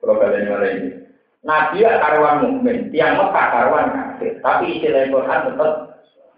kalau 0.00 0.18
kalian 0.18 0.50
ini. 0.80 0.90
Nabi 1.44 1.86
ya 1.86 2.02
karuan 2.02 2.42
mukmin, 2.42 2.90
tiang 2.90 3.20
Mekah 3.20 3.46
karuan 3.52 3.86
kafir. 3.94 4.32
Tapi 4.42 4.80
istilah 4.80 5.06
Quran 5.12 5.44
tetap 5.52 5.72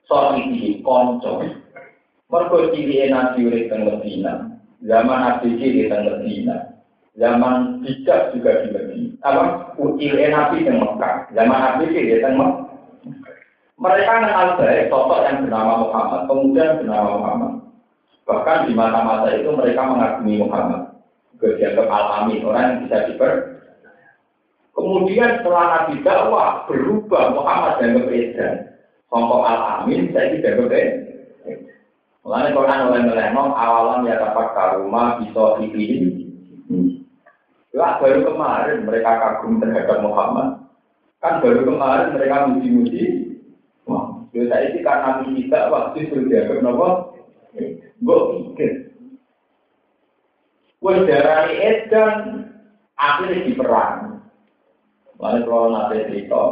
sohidi, 0.04 0.82
konco. 0.82 1.46
Mergo 2.28 2.58
ciri 2.74 3.08
Nabi 3.08 3.48
urip 3.48 3.70
teng. 3.70 3.86
Zaman 4.84 5.18
Nabi 5.24 5.48
ciri 5.56 5.88
teng. 5.88 6.73
Zaman 7.14 7.78
bijak 7.86 8.34
juga 8.34 8.66
di 8.66 8.74
Medina. 8.74 9.14
Apa? 9.22 9.42
Ucil 9.78 10.18
Nabi 10.18 10.66
yang 10.66 10.82
Mekah. 10.82 11.30
Zaman 11.30 11.58
Nabi 11.62 11.94
sih 11.94 12.18
Mekah. 12.18 12.52
Mereka 13.74 14.12
kenal 14.22 14.54
baik 14.58 14.86
sosok 14.86 15.22
yang 15.26 15.46
bernama 15.46 15.72
Muhammad, 15.82 16.20
pemuda 16.30 16.62
yang 16.62 16.78
bernama 16.82 17.10
Muhammad. 17.18 17.52
Bahkan 18.24 18.58
di 18.66 18.72
masa-masa 18.72 19.28
itu 19.34 19.50
mereka 19.50 19.82
mengagumi 19.84 20.34
Muhammad. 20.40 20.82
Dianggap 21.44 21.86
al-amin, 21.92 22.40
orang 22.46 22.64
yang 22.64 22.78
bisa 22.86 22.96
diper. 23.10 23.32
Kemudian 24.72 25.38
setelah 25.38 25.64
Nabi 25.70 25.94
dakwah 26.00 26.64
berubah 26.66 27.24
Muhammad 27.36 27.74
dan 27.78 27.90
berbeda. 28.00 28.48
Songkok 29.12 29.42
al-amin 29.44 30.10
saya 30.10 30.32
tidak 30.34 30.56
berbeda. 30.64 31.04
Mulanya 32.24 32.56
Quran 32.56 32.80
oleh 32.88 33.00
melenong 33.04 33.52
awalan 33.52 34.08
ya 34.08 34.16
dapat 34.16 34.46
karuma 34.56 35.20
bisa 35.20 35.60
dipilih 35.60 36.23
lah 37.74 37.98
baru 37.98 38.22
kemarin 38.22 38.86
mereka 38.86 39.18
kagum 39.18 39.58
terhadap 39.58 39.98
Muhammad. 40.06 40.62
Kan 41.18 41.42
baru 41.42 41.66
kemarin 41.66 42.14
mereka 42.14 42.46
muji-muji. 42.46 43.04
Wah, 43.90 44.22
saya 44.30 44.70
ini 44.70 44.80
karena 44.86 45.26
kita 45.26 45.60
waktu 45.74 46.06
itu 46.06 46.16
dianggap 46.30 46.62
nopo. 46.62 46.88
Gue 47.98 48.18
pikir. 48.54 48.72
Gue 50.78 51.02
darah 51.08 51.50
edan 51.50 52.46
akhirnya 52.94 53.42
di 53.42 53.52
perang. 53.58 54.22
Lalu 55.18 55.40
kalau 55.48 55.68
nanti 55.72 56.04
cerita, 56.06 56.42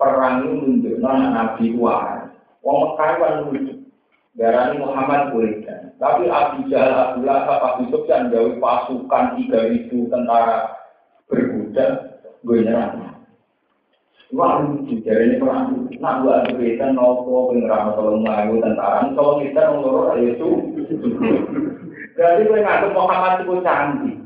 perang 0.00 0.34
itu 0.42 0.50
menunjukkan 0.56 1.18
Nabi 1.30 1.66
Wah. 1.78 2.26
Wong 2.66 2.98
Mekah. 2.98 3.69
Darani 4.38 4.78
Muhammad 4.78 5.34
berikan. 5.34 5.90
Tapi 5.98 6.30
Abu 6.30 6.70
Jahal, 6.70 6.94
Abu 6.94 7.26
Lahab, 7.26 7.58
Abu 7.60 7.82
Sufyan 7.90 8.30
jauh 8.30 8.56
pasukan 8.62 9.36
3000 9.36 9.90
tentara 9.90 10.78
berkuda, 11.26 11.86
gue 12.46 12.58
nyerang. 12.62 13.10
Wah, 14.30 14.62
lucu, 14.62 15.02
jadi 15.02 15.26
ini 15.26 15.42
perang. 15.42 15.90
Nak 15.98 16.22
buat 16.22 16.46
kegiatan 16.46 16.94
nopo, 16.94 17.50
pengeram 17.50 17.98
tolong 17.98 18.22
ngayu 18.22 18.62
tentara. 18.62 19.10
Kalau 19.10 19.42
kita 19.42 19.62
ngurus 19.74 20.14
itu, 20.22 20.48
berarti 22.14 22.46
gue 22.46 22.62
ngaku 22.62 22.88
Muhammad 22.94 23.42
itu 23.42 23.54
canggih. 23.66 24.16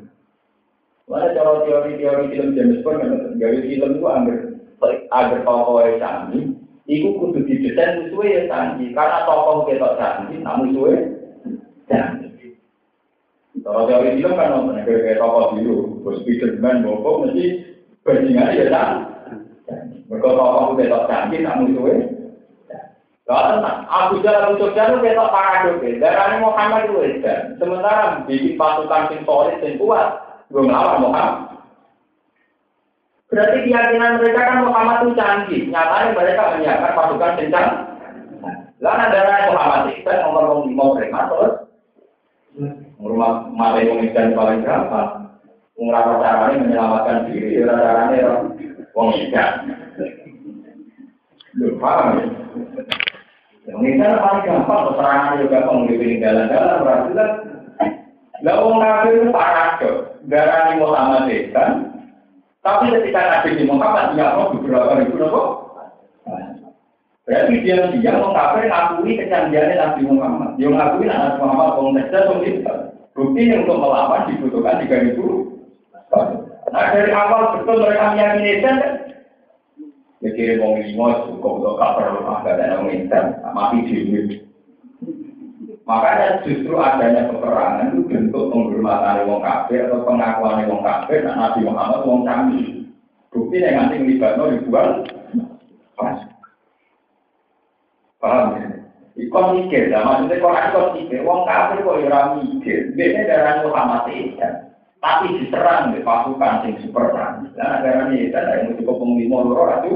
Mana 1.09 1.32
cara 1.32 1.64
teori-teori 1.64 2.32
film 2.32 2.52
James 2.52 2.80
Bond, 2.84 3.00
gawe 3.40 3.57
film 3.64 3.90
itu 3.96 4.05
ambil 4.05 4.36
agar 5.09 5.40
tokoh 5.40 5.80
canggih. 5.96 6.44
Iku 6.85 7.16
kudu 7.16 7.49
didesain 7.49 8.05
sesuai 8.05 8.35
ya 8.37 8.43
canggih. 8.53 8.93
Karena 8.93 9.24
tokoh 9.24 9.64
kita 9.64 9.97
canggih, 9.97 10.39
namun 10.45 10.76
sesuai 10.76 10.97
canggih. 11.89 12.53
Kalau 13.64 13.89
teori 13.89 14.20
film 14.20 14.37
kan 14.37 14.53
nonton 14.53 14.85
kayak 14.85 15.16
tokoh 15.16 15.57
dulu, 15.57 16.05
bos 16.05 16.20
Spiderman, 16.20 16.85
bobo 16.85 17.24
mesti 17.24 17.45
bandingan 18.05 18.53
ya 18.53 18.64
canggih. 18.68 19.09
Mereka 20.12 20.28
tokoh 20.28 20.76
betok 20.76 21.07
canggih, 21.09 21.41
nak 21.41 21.59
musuhnya. 21.64 21.97
Lalu 23.24 23.64
Abu 23.89 24.20
Jahal 24.20 24.53
untuk 24.53 24.76
Jahal 24.76 25.01
betok 25.01 25.32
paradok. 25.32 25.80
Darahnya 25.80 26.45
Muhammad 26.45 26.93
itu. 26.93 27.24
Sementara 27.57 28.20
bikin 28.28 28.61
pasukan 28.61 29.09
sing 29.09 29.24
solid 29.24 29.57
dan 29.64 29.80
kuat, 29.80 30.09
gue 30.53 30.61
ngelawan 30.61 31.01
Muhammad. 31.01 31.53
Berarti 33.35 33.66
keyakinan 33.66 34.22
mereka 34.22 34.41
kan 34.47 34.62
Muhammad 34.62 34.97
itu 35.03 35.11
canggih. 35.18 35.62
Nyatanya 35.66 36.14
mereka 36.14 36.43
menyiapkan 36.55 36.93
pasukan 36.95 37.35
canggih. 37.43 37.66
Lalu 38.78 39.05
darah 39.11 39.39
Muhammad 39.51 39.82
itu 39.91 40.12
nomor 40.22 40.62
lima 40.62 40.85
mereka 40.95 41.18
terus. 41.26 41.55
Rumah 43.03 43.51
mati 43.51 43.91
mengikan 43.91 44.39
paling 44.39 44.62
berapa? 44.62 45.01
Mengerapa 45.74 46.12
caranya 46.22 46.62
menyelamatkan 46.62 47.18
diri, 47.26 47.59
caranya 47.66 48.47
wong 48.95 49.11
ikan. 49.26 49.53
Lu 51.59 51.74
paham 51.82 52.22
ya? 52.22 52.26
Yang 53.64 53.97
kan 53.99 54.22
paling 54.22 54.43
gampang, 54.47 54.95
serangan 54.95 55.41
juga 55.41 55.51
gampang, 55.64 55.89
di 55.89 55.95
peninggalan-galan, 55.99 56.78
berarti 56.85 57.11
lah. 57.16 57.30
Lah 58.45 58.55
wong 58.61 58.76
kafir 58.78 59.12
itu 59.18 59.28
parah 59.35 59.68
kok. 59.80 59.99
Darah 60.30 60.76
Muhammad 60.78 61.26
kan. 61.51 61.93
Tapi 62.64 62.96
ketika 62.96 63.20
Nabi 63.20 63.68
Muhammad 63.68 64.16
tidak 64.16 64.34
mau 64.40 64.48
beberapa 64.56 64.96
ribu 64.96 65.14
nopo. 65.20 65.42
Berarti 67.24 67.54
dia 67.60 67.76
dia 67.92 68.12
mau 68.16 68.32
kafir 68.32 68.72
ngakui 68.72 69.20
kecanggihan 69.20 69.76
Nabi 69.76 70.00
Muhammad. 70.08 70.56
Dia 70.56 70.72
ngakui 70.72 71.04
Nabi 71.04 71.36
Muhammad 71.44 71.68
wong 71.76 71.92
Mesir 71.92 72.24
wong 72.24 72.40
Bukti 73.14 73.46
untuk 73.54 73.78
melawan 73.78 74.26
dibutuhkan 74.26 74.80
tiga 74.82 74.96
ribu. 75.04 75.54
Nah 76.74 76.84
dari 76.90 77.12
awal 77.14 77.60
betul 77.60 77.84
mereka 77.84 78.10
meyakini 78.16 78.64
kan 78.64 78.76
Jadi 80.24 80.56
mau 80.56 80.72
lima 80.80 81.28
cukup 81.28 81.52
untuk 81.60 81.76
cover 81.76 82.16
rumah 82.16 82.40
gak 82.40 82.56
ada 82.56 82.80
yang 82.80 82.88
minta 82.88 83.44
mati 83.52 83.84
dulu. 83.84 84.40
Makanya 85.85 86.41
justru 86.49 86.72
adanya 86.80 87.28
peperangan 87.28 87.93
itu 87.93 88.09
bentuk 88.09 88.49
penghormatan 88.49 89.28
wong 89.28 89.45
kafir 89.45 89.85
atau 89.85 90.01
pengakuan 90.09 90.64
wong 90.64 90.80
kafir 90.80 91.20
dan 91.20 91.37
Nabi 91.37 91.61
Muhammad 91.61 92.01
wong 92.09 92.24
kami. 92.24 92.89
Bukti 93.28 93.61
yang 93.61 93.76
nanti 93.76 94.01
melibatkan 94.01 94.57
ribuan 94.57 95.05
pas. 95.93 96.18
Paham 98.16 98.57
ya? 98.57 98.66
Ikon 99.14 99.55
mikir, 99.55 99.95
nah, 99.95 100.03
maksudnya 100.03 100.43
kalau 100.43 100.59
ikon 100.59 100.87
mikir, 100.97 101.20
wong 101.22 101.45
kafir 101.45 101.85
kok 101.85 102.01
ya 102.01 102.20
mikir. 102.41 102.78
Biasanya 102.97 103.28
darah 103.28 103.55
Muhammad 103.68 104.03
itu 104.11 104.41
tapi 105.05 105.37
diserang 105.37 105.93
di 105.93 106.01
pasukan 106.01 106.64
yang 106.64 106.80
super 106.80 107.12
perang. 107.12 107.53
Nah, 107.53 107.85
darah 107.85 108.09
ini 108.09 108.32
ada 108.32 108.64
yang 108.64 108.72
cukup 108.80 109.05
penglima 109.05 109.45
loro 109.45 109.68
itu 109.85 109.95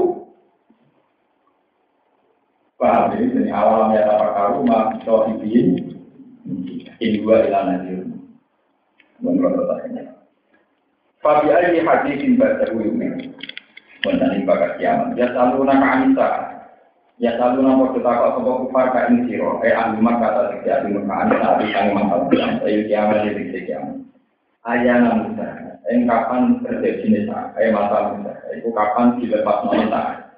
Paham 2.79 3.11
ini 3.19 3.35
dari 3.35 3.51
awal 3.51 3.91
ya 3.91 4.07
apa 4.07 4.27
karu 4.39 4.63
mak 4.63 5.03
sohibin 5.03 5.99
ini 6.47 7.19
dua 7.19 7.43
ilan 7.43 7.75
aja. 7.75 7.95
Menurut 9.19 9.67
saya. 9.67 10.15
Fabi 11.19 11.51
ali 11.51 11.83
hadisin 11.83 12.39
baca 12.39 12.63
ini. 12.71 13.35
Menjadi 14.07 14.47
bakat 14.47 14.71
kiamat. 14.79 15.11
Ya 15.19 15.27
nama 15.35 15.75
Anissa. 15.75 16.29
Ya 17.19 17.35
nama 17.35 17.91
kita 17.91 18.07
kok 18.15 18.33
sebab 18.39 18.55
kufar 18.63 18.95
ka 18.95 19.11
ini 19.11 19.27
siro. 19.27 19.59
Eh 19.59 19.75
ahli 19.75 19.99
kata 19.99 20.41
terjadi 20.55 20.87
maka 21.03 21.27
Anissa 21.27 21.59
di 21.59 21.75
kami 21.75 21.89
masalah 21.99 22.31
bilang. 22.31 22.63
Ayo 22.63 22.87
kiamat 22.87 23.27
jadi 23.27 23.59
kiamat. 23.67 24.07
Ayana 24.63 25.19
Musa. 25.19 25.47
Eh 25.83 25.99
kapan 26.07 26.63
terjadi 26.63 27.11
nisa. 27.11 27.51
Eh 27.59 27.75
masalah 27.75 28.15
Musa. 28.15 28.31
Itu 28.55 28.71
kapan 28.71 29.19
dilepas 29.19 29.67
nonton 29.67 30.28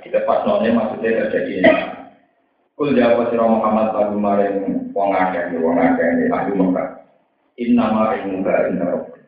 kita 0.00 0.24
pas 0.26 0.42
nolnya 0.42 0.74
maksudnya 0.74 1.26
terjadi. 1.26 1.66
Kul 2.80 2.96
jawab 2.96 3.28
sira 3.28 3.44
Muhammad 3.44 3.92
lagu 3.92 4.16
maring 4.16 4.88
wong 4.96 5.12
akeh 5.12 5.52
wong 5.60 5.76
akeh 5.76 6.06
di 6.16 6.24
ahli 6.32 6.52
Mekah. 6.56 6.88
Inna 7.60 7.92
ma 7.92 8.16
ilmuka 8.16 8.72
inna 8.72 8.84
rabbi. 8.88 9.20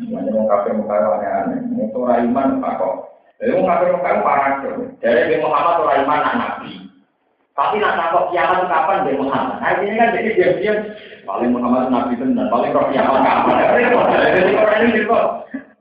Semuanya 0.00 0.30
wong 0.32 0.48
kafir 0.48 0.72
Mekah 0.72 0.98
aneh-aneh. 1.20 1.58
Itu 1.84 2.00
ora 2.00 2.24
iman 2.24 2.64
kok. 2.64 2.94
Jadi 3.36 3.50
wong 3.52 3.68
kafir 3.68 3.88
Mekah 3.92 4.12
parah 4.24 4.52
tuh. 4.64 4.88
Jadi 5.04 5.36
Muhammad 5.36 5.84
ora 5.84 5.94
iman 6.00 6.20
anak 6.24 6.36
nabi. 6.40 6.72
Tapi 7.54 7.78
nak 7.78 7.94
takut 8.00 8.24
kiamat 8.34 8.66
kapan 8.66 9.04
dia 9.06 9.20
Muhammad? 9.20 9.56
Nah 9.62 9.70
ini 9.78 9.94
kan 10.00 10.16
jadi 10.16 10.30
diam-diam. 10.34 10.78
Paling 11.28 11.50
Muhammad 11.52 11.92
nabi 11.92 12.16
dan 12.16 12.48
paling 12.48 12.72
roh 12.72 12.88
kiamat 12.88 13.20
kapan? 13.20 13.54
Jadi 13.62 14.52
orang 14.56 14.80
ini 14.88 15.00
kok. 15.04 15.26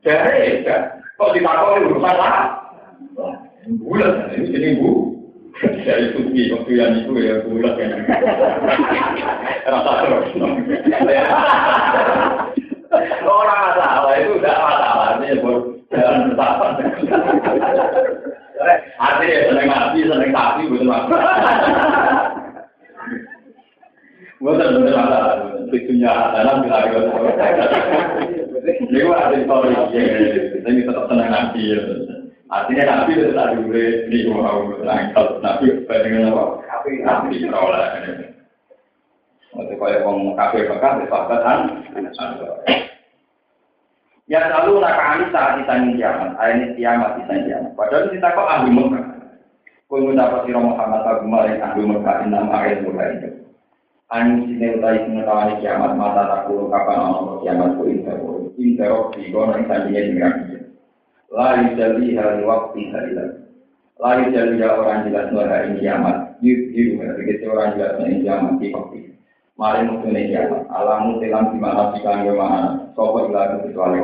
Jadi 0.04 0.68
kok 1.16 1.32
ditakut 1.32 1.88
urusan 1.88 2.16
lah. 2.20 2.52
Bulat, 3.64 4.36
ini 4.36 4.52
jadi 4.52 4.70
bu. 4.76 5.16
Dari 5.64 6.12
suci, 6.18 6.52
waktu 6.52 6.72
yang 6.76 7.00
itu 7.00 7.14
ya 7.24 7.40
bulat 7.48 7.80
ya. 7.80 7.96
Rasa 9.64 9.92
terus. 10.04 10.36
Orang 13.24 13.60
masalah 13.72 14.14
itu 14.20 14.32
udah 14.36 14.56
masalah, 14.60 15.08
ini 15.24 15.40
buat 15.40 15.60
jalan 15.96 16.36
bertahan. 16.36 16.72
Artinya 19.00 19.40
seneng 19.48 19.68
nabi, 19.72 20.00
seneng 20.04 20.32
sapi, 20.36 20.62
betul 20.68 20.92
Bukan 24.44 24.76
bener 24.76 24.92
masalah, 24.92 25.34
tujuannya 25.72 26.14
dalam 26.36 26.56
bila 26.68 26.80
Ini 28.84 29.00
ada 29.08 29.38
story, 29.40 29.72
ini 30.68 30.80
tetap 30.84 31.06
seneng 31.08 31.30
nabi. 31.32 31.64
Artinya 32.52 32.84
nabi 32.84 33.12
itu 33.16 33.32
tak 33.32 33.56
dulu 33.56 33.84
di 34.12 34.18
mau 34.28 34.68
nangkal 34.84 35.40
nabi 35.40 35.72
bandingnya 35.88 36.32
apa? 36.32 36.44
Nabi 37.04 37.40
terolah. 37.40 38.04
Untuk 39.54 39.78
kaya 39.78 40.02
orang 40.02 40.34
kafe 40.34 40.66
bekas 40.66 40.98
disebabkan 41.06 41.78
Ya 44.24 44.40
selalu 44.50 44.80
nakali 44.80 45.30
saat 45.30 45.60
ditanya 45.62 45.94
kiamat, 46.00 46.32
ini 46.56 46.66
kiamat 46.80 47.12
ditanya 47.22 47.44
kiamat. 47.44 47.72
Padahal 47.76 48.08
kita 48.10 48.34
kok 48.34 48.50
ahli 48.50 48.72
Mekah. 48.72 49.06
Kau 49.92 50.00
mendapat 50.00 50.48
sirah 50.48 50.64
Muhammad 50.64 51.04
Abu 51.06 51.26
Malik 51.28 51.60
ahli 51.60 51.84
Mekah 51.86 52.16
enam 52.24 52.50
ayat 52.50 52.82
mulai 52.82 53.20
itu. 53.20 53.30
Anu 54.10 54.48
sini 54.48 54.80
utai 54.80 55.06
pengetahuan 55.06 55.60
kiamat 55.60 55.92
mata 56.00 56.24
takut 56.24 56.72
kapan 56.72 56.98
orang 57.04 57.38
kiamat 57.44 57.70
ku 57.76 57.84
inter 57.86 58.18
interop 58.58 59.12
di 59.14 59.30
kono 59.30 59.60
tadinya 59.68 60.02
dengan 60.02 60.34
Lari 61.34 61.74
jadi 61.74 62.14
hari 62.14 62.46
waktu 62.46 62.94
hari 62.94 63.12
lagi. 63.18 63.42
Lari 63.98 64.30
jadi 64.30 64.54
orang 64.70 65.10
jelas 65.10 65.34
ini 65.34 65.82
kiamat. 65.82 66.38
Yuk, 66.46 66.70
begitu 67.18 67.50
orang 67.50 67.74
jelas 67.74 67.98
ini 68.06 68.22
kiamat 68.22 68.62
di 68.62 68.70
waktu. 68.70 69.18
Mari 69.58 69.90
musuh 69.90 70.14
ini 70.14 70.30
kiamat. 70.30 70.70
Alamu 70.70 71.18
telam 71.18 71.50
di 71.50 71.58
mana 71.58 71.90
sih 71.98 72.06
kan 72.06 72.22
gimana? 72.22 72.94
Sopo 72.94 73.26
ilah 73.26 73.66
kecuali 73.66 73.98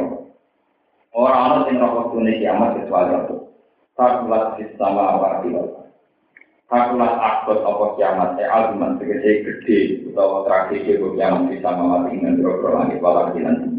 Orang-orang 1.13 1.69
yang 1.69 1.82
rokok 1.86 2.17
ini 2.17 2.41
kiamat 2.41 2.69
kecuali 2.82 3.13
itu. 3.13 3.36
Takulat 3.93 4.45
sistema 4.57 5.21
apa 5.21 5.45
di 5.45 5.53
Takulat 6.65 7.13
akut 7.13 7.61
apa 7.61 7.86
kiamat. 7.93 8.30
Eh 8.41 8.49
albuman 8.49 8.97
segede 8.97 9.45
gede. 9.45 9.80
Utawa 10.09 10.49
tragedi 10.49 10.97
kiamat 10.97 11.53
sistema 11.53 11.86
mati 11.86 12.17
dengan 12.17 12.41
berobro 12.41 12.73
langit 12.73 12.97
walau 13.05 13.30
nanti 13.38 13.78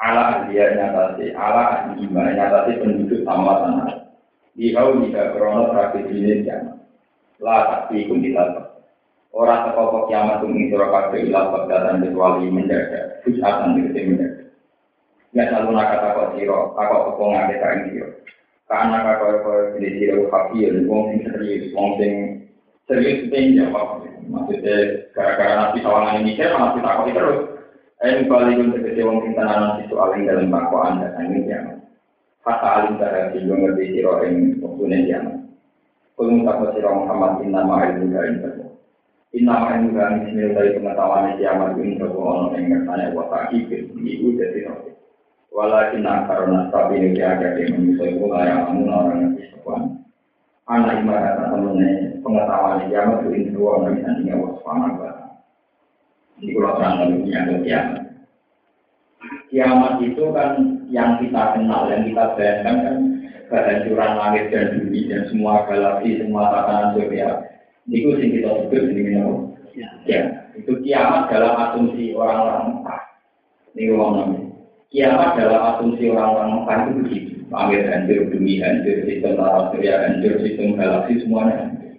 ala 0.00 0.48
dia 0.48 0.76
nyatasi, 0.76 1.32
ala 1.32 1.62
ahli 1.72 2.04
iman 2.04 2.36
nyatasi 2.36 2.80
penduduk 2.80 3.20
sama 3.24 3.52
tanah. 3.64 3.92
Dihau 4.56 5.00
jika 5.04 5.36
krono 5.36 5.72
tragedi 5.72 6.16
ini 6.16 6.44
kiamat. 6.44 6.76
La 7.44 7.56
tapi 7.68 8.08
pun 8.08 8.24
dilakukan. 8.24 8.80
Orang 9.36 9.68
sekokok 9.68 10.08
kiamat 10.08 10.40
pun 10.40 10.56
surah 10.56 10.88
kabeh 10.88 11.28
ilah 11.28 11.68
dan 11.68 12.00
kecuali 12.00 12.48
menjaga. 12.48 13.20
Fusatan 13.20 13.76
dikete 13.76 14.00
menjaga. 14.08 14.42
Ya 15.36 15.52
nak 15.52 15.68
kata 15.68 16.08
kok 16.16 16.30
siro, 16.32 16.72
kakak 16.72 17.12
kepong 17.12 17.30
ngake 17.36 17.56
kain 17.60 17.80
siro. 17.92 18.08
Karena 18.64 19.04
kakak 19.04 19.44
kok 19.44 19.60
jadi 19.76 19.88
siro 20.00 20.32
kafir, 20.32 20.72
wong 20.88 21.00
sing 21.12 21.18
serius, 21.28 21.64
wong 21.76 21.88
sing 22.00 22.12
serius 22.88 23.28
itu 23.28 23.60
jawab. 23.60 24.00
Maksudnya 24.26 24.76
gara-gara 25.12 25.76
nanti 25.76 25.84
ini, 25.84 26.32
saya 26.40 26.56
malah 26.56 26.72
kita 27.04 27.12
terus. 27.12 27.55
Balik 27.96 28.60
untuk 28.60 28.84
kece 28.84 29.00
wong 29.08 29.24
sing 29.24 29.32
tenanan 29.32 29.80
si 29.80 29.88
soal 29.88 30.12
yang 30.12 30.28
dalam 30.28 30.52
bakwaan 30.52 31.00
dan 31.00 31.16
ini 31.32 31.48
ya. 31.48 31.80
kata 32.44 32.68
alim 32.68 33.00
cara 33.00 33.32
sing 33.32 33.48
ngerti 33.48 33.96
sira 33.96 34.20
ing 34.28 34.60
wektune 34.60 34.98
kiamat. 35.08 35.36
Kulung 36.12 36.44
tak 36.44 36.76
sira 36.76 36.92
Muhammad 36.92 37.40
inna 37.40 37.64
ma'ilmu 37.64 38.12
ka 38.12 38.20
inna 38.28 38.50
Inna 39.32 39.54
ma'ilmu 39.64 39.96
ka 39.96 40.04
inna 40.12 40.52
dari 40.52 40.76
pengetahuan 40.76 41.40
kiamat 41.40 41.72
ini 41.80 41.96
sapa 41.96 42.18
ono 42.20 42.46
ing 42.52 42.64
ngersane 42.68 43.04
wa 43.16 43.24
ta'ikir 43.32 43.88
iku 43.88 44.26
dadi 44.36 44.60
roti. 44.68 44.92
Walakin 45.56 46.04
karena 46.04 46.68
tapi 46.68 47.00
ini 47.00 47.16
ada 47.24 47.56
di 47.56 47.64
manusia 47.72 48.12
itu 48.12 48.24
layak 48.28 48.60
amun 48.68 48.92
orang 48.92 49.18
yang 49.24 49.32
bisa 49.40 49.56
Anak 50.68 51.00
ibarat 51.00 51.48
temennya 51.48 52.20
pengetahuan 52.20 52.84
kiamat 52.92 53.24
itu 53.24 53.28
ini 53.32 53.54
dua 53.56 53.68
orang 53.80 54.04
yang 54.04 54.14
tinggal 54.20 54.52
waspada. 54.52 55.15
Ini 56.36 56.52
kalau 56.52 56.76
terang 56.76 56.94
lebih 57.00 57.32
kiamat. 57.64 58.04
Kiamat 59.48 59.94
itu 60.04 60.24
kan 60.36 60.50
yang 60.92 61.16
kita 61.16 61.56
kenal, 61.56 61.88
yang 61.88 62.04
kita 62.04 62.24
bayangkan 62.36 62.76
kan 62.84 62.96
kehancuran 63.48 64.12
langit 64.18 64.44
dan 64.52 64.76
bumi 64.76 65.08
dan 65.08 65.22
semua 65.32 65.64
galaksi, 65.64 66.20
semua 66.20 66.52
tatanan 66.52 66.92
surya. 66.98 67.28
Itu 67.88 68.18
sih 68.18 68.28
kita 68.36 68.50
sebut 68.66 68.82
ini 68.92 69.16
ya. 69.78 69.88
ya. 70.04 70.22
Itu 70.58 70.82
kiamat 70.82 71.32
dalam 71.32 71.54
asumsi 71.56 72.12
orang-orang 72.12 72.80
Mekah. 72.80 73.02
Ini 73.76 73.92
orang 73.94 74.12
namanya. 74.12 74.42
Kiamat 74.90 75.30
dalam 75.38 75.60
asumsi 75.72 76.04
orang-orang 76.10 76.50
Mekah 76.60 76.76
itu 76.76 76.92
begitu. 77.00 77.32
Langit 77.46 77.86
hancur, 77.86 78.20
bumi 78.34 78.58
hancur, 78.58 78.96
sistem 79.06 79.38
tata 79.38 79.60
surya 79.70 79.94
hancur, 80.02 80.32
sistem 80.42 80.74
galaksi 80.74 81.22
semuanya 81.22 81.54
hancur. 81.62 81.92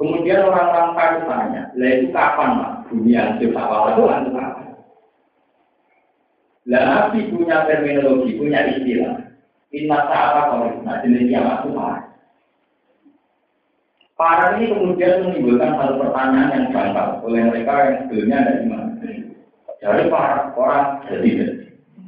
Kemudian 0.00 0.48
orang-orang 0.48 0.86
Mekah 0.96 1.08
tanya, 1.28 1.62
lah 1.76 1.90
itu 1.92 2.06
kapan 2.10 2.50
mas? 2.56 2.75
Bumi 2.90 3.12
hancur, 3.18 3.50
awal 3.54 3.94
itu 3.94 4.02
hancur? 4.06 4.66
Lah 6.66 6.82
Nabi 6.82 7.30
punya 7.30 7.62
terminologi, 7.70 8.34
punya 8.34 8.66
istilah. 8.66 9.22
Inna 9.70 9.98
sa'ata 10.10 10.42
kalau 10.50 10.68
nah 10.82 10.98
jenis 11.02 11.30
kiamat 11.30 11.62
itu 11.62 11.70
parah. 11.74 12.02
Parah 14.16 14.48
ini 14.56 14.72
kemudian 14.72 15.28
menimbulkan 15.28 15.76
satu 15.76 15.94
pertanyaan 16.00 16.54
yang 16.54 16.64
gampang 16.72 17.20
oleh 17.22 17.40
mereka 17.46 17.72
yang 17.84 17.96
sebelumnya 18.06 18.36
ada 18.42 18.52
iman. 18.64 18.82
Dari 19.76 20.04
para 20.08 20.50
orang 20.56 21.04
jadi 21.06 21.30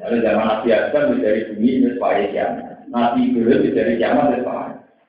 dari 0.01 0.17
zaman 0.25 0.47
Nabi 0.49 0.69
Adam 0.73 1.21
dari 1.21 1.41
bumi 1.53 1.69
itu 1.79 1.89
supaya 1.95 2.27
kiamat. 2.33 2.89
Nabi 2.89 3.21
Ibrahim 3.29 3.75
dari 3.77 3.95
kiamat 4.01 4.27
itu 4.35 4.43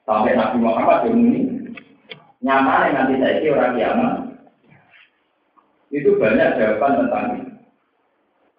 sampai 0.04 0.36
Nabi 0.36 0.58
Muhammad 0.60 1.00
yang 1.08 1.18
ini 1.24 1.42
nyaman 2.44 2.94
nanti 2.94 3.16
saya 3.18 3.50
orang 3.56 3.74
kiamat. 3.80 4.14
Itu 5.90 6.22
banyak 6.22 6.58
jawaban 6.58 7.06
tentang 7.06 7.26
itu. 7.42 7.54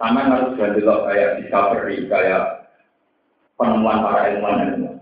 Sama 0.01 0.27
harus 0.27 0.57
loh 0.81 1.05
kayak 1.07 1.45
discovery, 1.45 2.09
kayak 2.09 2.73
penemuan 3.61 4.01
para 4.01 4.33
ilmuwan 4.33 4.65
ilmuwan. 4.73 4.97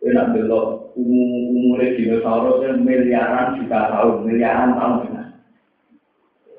Ini 0.00 0.16
nak 0.16 0.32
delok 0.32 0.96
umur 0.96 1.82
dinosaurus 1.82 2.78
miliaran 2.78 3.58
juta 3.60 3.90
tahun, 3.90 4.24
miliaran 4.24 4.78
tahun. 4.78 5.34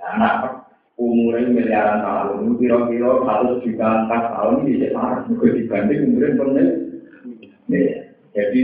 Anak 0.02 0.68
umurnya 0.99 1.49
miliaran 1.49 2.04
tahun, 2.06 2.60
kira-kira 2.60 3.12
satu 3.26 3.64
juta 3.64 3.88
empat 4.06 4.24
tahun 4.36 4.54
ini 4.62 4.70
bisa 4.78 4.88
marah, 4.93 5.20
juga 5.26 5.47
dibanding 5.58 5.99
umurnya 6.12 6.38
penuh. 6.38 6.70
Jadi 8.36 8.62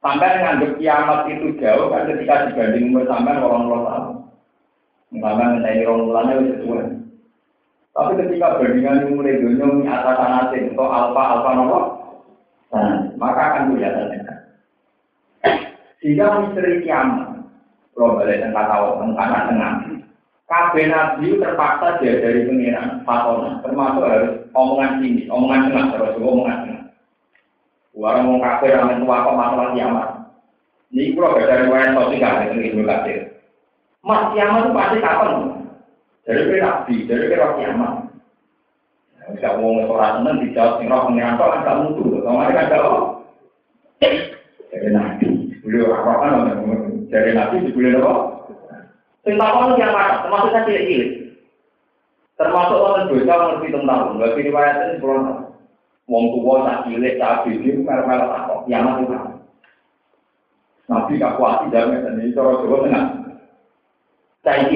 sampai 0.00 0.40
nganggap 0.40 0.72
kiamat 0.80 1.20
itu 1.28 1.48
jauh 1.60 1.86
kan 1.92 2.08
ketika 2.08 2.50
dibanding 2.50 2.90
umur 2.90 3.04
sampai 3.06 3.36
orang 3.38 3.68
orang 3.68 3.84
tahun. 3.84 4.23
Sampai 5.14 5.38
mengenai 5.38 5.86
orang 5.86 6.10
mulanya 6.10 6.32
itu 6.42 6.58
sesuai. 6.58 6.86
Tapi 7.94 8.12
ketika 8.18 8.58
bandingan 8.58 9.14
mulai 9.14 9.38
dunia 9.38 9.66
ini 9.70 9.86
atas 9.86 10.18
asing 10.18 10.74
atau 10.74 10.90
alfa 10.90 11.22
alfa 11.22 11.50
nopo, 11.54 11.80
maka 13.14 13.42
akan 13.54 13.70
kelihatan 13.70 14.26
Sehingga 16.02 16.42
misteri 16.42 16.82
kiamat, 16.82 17.46
kalau 17.94 18.18
balik 18.18 18.42
tentang 18.42 18.66
tentang 18.98 19.46
tengah, 19.46 19.72
KB 20.50 20.74
Nabi 20.90 21.38
terpaksa 21.38 22.02
dia 22.02 22.18
dari 22.18 22.50
pengiran 22.50 23.06
fatona, 23.06 23.62
termasuk 23.62 24.02
harus 24.02 24.32
omongan 24.52 24.98
sini, 24.98 25.30
omongan 25.30 25.70
tengah 25.70 25.86
terus 25.94 26.18
omongan 26.18 26.58
tengah. 26.66 26.84
Orang 27.94 28.26
mau 28.26 28.42
kafir 28.42 28.74
ramen 28.74 29.06
tua 29.06 29.22
kok 29.22 29.38
masalah 29.38 29.70
kiamat. 29.78 30.08
Ini 30.90 31.14
kalau 31.14 31.38
dari 31.38 31.70
wayan 31.70 31.94
sosial 31.94 32.34
itu 32.50 32.74
ibu 32.74 32.82
kafir. 32.82 33.33
Mas 34.04 34.36
kiamat 34.36 34.68
itu 34.68 34.76
pasti 34.76 34.96
kapan? 35.00 35.32
Dari 36.28 36.42
kira 36.44 36.60
nabi, 36.60 36.94
dari 37.08 37.24
kira 37.32 37.56
kiamat. 37.56 37.92
Tidak 39.24 39.56
mau 39.56 39.80
orang 39.88 40.20
seneng 40.20 40.36
dijawab 40.44 40.76
sing 40.76 40.92
roh 40.92 41.08
pengiran 41.08 41.40
kok 41.40 41.52
agak 41.56 41.78
mutu. 41.80 42.20
Kalau 42.20 42.36
mereka 42.44 42.68
ada 42.68 42.78
oh. 42.84 43.04
Dari 44.68 44.88
nabi, 44.92 45.28
beliau 45.64 45.96
apa 45.96 46.12
kan 46.20 46.32
dari 47.08 47.32
nabi 47.32 47.64
dibeli 47.64 47.96
apa? 47.96 48.12
Sing 49.24 49.40
takon 49.40 49.80
yang 49.80 49.96
mana? 49.96 50.20
Termasuk 50.28 50.52
saya 50.52 50.68
cilik 50.68 50.84
cilik. 50.84 51.10
Termasuk 52.36 52.76
orang 52.76 53.08
dosa 53.08 53.32
orang 53.32 53.64
hitung 53.64 53.88
tahun. 53.88 54.20
Bagi 54.20 54.44
riwayatnya 54.44 55.00
sepuluh 55.00 55.16
tahun. 55.24 55.40
Wong 56.04 56.24
tua 56.36 56.56
tak 56.68 56.82
cilik, 56.84 57.16
tak 57.16 57.48
bibi, 57.48 57.80
merah-merah 57.80 58.28
takok. 58.28 58.68
Kiamat 58.68 59.00
itu 59.00 59.16
Nabi 60.84 61.16
kakuati 61.16 61.72
damai 61.72 62.04
dan 62.04 62.20
ini 62.20 62.36
cara 62.36 62.60
Jawa 62.60 62.84
Tengah. 62.84 63.23
Saya 64.44 64.68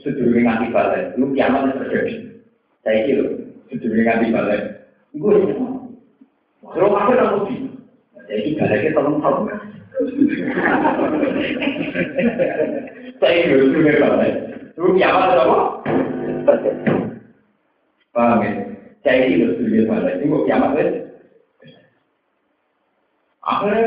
sedurunge 0.00 0.40
nganti 0.40 0.72
balik. 0.72 1.12
Lu 1.20 1.28
kiamat 1.36 1.76
terjadi. 1.76 2.40
Saya 2.80 3.04
kira 3.04 3.24
sedurunge 3.68 4.02
nganti 4.08 4.32
balik. 4.32 4.62
Gue 5.12 5.36
ini 5.44 5.54
Kalau 6.64 6.96
aku 6.96 7.12
tak 7.12 7.28
mesti. 7.36 7.56
Jadi 8.32 8.56
baliknya 8.56 8.96
tolong 8.96 9.20
tahu. 9.20 9.44
Saya 13.20 13.36
kira 13.44 13.60
sedurunge 13.60 13.94
balik. 14.00 14.34
Lu 14.80 14.96
kiamat 14.96 15.36
apa? 15.36 15.58
Paham 18.16 18.40
ya? 18.40 18.50
Saya 19.04 19.28
kira 19.28 19.52
sedurunge 19.52 19.84
balik. 19.84 20.14
Ini 20.24 20.36
kiamat 20.48 20.72
ya? 20.80 20.84
Akhirnya, 23.40 23.84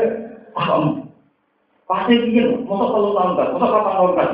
pasti 1.88 2.14
dia, 2.26 2.52
masa 2.66 2.84
kalau 2.90 3.14
tahun 3.16 3.32
kan, 3.38 3.48
masa 3.54 3.66
kapan 3.70 3.94
tahun 3.96 4.12
kan? 4.18 4.30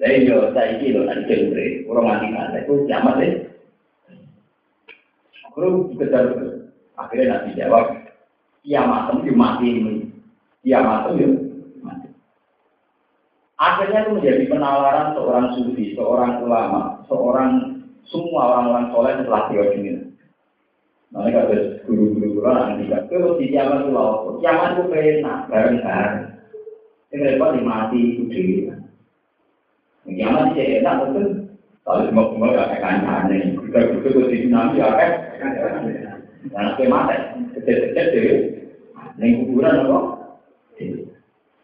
Saya 0.00 0.24
yo 0.24 0.48
saya 0.56 0.80
loh 0.80 1.04
nanti 1.04 1.28
cembre, 1.28 1.84
orang 1.84 2.08
mati 2.08 2.26
kan, 2.32 2.56
itu 2.56 2.88
kiamat 2.88 3.20
deh. 3.20 3.32
Kalau 5.52 5.92
kejar 5.92 6.24
akhirnya 6.96 7.36
nanti 7.36 7.60
jawab, 7.60 8.00
kiamat 8.64 9.12
itu 9.20 9.36
mati 9.36 9.68
ini, 9.68 9.94
kiamat 10.64 11.12
itu 11.12 11.52
mati. 11.84 12.08
Akhirnya 13.60 14.08
itu 14.08 14.16
menjadi 14.16 14.42
penawaran 14.48 15.12
seorang 15.20 15.46
sufi, 15.60 15.92
seorang 15.92 16.48
ulama, 16.48 17.04
seorang 17.04 17.84
semua 18.08 18.56
orang-orang 18.56 18.86
soleh 18.96 19.12
setelah 19.20 19.52
teori 19.52 19.84
ini. 19.84 19.92
Mereka 21.12 21.38
ada 21.44 21.58
guru-guru 21.84 22.40
orang 22.40 22.88
yang 22.88 23.04
kalau 23.04 23.36
di 23.36 23.52
kiamat 23.52 23.84
itu 23.84 23.92
loh, 23.92 24.40
kiamat 24.40 24.80
itu 24.80 24.82
pernah 24.88 25.44
bareng-bareng. 25.44 26.16
Ini 27.12 27.16
mereka 27.20 27.52
dimati 27.52 28.00
itu 28.16 28.24
diri. 28.32 28.79
Kiamat 30.10 30.58
sih 30.58 30.82
enak 30.82 30.94
betul. 31.06 31.26
Kalau 31.86 32.06
semua 32.06 32.24
semua 32.34 32.54
gak 32.54 32.68
kayak 32.70 32.82
kancane, 32.82 33.38
kita 33.56 33.78
betul 33.96 34.28
di 34.28 34.36
tsunami 34.44 34.78
ya 34.78 34.88
kan. 34.94 35.12
Nah, 36.50 36.72
kayak 36.76 36.92
mati, 36.92 37.16
kecil-kecil 37.56 38.06
deh. 38.12 38.38
Neng 39.20 39.30
kuburan 39.44 39.84
apa? 39.84 39.98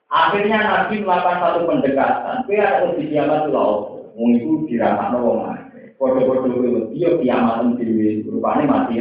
Akhirnya 0.07 0.59
Nabi 0.63 1.03
melakukan 1.03 1.41
satu 1.43 1.61
pendekatan. 1.69 2.37
Kaya 2.47 2.65
ada 2.65 2.89
di 2.95 3.05
kiamat 3.11 3.51
laut, 3.51 4.13
itu 4.17 4.69
diramat 4.71 5.13
wong 5.19 5.47
Kode-kode 5.97 6.53
itu 6.53 6.81
dia 6.93 7.11
kiamat 7.21 7.81
di 7.81 8.21
rupanya 8.29 8.65
mati. 8.69 9.01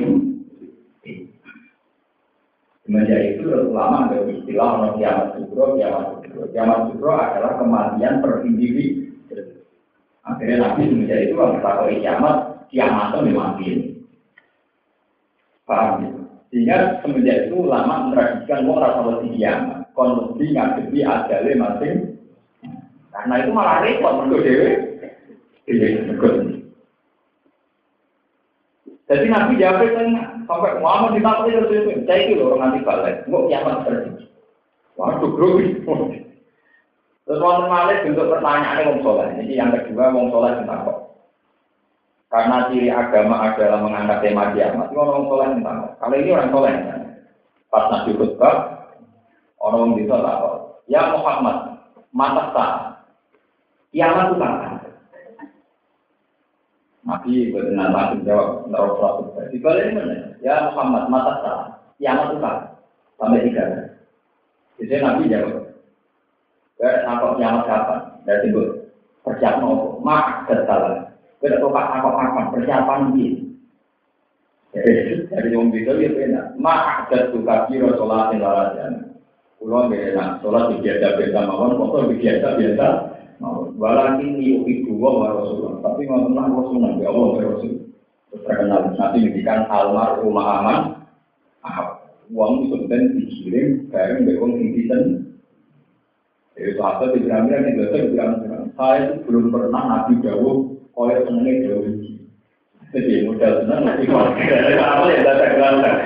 Semenjak 2.86 3.20
itu 3.36 3.50
ulama 3.50 4.14
ada 4.14 4.30
istilah 4.30 4.70
orang 4.78 4.94
kiamat 5.02 5.28
sukro, 5.36 5.76
kiamat 5.76 6.22
sukro. 6.22 6.42
Kiamat 6.54 6.80
sukro 6.94 7.12
adalah 7.18 7.58
kematian 7.58 8.22
per 8.22 8.46
individu 8.46 9.15
Akhirnya 10.26 10.58
Nabi 10.58 10.90
semenjak 10.90 11.20
itu 11.30 11.34
kalau 11.38 11.54
kita 11.54 11.72
kiamat, 12.02 12.36
kiamat 12.74 13.06
itu 13.14 13.20
memang. 13.30 13.62
Paham 15.66 15.94
ya? 16.02 16.10
Sehingga 16.50 16.78
semenjak 17.06 17.50
itu 17.50 17.58
lama 17.66 18.10
mentradisikan 18.10 18.66
mau 18.66 18.82
rasa 18.82 19.02
lebih 19.06 19.38
kiamat. 19.38 19.86
Kondisi 19.94 20.54
ngadepi 20.54 21.00
adale 21.06 21.52
masing. 21.56 21.96
Karena 23.14 23.34
itu 23.46 23.52
malah 23.54 23.80
repot 23.86 24.14
menurut 24.20 24.44
dewe. 24.44 24.70
Iya, 25.66 26.14
Jadi 29.06 29.26
Nabi 29.30 29.62
jawab 29.62 29.86
itu 29.86 30.02
sampai 30.50 30.82
Muhammad 30.82 31.14
ditakut 31.18 31.54
itu 31.54 32.06
saya 32.10 32.22
itu 32.26 32.42
orang 32.42 32.74
nanti 32.74 32.82
balik. 32.82 33.22
Mau 33.30 33.46
kiamat 33.46 33.86
terjadi. 33.86 34.26
Waduh, 34.98 35.30
grogi. 35.38 36.25
Terus 37.26 37.42
wonten 37.42 37.74
malih 37.74 37.98
bentuk 38.06 38.30
pertanyaan 38.30 38.86
wong 38.86 39.00
soleh. 39.02 39.28
Ini 39.42 39.54
yang 39.58 39.74
kedua 39.74 40.14
wong 40.14 40.30
soleh 40.30 40.62
tentang 40.62 40.86
kok. 40.86 41.00
Karena 42.30 42.70
ciri 42.70 42.90
agama 42.94 43.50
adalah 43.50 43.82
mengangkat 43.82 44.22
tema 44.22 44.54
kiamat. 44.54 44.94
Ini 44.94 44.98
orang 45.02 45.26
soleh 45.26 45.48
tentang. 45.58 45.78
Kalau 45.98 46.16
ini 46.22 46.30
orang 46.30 46.52
soleh. 46.54 46.74
Pas 47.74 47.86
nabi 47.90 48.12
khutbah, 48.14 48.56
orang 49.58 49.98
bisa 49.98 50.16
tahu. 50.22 50.46
Ya 50.86 51.02
Muhammad, 51.10 51.82
mata 52.14 52.44
sah. 52.54 52.72
Kiamat 53.90 54.30
itu 54.30 54.36
kapan? 54.38 54.74
Nabi 57.06 57.34
benar 57.50 57.90
langsung 57.90 58.22
jawab 58.22 58.70
nerok 58.70 58.94
suatu. 59.02 59.22
Di 59.50 59.58
balik 59.58 59.98
mana? 59.98 60.38
Ya 60.46 60.70
Muhammad, 60.70 61.10
mata 61.10 61.34
sah. 61.42 61.60
Kiamat 61.98 62.30
itu 62.30 62.38
kapan? 62.38 62.70
Sampai 63.18 63.46
tiga. 63.50 63.66
Jadi 64.78 64.94
Nabi 65.02 65.32
jawab. 65.34 65.65
Gak 66.86 67.02
apa 67.02 67.42
kiamat 67.42 67.66
kapan? 67.66 68.00
Dan 68.30 68.38
sebut 68.46 68.94
persiapan 69.26 69.74
apa? 69.74 69.86
Mak 70.06 70.26
kesalahan. 70.46 71.10
Kita 71.42 71.58
tahu 71.58 71.74
pak 71.74 71.98
kapan 71.98 72.46
persiapan 72.54 73.00
ini. 73.18 73.42
Jadi 74.70 75.50
yang 75.50 75.74
bisa. 75.74 75.98
Mak 76.62 77.10
kesuka 77.10 77.66
kiro 77.66 77.90
sholat 77.98 78.38
yang 78.38 78.46
lalasan. 78.46 79.18
Pulau 79.58 79.90
benar 79.90 80.38
sholat 80.46 80.78
biasa 80.78 81.18
biasa 81.18 81.40
mawon, 81.50 81.74
motor 81.74 82.06
biasa 82.06 82.54
biasa. 82.54 82.88
Walau 83.82 84.22
ini 84.22 84.62
ibu 84.62 85.02
wa 85.02 85.34
rasulullah. 85.34 85.82
Tapi 85.82 86.06
tenang 86.06 86.54
rasulullah 86.54 86.92
ya 87.02 87.10
Allah 87.10 87.50
rasul. 87.50 87.82
Terkenal 88.30 88.94
nanti 88.94 89.26
mendikan 89.26 89.66
almarhum 89.74 90.38
aman. 90.38 91.02
Uang 92.30 92.70
itu 92.70 92.78
sebenarnya 92.78 93.10
dikirim 93.18 93.90
jadi 96.56 96.72
sahabat 96.80 97.08
di 97.14 97.20
piramid 97.28 97.52
yang 97.52 97.64
di 97.68 98.10
piramid 98.16 98.40
saya 98.76 98.98
itu 99.12 99.16
belum 99.28 99.52
pernah 99.52 99.84
nabi 99.86 100.14
jauh 100.24 100.80
oleh 100.96 101.16
senengnya 101.28 101.54
jauh 101.68 101.84
jadi 102.96 103.28
modal 103.28 103.54
senang 103.68 103.82
nanti 103.84 104.08
kalau 104.08 104.32
ya 105.12 105.20
datang 105.20 105.52
datang 105.60 106.00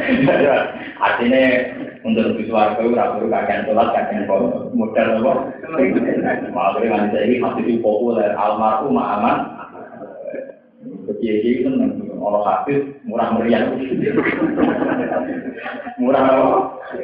artinya 0.97 1.43
untuk 1.99 2.31
lebih 2.31 2.47
suarga 2.47 2.79
itu 2.79 2.95
rapi 2.95 3.27
kakek 3.27 3.67
sholat. 3.67 3.87
Kakek 3.91 4.25
modal 4.71 5.07
apa? 5.19 5.33
Malah 6.55 6.71
dengan 6.79 7.11
saya 7.11 7.23
ini 7.27 7.43
masih 7.43 7.83
populer 7.83 8.31
almarhum 8.39 8.95
aman. 8.95 9.37
Kiai 11.19 11.65
seneng 11.65 11.99
orang 12.15 12.45
hadis 12.47 12.79
murah 13.03 13.35
meriah. 13.35 13.67
Murah 15.99 16.23
apa? 16.23 16.49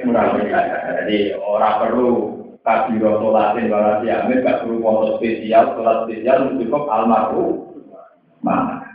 Murah 0.07 0.23
meriah. 0.31 0.63
Jadi 1.03 1.35
orang 1.35 1.75
perlu 1.83 2.34
kabiro 2.66 3.22
sholatin 3.22 3.70
wala 3.70 4.01
siamin 4.01 4.41
gak 4.41 4.66
perlu 4.66 4.82
foto 4.82 5.22
spesial 5.22 5.78
sholat 5.78 6.09
spesial 6.09 6.49
cukup 6.57 6.84
almarhum 6.89 7.78
mana 8.41 8.86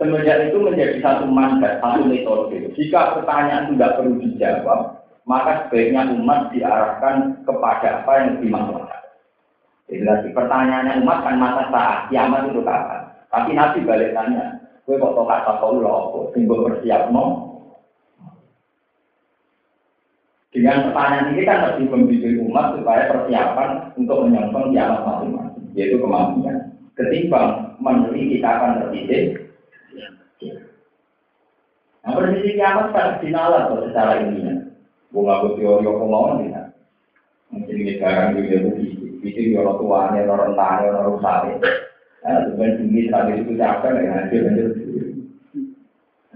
Semenjak 0.00 0.50
itu 0.50 0.58
menjadi 0.58 0.98
satu 0.98 1.30
mandat, 1.30 1.78
satu 1.78 2.10
metode. 2.10 2.74
Jika 2.74 3.14
pertanyaan 3.14 3.70
tidak 3.70 4.02
perlu 4.02 4.18
dijawab, 4.18 4.98
maka 5.30 5.70
sebaiknya 5.70 6.10
umat 6.18 6.50
diarahkan 6.50 7.46
kepada 7.46 8.02
apa 8.02 8.12
yang 8.26 8.42
maslahat. 8.50 9.02
Jadi 9.86 10.32
pertanyaannya 10.34 11.06
umat 11.06 11.18
kan 11.22 11.36
masa 11.38 11.62
saat 11.70 11.98
kiamat 12.10 12.50
itu 12.50 12.66
kapan? 12.66 13.14
Tapi 13.28 13.50
Nabi 13.54 13.78
balik 13.84 14.10
tanya, 14.16 14.58
gue 14.88 14.96
kok 14.98 15.12
tau 15.14 15.28
kata 15.28 15.52
kau 15.60 15.78
loh, 15.78 16.32
simbol 16.32 16.66
bersiap 16.66 17.12
no, 17.12 17.51
Dengan 20.52 20.92
pertanyaan 20.92 21.32
ini 21.32 21.42
kan 21.48 21.64
lebih 21.64 21.88
membimbing 21.88 22.44
umat 22.52 22.76
supaya 22.76 23.08
persiapan 23.08 23.96
untuk 23.96 24.28
menyongsong 24.28 24.68
kiamat 24.76 25.00
masing-masing, 25.00 25.64
yaitu 25.72 25.96
kematian. 25.96 26.76
Ketimbang 26.92 27.80
meneliti 27.80 28.36
kita 28.36 28.48
akan 28.52 28.72
terdidik. 28.84 29.48
Nah, 32.04 32.12
prediksi 32.12 32.60
kiamat 32.60 32.92
kan 32.92 33.16
dinalar 33.24 33.72
secara 33.80 34.20
ini. 34.28 34.68
Bunga 35.08 35.40
teori 35.56 35.88
apa 35.88 36.04
mau 36.04 36.36
nih? 36.36 36.52
Mungkin 37.52 37.80
ini 37.80 37.96
sekarang 37.96 38.36
juga 38.36 38.68
begitu. 38.76 39.04
Itu 39.24 39.56
orang 39.56 39.76
tuanya, 39.80 40.20
orang 40.28 40.40
rentangnya, 40.52 40.88
orang 40.92 41.08
rusaknya. 41.16 41.54
Nah, 42.22 42.38
sebenarnya 42.44 42.76
tinggi 42.80 43.02
tadi 43.08 43.32
itu 43.40 43.52
capek, 43.56 43.92
ya 43.98 44.10
nanti 44.12 44.36
lanjut. 44.40 44.72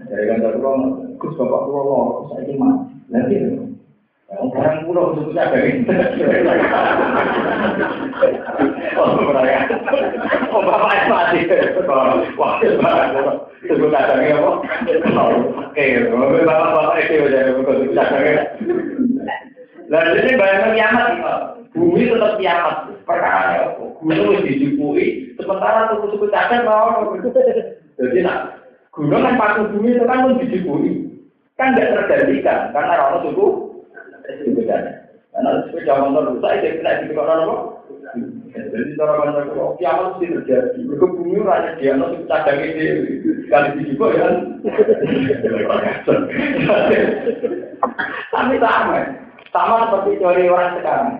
Dari 0.07 0.25
kantor 0.29 0.53
pulau, 0.57 0.75
Gus 1.19 1.35
bapak 1.37 1.61
pulau, 1.67 2.31
saya 2.31 2.41
ini 2.47 2.53
mati. 2.57 2.93
Nanti 3.11 3.35
orang 4.27 4.83
pulau 4.83 5.15
itu 5.15 5.31
bisa 5.31 5.47
dari 5.47 5.71
Oh, 10.51 10.61
bapak 10.63 11.07
mati. 11.07 11.47
Wah, 12.35 12.59
sebut 13.63 13.89
kadangnya 13.93 14.35
apa? 14.41 14.51
Oke, 15.71 15.85
bapak-bapak 16.11 16.95
itu 17.07 17.13
jadi 17.31 17.51
betul 17.55 17.95
kadangnya. 17.95 18.35
Lalu 19.87 20.19
ini 20.19 20.31
bayangkan 20.35 20.75
kiamat, 20.75 21.09
bumi 21.71 22.11
tetap 22.11 22.33
kiamat. 22.35 22.75
Perkara 23.07 23.71
gunung 24.03 24.43
dijupui, 24.43 25.31
sementara 25.39 25.95
suku-suku 25.95 26.27
cacat 26.27 26.67
mau. 26.67 27.15
Jadi 27.95 28.19
nak 28.19 28.59
gunung 28.91 29.23
kan 29.23 29.39
paku 29.39 29.71
bumi 29.71 29.95
itu 29.95 30.03
kan 30.03 30.27
pun 30.27 30.43
dijupui, 30.43 31.07
kan 31.55 31.71
tidak 31.71 32.03
tergantikan 32.03 32.75
karena 32.75 32.99
orang 32.99 33.23
suku 33.23 33.66
sepedanya. 34.43 35.07
Karena 35.37 35.69
sepeda 35.69 35.93
motor 36.01 36.23
rusak, 36.33 36.65
dia 36.65 36.75
kena 36.81 37.05
di 37.05 37.13
orang 37.13 37.45
apa? 37.45 37.57
Jadi 38.57 38.97
cara 38.97 39.13
bahasa 39.21 39.53
kalau 39.53 39.77
kiamat 39.77 40.17
mesti 40.17 40.33
terjadi. 40.33 40.79
Mereka 40.81 41.05
bumi 41.13 41.45
rakyat 41.45 41.73
dia 41.77 41.93
nanti 41.93 42.17
cadang 42.25 42.59
ini 42.63 42.85
sekali 43.45 43.69
di 43.77 43.83
juga 43.93 44.07
ya. 44.17 44.27
Tapi 48.33 48.55
sama, 48.57 48.97
sama 49.53 49.75
seperti 49.85 50.17
teori 50.17 50.49
orang 50.49 50.73
sekarang. 50.81 51.17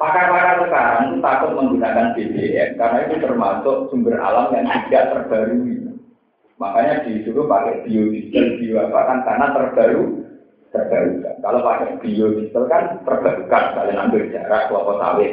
Pakar-pakar 0.00 0.66
sekarang 0.66 1.02
itu 1.06 1.16
takut 1.22 1.50
menggunakan 1.54 2.18
BBM 2.18 2.70
karena 2.74 2.98
itu 3.06 3.16
termasuk 3.22 3.76
sumber 3.94 4.18
alam 4.18 4.50
yang 4.50 4.66
tidak 4.90 5.14
terbaru. 5.14 5.62
Makanya 6.58 7.06
disuruh 7.06 7.46
pakai 7.46 7.86
biodiesel, 7.86 8.58
bio 8.58 8.82
apa 8.82 9.00
kan 9.06 9.18
karena 9.22 9.46
terbaru 9.54 10.21
terbarukan. 10.72 11.34
Kalau 11.44 11.60
pakai 11.60 12.00
biodiesel 12.00 12.64
kan 12.66 13.04
terbarukan, 13.04 13.64
kalian 13.76 14.02
ambil 14.08 14.22
jarak 14.32 14.72
kelompok 14.72 14.96
sawit. 14.98 15.32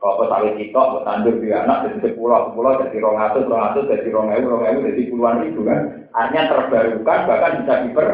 Kelompok 0.00 0.26
sawit 0.32 0.54
itu, 0.56 0.82
tandur 1.04 1.34
di 1.38 1.48
anak 1.52 1.78
dari 1.84 1.98
sepuluh, 2.00 2.50
sepuluh 2.50 2.72
jadi 2.80 2.96
rong 3.04 3.18
atus, 3.20 3.44
rong 3.46 3.64
atus, 3.72 3.84
jadi 3.92 4.08
rong 4.08 4.28
ewu, 4.32 4.46
rong 4.48 4.64
ewu, 4.64 4.78
jadi 4.88 5.02
puluhan 5.12 5.40
ribu 5.44 5.60
kan. 5.68 5.80
Artinya 6.16 6.42
terbarukan, 6.50 7.20
bahkan 7.28 7.52
bisa 7.62 7.74
diper. 7.84 8.08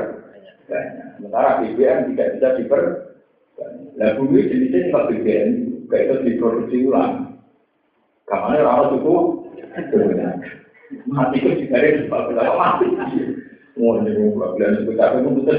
Sementara 1.15 1.63
BBM 1.63 1.99
tidak 2.13 2.29
bisa 2.37 2.49
diper. 2.59 2.83
Nah 3.95 4.11
bumi 4.19 4.51
jenisnya 4.51 4.91
nggak 4.91 5.07
BBM, 5.15 5.51
kayak 5.87 6.05
itu 6.11 6.15
diproduksi 6.27 6.77
ulang. 6.91 7.39
Kamarnya 8.27 8.67
rawat 8.67 8.99
itu, 8.99 9.17
mati 11.07 11.37
itu 11.39 11.69
juga 11.69 11.77
ada 11.79 12.53
mati. 12.57 12.87
Mau 13.75 13.99
nih 13.99 14.15
mau 14.15 14.55
apa 14.55 15.19
itu 15.19 15.31
betul. 15.35 15.59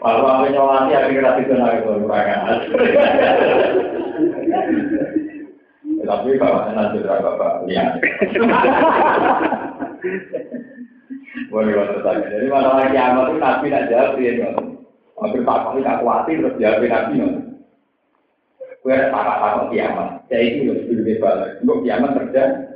Kalau 0.00 0.48
nyolati 0.48 1.44
ke 1.44 1.52
perangan. 2.08 2.56
Tapi 6.08 6.40
bapak 6.40 6.72
berapa 7.04 7.20
bapak 7.20 7.68
lihat. 7.68 8.00
Boleh. 11.52 11.72
Jadi 12.32 12.46
masalah 12.48 12.88
itu 13.28 13.36
nabi 13.36 13.68
tidak 13.68 13.86
jawab 13.92 14.16
ya. 14.16 14.48
Hampir 15.20 15.44
pak 15.44 15.76
tak 15.84 16.00
khawatir 16.00 16.36
terus 16.40 16.56
nabi 16.88 16.88
Gue 18.80 18.96
ada 18.96 19.68
kiamat. 19.68 20.24
Saya 20.32 20.48
itu 20.48 20.72
lebih. 20.96 21.20
Untuk 21.60 21.84
kiamat 21.84 22.16
terjadi. 22.16 22.67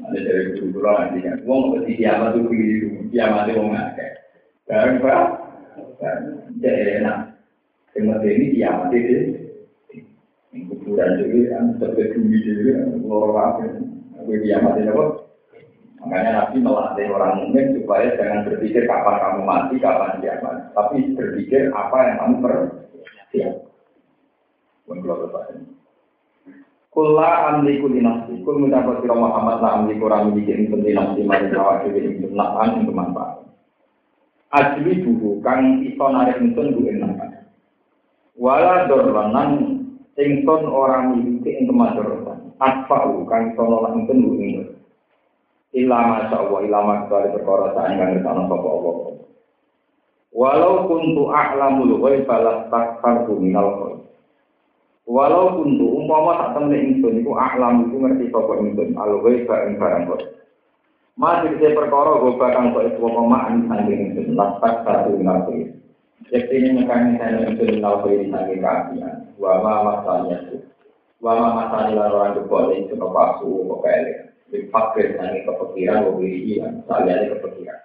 Ada 0.00 0.18
dari 0.24 0.42
dulu 0.56 0.80
dulu 0.80 0.88
nanti 0.88 1.18
kan. 1.20 1.36
Wong 1.44 1.62
mesti 1.76 1.92
kiamat 1.96 2.28
tuh 2.32 2.42
begini 2.48 2.74
dulu. 2.80 2.98
Kiamat 3.12 3.44
itu 3.48 3.60
mau 3.60 3.70
ngakek. 3.76 4.10
Bareng 4.64 4.96
pak. 5.04 5.26
Jadi 6.60 6.80
enak. 7.00 7.18
Yang 7.94 8.24
ini 8.24 8.46
kiamat 8.56 8.90
itu. 8.96 9.16
Yang 10.50 10.62
kuburan 10.72 11.10
juga 11.20 11.40
kan. 11.52 11.64
Seperti 11.76 12.16
bumi 12.16 12.38
juga. 12.40 12.74
Lorong 13.04 13.36
apa. 13.36 13.62
Aku 14.20 14.30
kiamat 14.40 14.74
itu 14.80 14.90
apa. 14.90 15.04
Makanya 16.00 16.30
Nabi 16.32 16.56
melatih 16.64 17.06
orang 17.12 17.32
mukmin 17.44 17.76
supaya 17.76 18.16
jangan 18.16 18.48
berpikir 18.48 18.88
kapan 18.88 19.20
kamu 19.20 19.40
mati, 19.44 19.74
kapan 19.76 20.16
kiamat. 20.24 20.72
Tapi 20.72 21.12
berpikir 21.12 21.68
apa 21.76 21.96
yang 22.08 22.16
kamu 22.24 22.34
persiap. 22.40 23.54
Bukan 24.88 24.96
keluar 25.04 25.28
Kula 26.90 27.54
amliku 27.54 27.86
di 27.86 28.02
nafsi, 28.02 28.42
kul 28.42 28.66
mendapat 28.66 28.98
sira 28.98 29.14
Muhammad 29.14 29.62
la 29.62 29.78
amliku 29.78 30.10
ora 30.10 30.26
miliki 30.26 30.50
ing 30.50 30.74
di 30.74 30.90
nafsi 30.90 31.22
mari 31.22 31.46
awak 31.54 31.86
dhewe 31.86 32.02
ing 32.02 32.34
nafan 32.34 32.82
ing 32.82 32.90
kemanfaat. 32.90 33.46
Ajli 34.50 34.98
buku 35.06 35.38
kang 35.38 35.86
iso 35.86 36.04
narik 36.10 36.42
ingsun 36.42 36.74
ing 36.82 36.98
nafan. 36.98 37.46
Wala 38.34 38.90
dorlanan 38.90 39.50
ingsun 40.18 40.62
ora 40.66 41.06
miliki 41.06 41.62
ing 41.62 41.70
kemanfaatan. 41.70 42.58
Asfa'u 42.58 43.22
kang 43.30 43.54
iso 43.54 43.62
nolak 43.62 43.94
ingsun 43.94 44.26
ku 44.26 44.34
ing 44.42 44.50
Ilama 45.70 46.26
sa'wa 46.26 46.66
ilama 46.66 47.06
kembali 47.06 47.38
perkara 47.38 47.70
sa'in 47.78 48.02
kang 48.02 48.10
ngertana 48.18 48.50
sapa 48.50 48.66
Allah. 48.66 48.96
Walau 50.34 50.90
kuntu 50.90 51.30
a'lamul 51.30 52.02
ghaiba 52.02 52.36
lastakfartu 52.42 53.38
minal. 53.38 54.02
Walau 55.10 55.58
kuntu 55.58 55.90
umpama 55.90 56.38
tak 56.38 56.50
temne 56.54 56.78
ingsun 56.78 57.18
iku 57.18 57.34
a'lam 57.34 57.90
iku 57.90 57.98
ngerti 57.98 58.30
sapa 58.30 58.62
ingsun 58.62 58.94
al 58.94 59.18
ghaiba 59.26 59.66
ing 59.66 59.74
barang 59.82 60.06
kok. 60.06 60.22
Masih 61.18 61.50
bisa 61.58 61.74
perkara 61.74 62.22
gue 62.22 62.38
bakal 62.38 62.70
kok 62.70 62.86
itu 62.86 63.02
apa 63.02 63.22
maan 63.26 63.66
sangking 63.66 64.14
ingsun 64.14 64.38
lastakfartu 64.38 65.18
minal 65.18 65.50
khair. 65.50 65.74
Jadi 66.30 66.54
ini 66.54 66.68
mengkani 66.78 67.18
saya 67.18 67.42
ingsun 67.42 67.82
khair 67.82 68.20
sangking 68.30 68.62
keapian. 68.62 69.16
Wa 69.34 69.58
ma 69.58 69.74
masalnya 69.82 70.46
itu. 70.46 70.62
Wa 71.18 71.34
ma 71.34 71.58
masalnya 71.58 72.06
orang 72.06 72.38
kebole 72.38 72.78
ingsun 72.78 73.02
apa 73.02 73.42
su 73.42 73.66
apa 73.66 73.88
elek. 73.90 74.18
Dipakir 74.54 75.18
sangking 75.18 75.42
kepikiran, 75.42 76.06
beri 76.06 76.38
iya, 76.54 76.70
saliannya 76.86 77.34
kepikiran. 77.34 77.80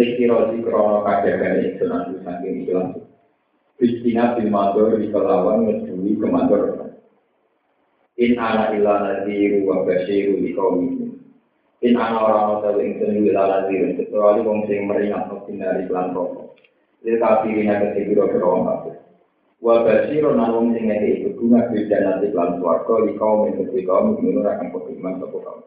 Istirahat 0.00 0.56
krono 0.64 1.04
kajagan 1.04 1.60
itu 1.60 1.84
nanti 1.84 2.16
saking 2.24 2.54
itu 2.64 2.72
langsung. 2.72 3.07
Bistina 3.78 4.34
bil 4.34 4.50
mandor 4.50 4.98
di 4.98 5.06
kelawan 5.06 5.70
ngedui 5.70 6.18
ke 6.18 6.26
mandor. 6.26 6.62
In 8.18 8.34
ana 8.34 8.74
ila 8.74 9.06
nadiru 9.06 9.70
wa 9.70 9.86
basyiru 9.86 10.42
di 10.42 10.50
kaum. 10.50 10.82
In 11.86 11.94
ana 11.94 12.18
orang 12.18 12.74
yang 12.82 12.98
seni 12.98 13.30
ila 13.30 13.42
nadiru 13.46 13.94
kecuali 13.94 14.42
wong 14.42 14.66
sing 14.66 14.90
meringat 14.90 15.30
dari 15.30 15.86
pelan 15.86 16.10
rokok. 16.10 16.58
Lil 17.06 17.22
kafirina 17.22 17.78
kesibiro 17.78 18.26
kerong 18.26 18.66
kafir. 18.66 18.98
Wa 19.62 19.86
basyiru 19.86 20.34
nan 20.34 20.58
wong 20.58 20.74
sing 20.74 20.90
ngeke 20.90 21.08
itu 21.22 21.28
guna 21.38 21.70
bil 21.70 21.86
janati 21.86 22.34
pelan 22.34 22.58
suarga 22.58 22.94
di 23.06 23.14
kaum 23.14 23.46
di 23.46 23.82
kaum 23.86 24.18
ini 24.18 24.42
akan 24.42 24.74
beriman 24.74 25.22
sapa 25.22 25.38
kaum. 25.38 25.62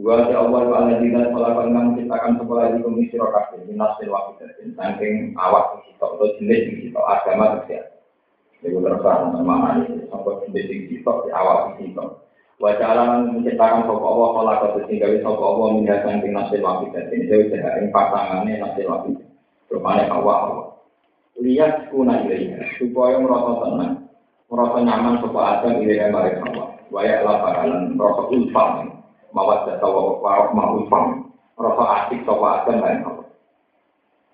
Wa 0.00 0.16
ya 0.32 0.40
Allah 0.40 0.64
wa 0.64 0.76
alladzina 0.80 1.28
khalaqan 1.28 1.76
kang 1.76 1.86
menciptakan 1.92 2.40
sekolah 2.40 2.72
di 2.72 2.80
kumi 2.80 3.12
sira 3.12 3.28
kabeh 3.36 3.68
minas 3.68 4.00
wahidatin 4.00 4.72
saking 4.72 5.36
awak 5.36 5.84
kita 5.84 6.08
atau 6.08 6.24
jenis 6.40 6.88
kita 6.88 7.00
agama 7.04 7.60
tersiap. 7.60 8.00
Ibu 8.64 8.80
terserah 8.80 9.28
nama 9.36 9.76
ini 9.84 10.08
sampai 10.08 10.40
jenis 10.48 10.88
kita 10.88 11.12
di 11.20 11.28
awak 11.36 11.76
kita. 11.76 12.16
Wa 12.56 12.72
ta'ala 12.80 13.28
menciptakan 13.28 13.84
sapa 13.84 14.04
Allah 14.08 14.28
khalaqan 14.40 14.88
sing 14.88 14.96
gawe 15.04 15.16
sapa 15.20 15.42
Allah 15.44 15.68
minha 15.76 15.96
saking 16.00 16.32
nasil 16.32 16.60
wahidatin 16.64 17.20
dewe 17.28 17.44
ing 17.52 17.88
pasangane 17.92 18.52
nasil 18.56 18.84
wahidatin. 18.88 19.28
Rupane 19.68 20.08
awak 20.08 20.38
Allah. 20.48 20.68
Lihat 21.44 21.92
kuna 21.92 22.24
ilaiha 22.24 22.72
supaya 22.80 23.20
merasa 23.20 23.52
tenang, 23.68 23.94
merasa 24.48 24.76
nyaman 24.80 25.20
sapa 25.20 25.40
Adam 25.60 25.76
ilaiha 25.84 26.08
bareng 26.08 26.40
Allah. 26.48 26.68
Wa 26.88 27.04
ya'la 27.04 27.32
bakalan 27.44 28.00
merasa 28.00 28.22
ulfah 28.32 28.99
mawat 29.30 29.66
jasa 29.66 29.86
warok 29.86 30.50
mau 30.54 30.78
fam 30.90 31.30
rasa 31.60 31.84
asik 32.04 32.24
sopa 32.24 32.64
agan 32.64 32.80
lain 32.80 33.00
hawa 33.04 33.24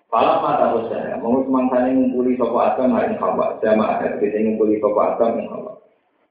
Falah 0.07 0.39
mata 0.39 0.71
saya, 0.87 1.19
mau 1.19 1.43
semangsanya 1.43 1.91
ngumpuli 1.91 2.39
sopa 2.39 2.73
agan 2.73 2.95
lain 2.95 3.19
hawa, 3.19 3.59
jama 3.59 3.99
ada 3.99 4.15
kita 4.23 4.39
ngumpuli 4.39 4.79
sopa 4.79 5.19
agan 5.19 5.35
lain 5.35 5.51
hawa. 5.51 5.73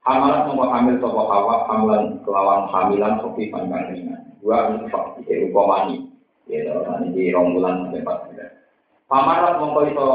Hamalat 0.07 0.47
mau 0.47 0.71
hamil 0.71 0.95
sopa 1.03 1.21
hawa, 1.27 1.67
hamilan 1.67 2.23
kelawan 2.23 2.71
hamilan 2.71 3.19
sopi 3.19 3.51
panggang 3.51 3.91
ringan. 3.91 4.21
Dua 4.39 4.71
infak, 4.79 5.19
ike 5.19 5.51
upamani. 5.51 6.07
Ya, 6.47 6.71
ini 7.01 7.09
di 7.11 7.23
rombulan 7.33 7.89
sampai 7.89 8.05
empat 8.05 8.17
bulan. 8.29 8.51
Pamarat 9.11 9.53
mau 9.59 9.81
iso 9.83 10.07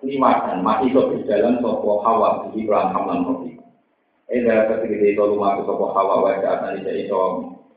limasan, 0.00 0.64
masih 0.64 0.94
iso 0.94 1.00
berjalan 1.12 1.60
sopa 1.60 1.92
hawa, 2.08 2.28
di 2.48 2.64
pelan 2.64 2.96
hamilan 2.96 3.20
sopi. 3.28 3.50
Eh, 4.32 4.40
dari 4.40 4.64
ketika 4.72 5.04
itu 5.04 5.22
rumah 5.36 5.60
sopa 5.68 5.86
hawa, 5.92 6.14
wajah 6.24 6.52
akan 6.64 6.80
iso 6.96 7.20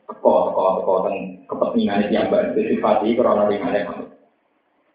teko 0.06 0.32
teko 0.54 0.64
teko 0.82 0.94
teng 1.10 1.16
kepentingan 1.50 2.10
yang 2.14 2.30
mbak 2.30 2.54
itu 2.54 2.78
sifati 2.78 3.18
karena 3.18 3.50
ringane 3.50 3.80
kamu. 3.86 4.06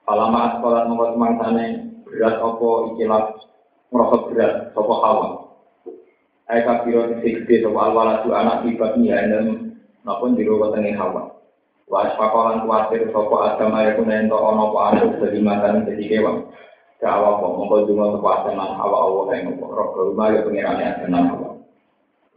Alama 0.07 0.59
sekolah 0.59 0.83
nomor 0.87 1.15
semangsane 1.15 1.67
berat 2.07 2.43
opo 2.43 2.95
ikilah 2.95 3.39
merosot 3.91 4.31
berat 4.31 4.75
sopo 4.75 4.95
hawa. 5.03 5.27
Eka 6.51 6.83
biro 6.83 7.15
sisi 7.15 7.43
gede 7.43 7.67
sopo 7.67 7.79
alwala 7.79 8.23
tu 8.27 8.35
anak 8.35 8.67
dan 8.67 9.75
maupun 10.03 10.35
di 10.35 10.43
rumah 10.47 10.75
tengah 10.75 10.99
hawa. 10.99 11.23
Was 11.91 12.15
pakolan 12.15 12.67
kuatir 12.67 13.11
sopo 13.11 13.43
agama 13.43 13.87
ya 13.87 13.99
kunento 13.99 14.39
ono 14.39 14.71
po 14.75 14.79
anak 14.83 15.19
jadi 15.19 15.39
makan 15.43 15.87
jadi 15.87 16.05
kewan. 16.07 16.47
Kawa 17.01 17.41
po 17.41 17.59
mongko 17.59 17.87
cuma 17.91 18.15
sopo 18.15 18.29
agama 18.31 18.79
hawa 18.79 18.97
Allah 19.07 19.25
yang 19.39 19.55
ngopo. 19.55 19.65
Roh 19.75 19.89
rumah 19.95 20.35
ya 20.35 20.43
pengirane 20.43 20.85
agama 20.87 21.19
hawa 21.31 21.40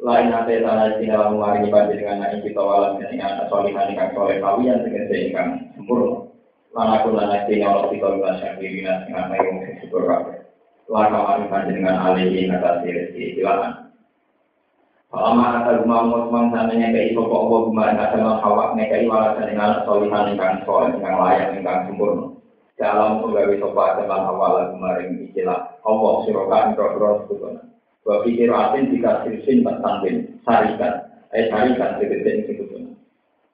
lain 0.03 0.35
nanti 0.35 0.59
tanah 0.59 0.99
lalu 0.99 1.35
mari 1.39 1.63
dengan 1.95 2.19
naik 2.19 2.43
kita 2.43 2.59
walam 2.59 2.99
dengan 2.99 3.47
solihan 3.47 3.87
dengan 3.87 4.11
soleh 4.11 4.35
kawian 4.43 4.83
dengan 4.83 5.07
sehingga 5.07 5.43
sempurna. 5.79 6.27
Lana 6.75 6.99
aku 6.99 7.15
lana 7.15 7.47
sini 7.47 7.63
Allah 7.63 7.87
kita 7.87 8.11
bila 8.11 8.35
syakiri 8.35 8.83
dengan 8.83 9.31
naik 9.31 9.47
mungkin 9.47 9.79
syukur 9.79 10.03
kafe. 10.03 10.43
Lana 10.91 11.47
mari 11.47 11.71
dengan 11.71 11.95
alihi 12.03 12.51
atas 12.51 12.83
rezeki 12.83 13.39
silakan. 13.39 13.95
Lama 15.15 15.45
kata 15.61 15.71
rumah 15.85 16.01
musmang 16.03 16.51
sananya 16.51 16.91
kok 16.91 17.23
Allah 17.31 17.59
rumah 17.63 17.85
yang 17.87 17.99
kata 18.03 18.17
hawak 18.43 18.69
nekai 18.75 19.07
walasan 19.07 19.55
dengan 19.55 19.87
solihan 19.87 20.35
dengan 20.35 20.53
soleh 20.67 20.91
dengan 20.99 21.15
layak 21.15 21.47
dengan 21.55 21.77
sempurna. 21.87 22.25
Dalam 22.75 23.23
penggawe 23.23 23.55
sopa 23.55 24.03
dengan 24.03 24.27
awal 24.35 24.73
kemarin 24.75 25.31
istilah 25.31 25.79
Allah 25.87 26.13
sirokan 26.27 26.75
mikro-mikro 26.75 27.09
sebetulnya. 27.23 27.72
Wa 28.03 28.19
pikir 28.27 28.51
asin 28.51 28.91
jika 28.91 29.23
sirsin 29.23 29.63
bertanding 29.63 30.35
sarikan, 30.43 31.07
eh 31.31 31.47
sarikan 31.47 31.95
segede 31.99 32.51
itu 32.51 32.67
pun. 32.67 32.99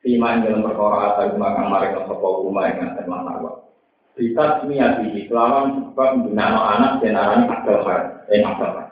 Fima 0.01 0.41
dalam 0.41 0.65
perkara 0.65 1.21
atau 1.21 1.37
makan 1.37 1.67
mereka 1.69 2.07
sebuah 2.09 2.33
rumah 2.41 2.65
yang 2.71 2.95
akan 2.95 3.05
masalah. 3.05 3.55
Kita 4.17 4.45
semiyati 4.63 5.29
kelawan 5.29 5.93
sebab 5.93 6.09
menggunakan 6.17 6.65
anak 6.75 6.93
dan 6.99 7.15
arani 7.15 7.45
akal 7.47 7.79
har, 7.85 8.01
eh 8.27 8.41
akal 8.41 8.71
har. 8.73 8.87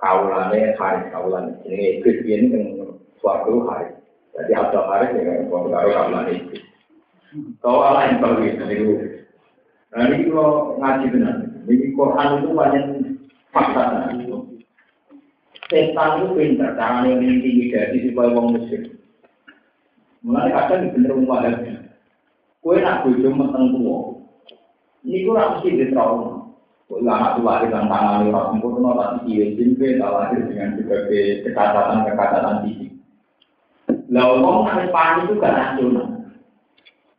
Kaulane 0.00 0.72
hari 0.80 1.12
kaulan 1.12 1.60
ini 1.68 2.00
Kristen 2.00 2.50
yang 2.50 2.64
suatu 3.20 3.68
hari. 3.68 3.92
Jadi 4.32 4.52
akal 4.56 4.88
hari 4.88 5.20
ya 5.20 5.22
kan 5.26 5.52
kalau 5.52 5.68
kaulan 5.68 6.26
itu. 6.32 6.56
Kau 7.60 7.84
ala 7.84 8.08
yang 8.08 8.24
itu. 8.40 8.88
Nah 9.90 10.06
ini 10.06 10.30
kalau 10.32 10.80
ngaji 10.80 11.06
benar. 11.12 11.36
Ini 11.66 11.94
Quran 11.94 12.28
itu 12.40 12.48
banyak 12.50 12.84
fakta 13.50 13.82
setan 15.70 16.18
itu 16.18 16.34
pinter 16.34 16.74
yang 16.74 17.22
intimidasi 17.22 18.10
supaya 18.10 18.34
wong 18.34 18.58
muslim. 18.58 18.82
Mulai 20.26 20.52
kadang 20.52 20.92
bener 20.92 21.16
umpamanya 21.16 21.80
kue 22.60 22.76
nak 22.76 23.08
bojo 23.08 23.28
meteng 23.32 23.72
tua 23.72 23.98
ini 25.00 25.24
gue 25.24 25.32
mesti 25.32 25.68
di 25.80 25.86
trauma 25.96 26.52
kue 26.84 27.00
anak 27.00 27.40
tua 27.40 27.64
dengan 27.64 27.88
tangan 27.88 28.28
orang. 28.28 28.46
Sempurna 28.52 28.90
tapi 29.00 29.32
dia 29.32 29.46
simpe 29.56 29.96
lahir 29.96 30.44
dengan 30.44 30.76
berbagai 30.76 31.48
kekacatan 31.48 32.56
fisik. 32.68 32.92
Lah 34.12 34.26
ngomong 34.28 34.66
naik 34.66 34.92
panik 34.92 35.30
itu 35.30 35.38
gak 35.38 35.54
nasional 35.54 36.20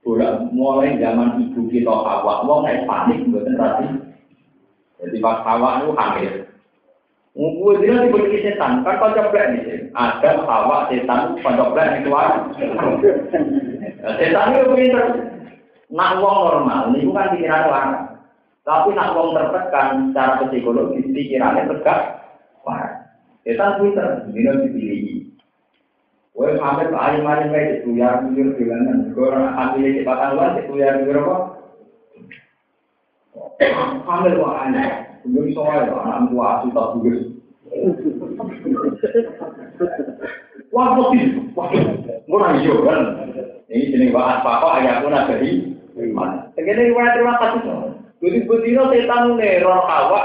Bola 0.02 0.50
mulai 0.50 0.98
zaman 0.98 1.46
ibu 1.46 1.70
kita 1.70 1.94
awak, 1.94 2.42
mau 2.50 2.66
naik 2.66 2.90
panik 2.90 3.22
buatan 3.30 3.54
rati. 3.54 3.88
Jadi 5.02 5.18
pas 5.18 5.42
awak 5.42 5.82
itu 5.82 5.90
hamil, 5.98 6.32
dia 7.80 7.96
diberi 8.06 8.44
setan, 8.44 8.84
kan 8.84 9.00
kau 9.00 9.16
coba 9.16 9.56
nih, 9.56 9.88
ada 9.96 10.44
hawa 10.44 10.92
setan 10.92 11.40
pada 11.40 11.74
coba 11.74 12.04
itu 12.04 12.12
Setan 14.20 14.52
itu 14.52 14.72
pinter. 14.76 15.06
Nak 15.92 16.24
wong 16.24 16.38
normal, 16.48 16.96
ini 16.96 17.04
bukan 17.04 17.36
pikiran 17.36 17.68
orang. 17.68 17.92
Tapi 18.64 18.96
nak 18.96 19.12
wong 19.16 19.36
tertekan 19.36 20.12
secara 20.12 20.48
psikologis, 20.48 21.08
pikirannya 21.12 21.68
tegak. 21.72 22.00
Wah, 22.68 23.10
setan 23.48 23.80
pinter, 23.80 24.28
ini 24.32 24.52
dipilih. 24.68 25.20
Gue 26.32 26.56
sampai 26.56 26.88
ke 26.88 26.96
alim 26.96 27.28
alim 27.28 27.52
kayak 27.52 27.84
itu 27.84 28.00
ya, 28.00 28.24
jujur. 28.24 28.56
Gue 28.56 29.26
orang 29.28 29.52
ambil 29.52 30.00
cepatan 30.00 30.32
luar, 30.36 30.56
itu 30.60 30.74
ya 30.80 30.90
jujur? 31.04 31.51
Ambil 34.10 34.42
kok 34.42 34.58
aneh. 34.66 34.90
Belum 35.22 35.54
soal 35.54 35.86
anak 35.86 36.34
tua 36.34 36.46
asu 36.58 36.68
tak 36.74 36.88
tugas. 36.98 37.20
Wah, 40.74 40.98
pasti. 40.98 41.20
Wah, 41.54 41.70
murah 42.26 42.50
hijau 42.58 42.82
kan. 42.84 43.00
Ini 43.72 43.92
jenis 43.94 44.12
bahas 44.12 44.44
papa 44.44 44.82
ayah 44.82 45.00
pun 45.00 45.16
ada 45.16 45.36
di 45.40 45.72
mana. 46.12 46.52
Segini 46.58 46.92
gimana 46.92 47.16
terima 47.16 47.34
kasih. 47.40 47.62
Betina 48.22 48.84
setan 48.92 49.40
neror 49.40 49.88
hawa 49.88 50.22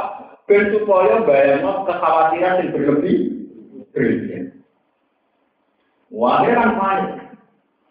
ben 0.50 0.70
supaya 0.74 1.22
bayangno 1.22 1.86
kekhawatiran 1.86 2.58
yang 2.62 2.72
berlebih. 2.74 3.18
Wah, 6.10 6.42
dia 6.42 6.58
kan 6.58 6.70
panik. 6.78 7.10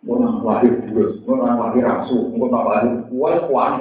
Mau 0.05 0.21
nang 0.21 0.45
lahir 0.45 0.85
terus, 0.85 1.17
mau 1.25 1.41
nang 1.41 1.57
lahir 1.57 1.81
rasu, 1.81 2.29
mau 2.37 2.45
nang 2.45 2.63
lahir 2.69 2.93
kuat 3.09 3.35
kuat. 3.49 3.73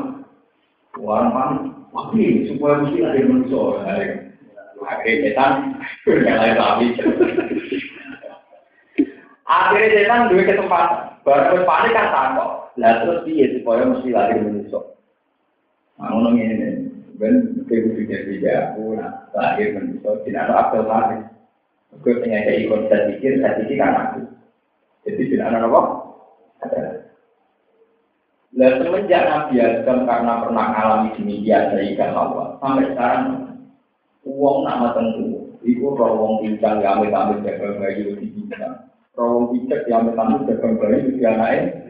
Wah, 1.02 1.26
panik. 1.30 1.74
Tapi 1.94 2.22
supaya 2.50 2.82
mesti 2.82 2.98
ada 3.02 3.20
manusia. 3.26 3.62
Pakai 4.74 5.22
setan, 5.22 5.52
yang 6.06 6.38
lain 6.38 6.54
tapi. 6.58 6.86
Akhirnya 9.46 9.94
setan 9.94 10.30
dua 10.30 10.42
kesempatan. 10.46 11.02
Baru 11.24 11.62
panik 11.64 11.94
kan 11.94 12.08
takut. 12.10 12.50
Lah 12.74 12.92
terus 13.02 13.22
dia 13.26 13.54
supaya 13.58 13.86
mesti 13.86 14.08
lahir 14.10 14.38
manusia. 14.42 14.80
Nah, 15.94 16.10
ngomong 16.10 16.42
ini, 16.42 16.90
ben 17.22 17.62
kudu 17.70 18.02
tidak 18.10 18.74
aku 18.74 18.98
nak 18.98 19.30
lahir 19.30 19.78
manusia 19.78 20.10
tidak 20.26 20.42
ada 20.50 20.54
akal 20.58 20.82
lahir. 20.82 21.22
Gue 22.02 22.18
pengen 22.18 22.42
ada 22.42 22.52
ikon 22.58 22.90
saya 22.90 23.06
pikir, 23.14 23.38
saya 23.38 23.54
pikir 23.62 23.78
kan 23.78 23.94
aku. 23.94 24.20
Jadi 25.06 25.22
tidak 25.30 25.46
ada 25.54 25.70
apa? 25.70 25.80
Lah 28.54 28.70
semenjak 28.78 29.22
Nabi 29.26 29.58
Adam 29.58 30.06
karena 30.06 30.32
pernah 30.46 30.66
alami 30.78 31.10
demikian 31.18 31.74
dari 31.74 31.98
Allah 31.98 32.54
sampai 32.62 32.86
sekarang 32.94 33.22
uang 34.22 34.58
nama 34.62 34.94
tentu, 34.94 35.58
itu 35.66 35.82
rawong 35.82 36.38
pincang 36.38 36.78
yang 36.78 37.02
amit 37.02 37.10
amit 37.10 37.42
jaga 37.42 37.82
bayi 37.82 38.14
di 38.14 38.30
pincang, 38.30 38.86
rawong 39.18 39.50
pincang 39.50 39.82
yang 39.90 40.06
amit 40.06 40.14
amit 40.14 40.40
jaga 40.46 40.68
bayi 40.78 41.02
di 41.02 41.22
anaknya 41.26 41.84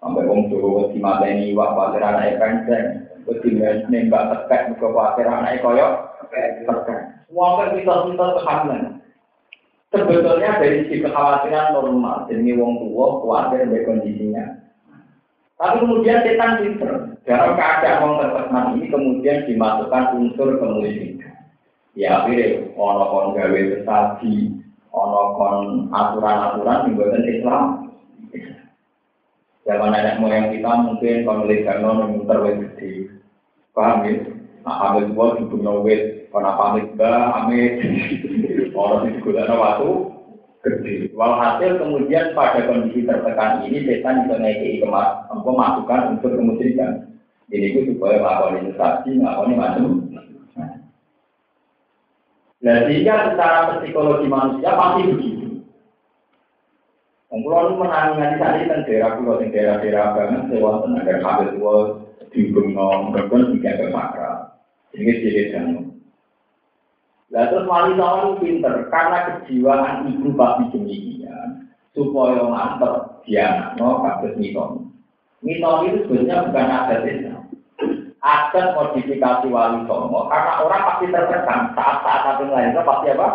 Sampai 0.00 0.28
wong 0.28 0.52
Jawa 0.52 0.92
di 0.92 1.02
mata 1.02 1.26
ini 1.26 1.56
wah 1.56 1.72
khawatir 1.72 2.04
anaknya 2.04 2.38
kenceng. 2.38 2.86
Terus 3.26 3.82
nembak 3.90 4.46
tekek 4.46 4.78
juga 4.78 4.86
khawatir 4.94 5.26
anaknya 5.26 5.64
koyok 5.66 5.92
tekek. 6.30 7.00
Wong 7.34 7.50
kan 7.58 7.74
kita-kita 7.74 8.26
kehamilan. 8.38 8.82
Sebetulnya 9.90 10.62
dari 10.62 10.86
sisi 10.86 11.02
kekhawatiran 11.02 11.74
normal, 11.74 12.30
jadi 12.30 12.54
wong 12.54 12.86
tua 12.86 13.06
khawatir 13.18 13.66
dari 13.66 13.82
kondisinya. 13.82 14.65
Tapi 15.56 15.76
kemudian 15.80 16.20
setan 16.20 16.60
pinter. 16.60 16.92
Dalam 17.24 17.56
keadaan 17.56 18.00
wong 18.04 18.14
tertekan 18.20 18.64
ini 18.76 18.86
kemudian 18.92 19.38
dimasukkan 19.48 20.04
unsur 20.20 20.48
kemusyrikan. 20.60 21.32
Ya 21.96 22.22
akhirnya 22.22 22.76
ono 22.76 23.04
kon 23.08 23.28
gawe 23.32 23.60
sesaji, 23.72 24.52
ono 24.92 25.22
kon 25.34 25.88
aturan-aturan 25.88 26.92
yang 26.92 27.24
Islam. 27.24 27.64
Zaman 29.66 29.90
nenek 29.90 30.22
moyang 30.22 30.54
kita 30.54 30.70
mungkin 30.86 31.26
melihat 31.26 31.82
non 31.82 32.14
muter 32.14 32.38
wet 32.38 32.56
gede, 32.62 33.10
paham 33.74 34.06
ya? 34.06 34.14
Nah, 34.62 34.94
amit 34.94 35.10
gua 35.10 35.34
juga 35.42 35.82
wet, 35.82 36.30
karena 36.30 36.54
pamit 36.54 36.86
bah, 36.94 37.34
amit, 37.34 37.82
orang 38.74 39.10
itu 39.10 39.30
ada 39.34 39.54
waktu 39.58 40.15
gede. 40.66 41.14
Walhasil 41.14 41.78
kemudian 41.78 42.34
pada 42.34 42.66
kondisi 42.66 43.06
tertekan 43.06 43.62
ini 43.70 43.86
setan 43.86 44.26
bisa 44.26 44.36
naik 44.42 44.82
kemas, 44.82 45.30
masukkan 45.30 46.18
untuk 46.18 46.34
kemusyrikan. 46.34 47.06
Jadi 47.46 47.66
itu 47.70 47.80
supaya 47.94 48.18
melakukan 48.18 48.58
investasi, 48.66 49.10
melakukan 49.22 49.54
macam. 49.54 49.84
Nah, 52.66 52.82
sehingga 52.90 53.30
secara 53.30 53.78
psikologi 53.78 54.26
manusia 54.26 54.74
pasti 54.74 55.06
begitu. 55.06 55.46
Kulo 57.30 57.58
nu 57.68 57.84
menangi 57.84 58.18
nganti 58.18 58.38
saat 58.42 58.54
ini 58.58 58.86
daerah 58.90 59.10
kulo 59.20 59.38
di 59.38 59.54
daerah-daerah 59.54 60.06
banget 60.18 60.42
sewa 60.50 60.82
tenaga 60.82 61.14
kabel 61.22 61.48
tua 61.54 61.76
di 62.34 62.40
gunung 62.50 63.14
berkon 63.14 63.54
tiga 63.54 63.78
ke 63.78 63.86
makra. 63.94 64.56
Ini 64.90 65.12
jadi 65.22 65.42
Lalu 67.36 67.52
terus 67.52 67.68
wali 67.68 67.92
songo 68.00 68.28
pinter 68.40 68.74
karena 68.88 69.18
kejiwaan 69.28 70.08
ibu 70.08 70.32
babi 70.32 70.72
demikian 70.72 71.68
supaya 71.92 72.48
mantep 72.48 73.20
dia 73.28 73.76
no 73.76 74.00
kabel 74.00 74.40
miton. 74.40 74.88
Miton 75.44 75.84
itu 75.84 76.08
sebenarnya 76.08 76.48
bukan 76.48 76.72
ada 76.72 76.96
desa. 77.04 77.36
Ada 78.24 78.72
modifikasi 78.72 79.52
wali 79.52 79.84
songo 79.84 80.32
karena 80.32 80.64
orang 80.64 80.86
pasti 80.88 81.12
tertekan 81.12 81.76
saat-saat 81.76 82.20
satu 82.24 82.48
lain 82.48 82.72
pasti 82.72 83.06
apa? 83.12 83.28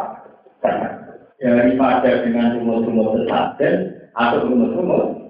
Tertekan 0.66 0.94
daripada 1.38 2.10
dengan 2.26 2.58
sumur-sumur 2.58 3.22
sesajen 3.22 3.74
atau 4.18 4.50
sumur-sumur 4.50 5.30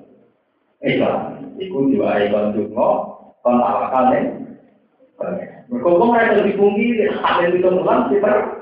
Islam. 0.79 1.43
Iku 1.59 1.91
diwarai 1.91 2.31
kon 2.31 2.55
dungo, 2.55 2.89
kon 3.43 3.59
awakal 3.59 4.15
nih. 4.15 4.31
Mereka 5.67 5.87
mereka 5.91 6.39
lebih 6.39 6.55
tinggi, 6.55 6.87
ada 7.19 7.51
di 7.51 7.59
temuan 7.59 8.07
super 8.07 8.60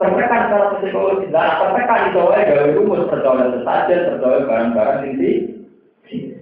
tertekan 0.00 0.48
secara 0.48 0.66
psikologi, 0.80 1.28
dan 1.28 1.60
tertekan 1.60 2.08
itu 2.08 2.22
ya 2.24 2.40
gawe 2.48 2.66
rumus 2.72 3.04
percaya 3.12 3.44
sesajen, 3.52 4.00
percaya 4.16 4.38
barang-barang 4.48 5.00
ini 5.12 5.30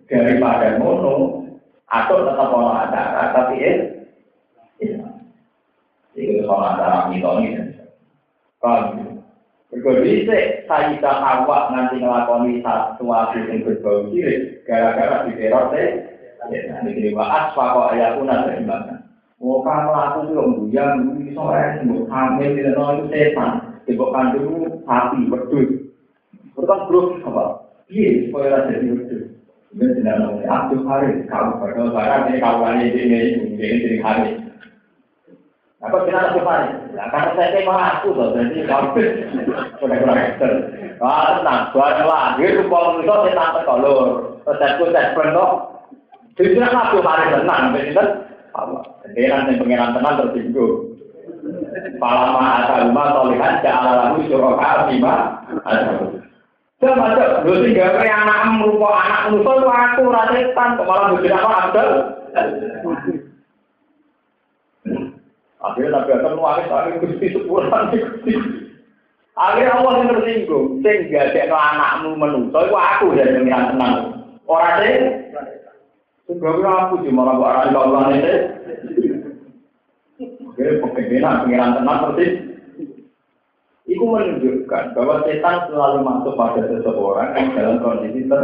daripada 0.06 0.78
mono 0.78 1.42
atau 1.90 2.22
tetap 2.22 2.54
ono 2.54 2.70
acara, 2.70 3.34
tapi 3.34 3.59
ya 3.59 3.72
Islam. 4.78 5.26
Itu 6.14 6.46
soal 6.46 6.78
acara 6.78 7.11
mitoni. 7.11 7.59
Kalau 8.62 9.18
Mergo 9.68 10.00
dhisik 10.00 10.64
Sayyidah 10.64 11.20
Hawa 11.20 11.68
nanti 11.68 12.00
nglakoni 12.00 12.64
sesuatu 12.64 13.36
yang 13.36 13.68
berbau 13.68 14.09
sirik 14.09 14.64
gara-gara 14.64 15.28
diteror 15.28 15.68
teh. 15.76 16.09
Ya, 16.48 16.80
ini 16.88 17.12
wa 17.12 17.26
asfa 17.28 17.76
kok 17.76 17.90
ayatuna 17.92 18.48
seimbang. 18.48 18.97
Kamu 19.39 19.95
aku 19.95 20.18
tuh 20.26 20.34
yang 20.34 20.51
buyang, 20.59 20.93
ini 21.14 21.30
sore, 21.30 21.78
mau 21.86 22.03
hamil, 22.11 22.59
tidak 22.59 22.74
itu 22.74 23.05
setan. 23.14 23.51
Ibu 23.86 24.05
kandung 24.11 24.82
sapi, 24.82 25.30
wedus. 25.30 25.70
Berkan 26.59 26.91
bro, 26.91 27.22
apa? 27.22 27.45
Iya, 27.86 28.26
supaya 28.26 28.66
jadi 28.66 28.99
wedus. 28.99 29.22
Ini 29.78 30.03
tidak 30.03 30.16
tahu, 30.18 30.43
Abdul 30.43 30.80
kamu 31.30 31.53
berdoa, 31.62 31.95
barang 31.95 32.22
ini 32.26 32.43
kamu 32.43 32.59
lagi 32.66 32.86
ini, 32.91 33.18
ini 33.55 33.62
jadi 33.62 33.99
Haris. 34.03 34.34
Apa 35.78 35.97
kita? 36.03 36.34
Nah, 36.99 37.07
karena 37.14 37.30
saya 37.39 37.62
mau 37.62 37.78
aku 37.78 38.11
loh, 38.11 38.34
jadi 38.34 38.66
udah 38.66 38.91
kurang. 39.78 40.18
Wah, 40.99 41.39
tenang, 41.39 41.70
buat 41.70 42.03
lahir, 42.03 42.66
kalau 42.66 42.99
itu 42.99 43.07
saya 43.07 43.39
tante 43.39 43.61
kolor. 43.62 44.07
Terus 44.43 44.59
saya 44.59 44.74
pun 44.82 44.91
saya 44.91 45.14
pernah. 45.14 45.51
Jadi 46.34 46.59
kan 46.59 46.91
tenang, 46.91 47.62
kan. 47.95 48.09
Allah, 48.57 48.82
jadi 49.12 49.28
nanti 49.28 49.61
pengiran 49.61 49.96
tenang 49.96 50.16
tersinggung. 50.24 50.96
Palama 51.99 52.64
asal 52.64 52.90
rumah 52.90 53.07
solihan, 53.14 53.61
ja'ala 53.62 53.92
lalu 54.14 54.28
syuraka 54.30 54.88
bima. 54.88 55.14
Saya 56.78 56.94
macam, 56.94 57.42
lu 57.42 57.66
tinggal 57.66 57.99
kayak 57.99 58.22
anak 58.22 58.38
merupakan 58.62 59.03
anak 59.03 59.22
musuh, 59.34 59.66
aku 59.66 60.03
rasetan, 60.14 60.78
malah 60.78 61.11
bujur 61.11 61.32
apa, 61.34 61.51
Abdul. 61.66 61.90
Akhirnya 65.59 65.90
Nabi 65.90 66.11
Adam 66.14 66.32
nuangis 66.38 66.70
lagi 66.70 67.03
gusti 67.03 67.26
sepuran 67.34 67.90
Akhirnya 69.38 69.74
Allah 69.74 69.92
yang 69.99 70.11
tersinggung, 70.14 70.66
sehingga 70.82 71.34
cek 71.34 71.51
anakmu 71.51 72.14
menusuk, 72.14 72.62
itu 72.62 72.74
aku 72.74 73.07
yang 73.18 73.42
pengiran 73.42 73.74
tenang. 73.74 73.94
Orang 74.46 74.78
deh, 74.78 74.96
sehingga 76.29 76.68
aku 76.68 77.00
sih 77.00 77.09
malah 77.09 77.41
orang 77.41 77.72
itu. 78.21 78.33
Akhirnya 80.45 80.84
pengiran 80.92 81.34
pengiran 81.49 81.76
tenang 81.80 82.00
persis. 82.05 82.33
Itu 83.88 84.05
menunjukkan 84.05 84.92
bahwa 84.92 85.25
setan 85.25 85.72
selalu 85.72 85.99
masuk 86.05 86.37
pada 86.37 86.61
seseorang 86.68 87.33
yang 87.33 87.46
dalam 87.57 87.76
kondisi 87.80 88.29
ter. 88.29 88.42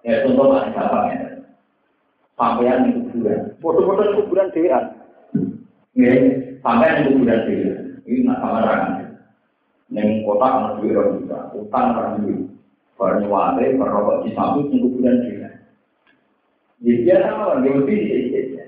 Ya 0.00 0.24
contoh 0.24 0.56
paling 0.56 0.72
gampang 0.72 1.06
ya. 1.12 1.28
Sampean 2.34 2.88
di 2.88 2.90
kuburan, 2.98 3.40
foto-foto 3.60 4.02
kuburan 4.18 4.48
dewan. 4.56 4.84
Ya, 5.94 6.12
sampai 6.64 6.90
yang 6.90 7.14
kuburan 7.14 7.40
dia. 7.46 7.74
Ini 8.08 8.26
nak 8.26 8.42
sama 8.42 8.58
orang. 8.66 8.84
Neng 9.94 10.26
kota 10.26 10.46
kan 10.50 10.82
duit 10.82 10.98
orang 10.98 11.22
juga, 11.22 11.38
utang 11.54 11.94
orang 11.94 12.14
duit. 12.24 12.40
Baru 12.98 13.30
wale, 13.30 13.78
berrokok 13.78 14.26
di 14.26 14.30
samping 14.34 14.66
yang 14.74 14.82
kuburan 14.82 15.16
dia. 15.22 15.43
Orang 16.84 17.64
dia 17.64 17.72
lebih 17.80 17.96
dia. 18.04 18.64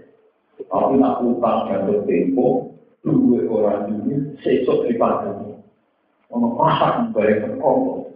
Tapi 0.56 0.96
nak 0.96 1.20
utang 1.20 1.68
jatuh 1.68 2.00
tempo, 2.08 2.72
dua 3.04 3.44
orang 3.44 3.92
duit, 4.02 4.40
sesok 4.40 4.88
di 4.88 4.96
pagi. 4.96 5.52
Ono 6.32 6.56
pasak 6.56 7.12
ke 7.12 7.54
koko. 7.60 8.08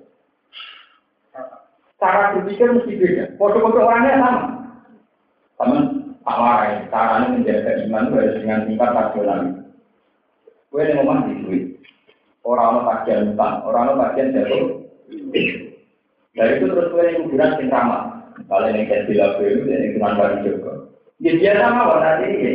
Cara 2.00 2.32
berpikir 2.32 2.72
mesti 2.72 2.96
beda. 2.96 3.24
Foto-foto 3.36 3.84
orangnya 3.84 4.18
sama. 4.18 4.42
Sama 5.60 5.76
tak 6.24 6.36
warai, 6.40 6.72
caranya 6.88 7.36
menjaga 7.36 7.84
iman 7.84 8.08
harus 8.16 8.36
dengan 8.40 8.64
tingkat 8.64 8.90
rasional. 8.96 9.40
Gue 10.72 10.80
yang 10.88 11.04
ngomong 11.04 11.28
di 11.28 11.34
duit. 11.44 11.64
Orang-orang 12.40 12.88
bagian 12.88 13.36
utang, 13.36 13.54
orang-orang 13.68 14.00
bagian 14.00 14.32
jatuh. 14.32 14.64
Dari 16.32 16.52
itu 16.56 16.66
terus 16.72 16.88
gue 16.88 17.04
yang 17.04 17.28
kuburan 17.28 17.52
sing. 17.60 17.68
Kalau 18.48 18.66
kayak 18.70 19.06
bila 19.06 19.26
gue 19.38 19.48
itu, 19.50 19.96
cuma 19.96 20.18
bagi 20.18 20.48
juga. 20.48 20.72
Ya 21.20 21.32
biasa 21.36 21.66
mah 21.70 21.84
warna 21.86 22.10
ini. 22.24 22.52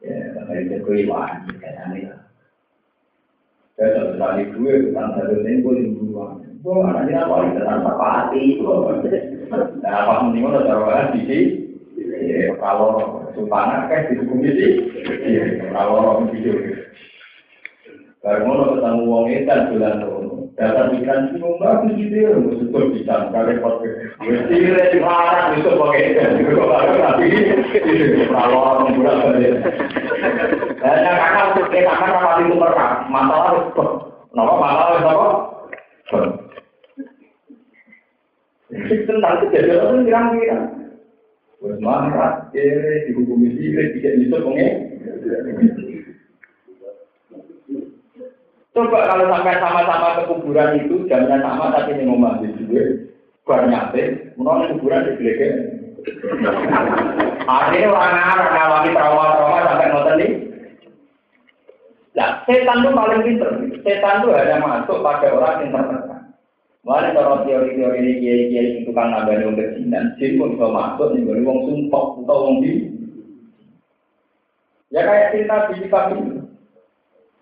Ya, 0.00 0.16
dari 0.32 0.64
itu 0.64 0.76
gue 0.80 0.96
iwan, 1.04 1.44
kayak 1.60 1.80
aneh 1.86 2.08
lah. 2.08 2.20
Saya 3.76 3.88
satu 3.96 4.14
kali 4.16 4.42
gue, 4.52 4.72
utang 4.92 5.12
satu 5.16 5.34
sen, 5.44 5.60
gue 5.60 5.74
yang 5.76 5.92
buruan. 5.96 6.40
Gue 6.60 6.72
anak-anak 6.84 7.28
wali, 7.28 7.48
tanpa 7.56 7.92
pati. 8.00 8.44
Nah, 9.80 9.92
apa 9.92 10.12
mending 10.24 10.46
udah 10.48 10.62
taruh 10.64 11.12
di 11.12 11.20
sini. 11.28 11.38
kalau 12.60 13.24
sultan 13.32 13.68
akeh 13.84 14.12
didukung 14.12 14.44
iki 14.44 14.68
kalau 15.72 16.00
orang 16.00 16.28
video 16.32 16.54
baru 18.20 18.40
ngono 18.44 18.64
ketemu 18.76 19.02
wong 19.08 19.24
edan 19.32 19.60
bulan 19.72 19.94
ngono 20.04 20.19
Dasar 20.60 20.92
pikiran 20.92 21.32
itu 21.32 21.56
bagus 21.56 21.96
gitu 21.96 22.16
ya, 22.20 22.36
betul 22.36 22.92
bisa 22.92 23.32
kali 23.32 23.56
pakai. 23.64 24.12
Mesti 24.20 24.54
dia 24.60 24.92
dilarang 24.92 25.56
itu 25.56 25.72
pakai 25.72 26.12
itu 26.36 26.52
kalau 26.52 27.00
tapi 27.00 27.28
kalau 28.28 28.60
orang 28.60 28.92
bulan 28.92 29.16
balik. 29.24 29.56
Dan 30.84 31.16
kakak 31.16 31.44
untuk 31.56 31.66
kita 31.72 31.92
kan 31.96 32.12
apa 32.12 32.44
itu 32.44 32.60
mereka 32.60 33.08
masalah 33.08 33.52
itu, 33.56 33.84
nama 34.36 34.52
masalah 34.60 34.94
itu 35.00 35.08
apa? 35.08 35.28
Tentang 39.08 39.36
kejadian 39.48 39.80
itu 39.80 40.04
kira-kira. 40.12 40.58
Wes 41.64 41.76
marah, 41.80 42.52
eh, 42.52 43.08
dihukumi 43.08 43.56
sih, 43.56 43.72
tidak 43.72 44.12
bisa 44.28 44.36
pengen. 44.44 44.76
Coba 48.70 48.98
kalau 49.02 49.26
sampai 49.26 49.58
sama-sama 49.58 50.08
ke 50.14 50.22
kuburan 50.30 50.78
itu 50.78 51.02
jamnya 51.10 51.42
sama 51.42 51.74
tapi 51.74 51.98
ini 51.98 52.06
ngomong 52.06 52.38
di 52.38 52.54
juga 52.54 52.82
bar 53.42 53.66
nyate, 53.66 54.30
menolak 54.38 54.78
kuburan 54.78 55.10
di 55.10 55.12
belakang. 55.18 55.56
Artinya 57.50 57.88
orang 57.90 58.14
Arab 58.14 58.48
ngawali 58.54 58.90
trauma-trauma 58.94 59.66
sampai 59.66 59.90
ngotot 59.90 60.14
nih. 60.22 60.30
Nah, 62.14 62.30
setan 62.46 62.82
itu 62.86 62.90
paling 62.94 63.22
pinter. 63.26 63.50
Setan 63.82 64.22
itu 64.22 64.28
hanya 64.38 64.56
masuk 64.62 65.02
pada 65.02 65.28
orang 65.34 65.66
yang 65.66 65.70
tertekan. 65.74 66.22
Mana 66.86 67.12
kalau 67.12 67.42
teori-teori 67.42 67.98
ini 68.00 68.12
kiai-kiai 68.22 68.68
itu 68.80 68.90
kan 68.96 69.12
ada 69.12 69.36
yang 69.36 69.52
berjinan, 69.58 70.16
jin 70.16 70.40
pun 70.40 70.56
bisa 70.56 70.66
masuk 70.70 71.12
nih, 71.12 71.26
wong 71.44 71.58
sumpah 71.68 72.04
atau 72.24 72.38
wong 72.46 72.54
di. 72.64 72.72
Ya 74.90 75.06
kayak 75.06 75.30
cinta 75.34 75.56
di 75.70 75.86
kami. 75.90 76.18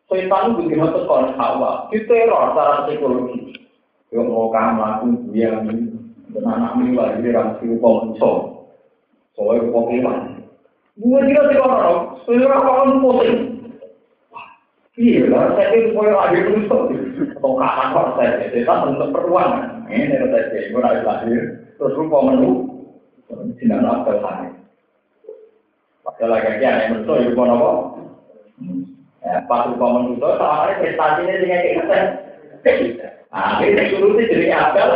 Setan 0.09 0.57
itu 0.57 0.73
begitu 0.73 0.89
tekon 0.89 1.37
hawa, 1.37 1.93
diteror 1.93 2.57
secara 2.57 2.89
psikologi. 2.89 3.61
Yo 4.09 4.25
mau 4.25 4.49
kamu 4.49 4.81
aku 4.81 5.07
dia 5.37 5.53
dan 6.33 6.45
anak 6.49 6.81
ini 6.81 6.97
lagi 6.97 7.21
di 7.21 7.29
ramsi 7.29 7.69
upah 7.77 8.09
menso. 8.09 8.33
Soalnya 9.37 9.69
upah 9.69 9.83
kewan. 9.85 10.19
Gue 10.97 11.21
tidak 11.29 11.45
sih 11.53 11.61
orang, 11.61 11.99
sebenarnya 12.25 12.65
kawan 12.65 12.91
pusing. 13.05 13.39
Iya 14.99 15.31
lah, 15.31 15.55
saya 15.55 15.77
itu 15.79 15.95
supaya 15.95 16.11
lahir 16.11 16.43
itu 16.59 16.79
atau 17.39 17.55
kapan 17.55 17.95
kok 17.95 18.09
saya 18.19 18.51
setan 18.51 18.99
untuk 18.99 19.15
peruangan. 19.15 19.87
Ini 19.87 20.11
ada 20.11 20.51
saya, 20.51 20.75
gue 20.75 20.81
lahir 20.83 21.03
lahir, 21.07 21.41
terus 21.79 21.95
rupa 21.95 22.19
menu, 22.27 22.67
tidak 23.63 23.79
nak 23.79 24.03
tersanik. 24.09 24.59
Padahal 26.03 26.35
lagi 26.35 26.65
yang 26.65 26.99
menso, 26.99 27.13
ya 27.15 27.31
gue 27.31 27.45
nopo. 27.47 27.73
Pas 29.49 29.69
rupa 29.69 29.87
manusia, 30.01 30.29
soalnya 30.41 30.81
prestasinya 30.81 31.35
dengan 31.37 31.61
kita. 31.65 31.99
Dulu 33.93 34.09
sih 34.17 34.27
jadi 34.33 34.49
apel. 34.57 34.91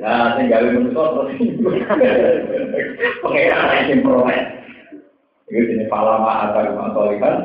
Nah, 0.00 0.36
manusia 0.40 1.04
terus 1.12 1.36
pengeran 3.22 3.88
yang 3.88 4.00
peroleh. 4.02 4.40
Itu 5.48 5.60
jenis 5.60 5.88
palama 5.92 6.50
atau 6.50 6.72
rumah 6.72 6.90
solikan. 6.96 7.36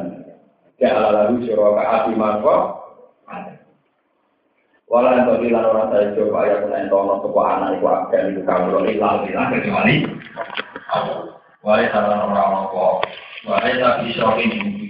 Ya 0.80 0.96
ala 0.96 1.12
lalu 1.12 1.44
syuraka 1.44 1.84
api 1.84 2.16
tadi 5.28 5.54
lan 5.54 5.70
orang 5.70 5.92
saya 5.94 6.16
coba 6.18 6.50
ya 6.50 6.66
pun 6.66 6.74
entono 6.74 7.22
sebuah 7.22 7.48
anak 7.62 7.78
itu 8.34 8.42
kamu 8.48 8.90
hilang 8.90 9.28
hilang 9.28 9.52
kecuali. 9.54 10.08
Walau 11.62 11.92
salah 11.92 12.26
orang 12.26 12.32
orang 12.32 12.66
Walau 13.46 13.76
tapi 13.76 14.16
shokin 14.16 14.89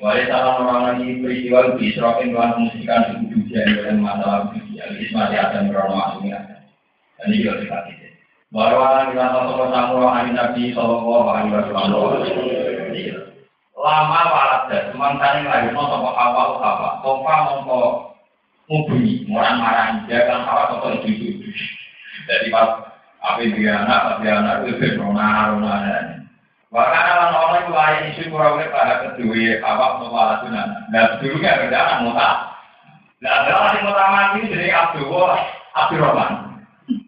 Wahai 0.00 0.32
salah 0.32 0.64
orang 0.64 0.96
lagi 0.96 1.20
peristiwa 1.20 1.76
bisrokin 1.76 2.32
kelan 2.32 2.56
musikan 2.64 3.20
di 3.20 3.36
kudu 3.36 3.52
dan 3.84 4.00
masalah 4.00 4.48
budi 4.48 4.80
al 4.80 4.96
ismati 4.96 5.36
akan 5.36 5.68
berono 5.68 5.96
asumnya. 6.00 6.40
Dan 7.20 7.28
ini 7.28 7.44
juga 7.44 7.60
kita 7.60 7.78
tidak. 7.84 8.12
Bahwa 8.48 9.12
kita 9.12 9.28
sosok 9.28 9.68
tamu 9.68 10.00
amin 10.00 10.40
nabi 10.40 10.72
sallallahu 10.72 11.28
alaihi 11.28 11.52
wasallam. 11.52 12.16
Lama 13.76 14.20
parat 14.32 14.62
dan 14.72 14.82
semangkani 14.88 15.44
lagi 15.44 15.68
no 15.76 15.84
sosok 15.84 16.16
hawa 16.16 16.42
apa. 16.64 16.88
Kofa 17.04 17.34
mongko 17.44 17.80
mubuni 18.72 19.28
orang 19.28 19.60
marah 19.60 19.88
dia 20.08 20.24
kan 20.24 20.48
hawa 20.48 20.80
sosok 20.80 21.04
itu 21.04 21.44
itu. 21.44 21.52
Jadi 22.24 22.48
pas 22.48 22.88
apa 23.20 23.44
dia 23.44 23.84
anak, 23.84 24.00
apa 24.00 24.12
dia 24.24 24.32
anak 24.40 24.56
itu 24.64 24.96
berona 24.96 25.52
rona 25.52 26.19
Bahkan 26.70 27.02
orang 27.02 27.34
orang 27.34 27.66
itu 27.66 27.72
lain 27.74 28.14
isu 28.14 28.22
kurang 28.30 28.54
lebih 28.54 28.70
pada 28.70 29.02
kedua 29.02 29.58
awak 29.66 29.98
membalas 29.98 30.38
sunan. 30.46 30.70
Dan 30.94 31.18
dulunya 31.18 31.66
anak 31.66 32.06
muta. 32.06 32.30
Nah, 33.20 33.32
adalah 33.42 33.74
yang 33.74 33.90
muta 33.90 34.06
mati 34.06 34.46
jadi 34.46 34.70
Abdul 34.70 35.10
Abdurrahman. 35.74 36.32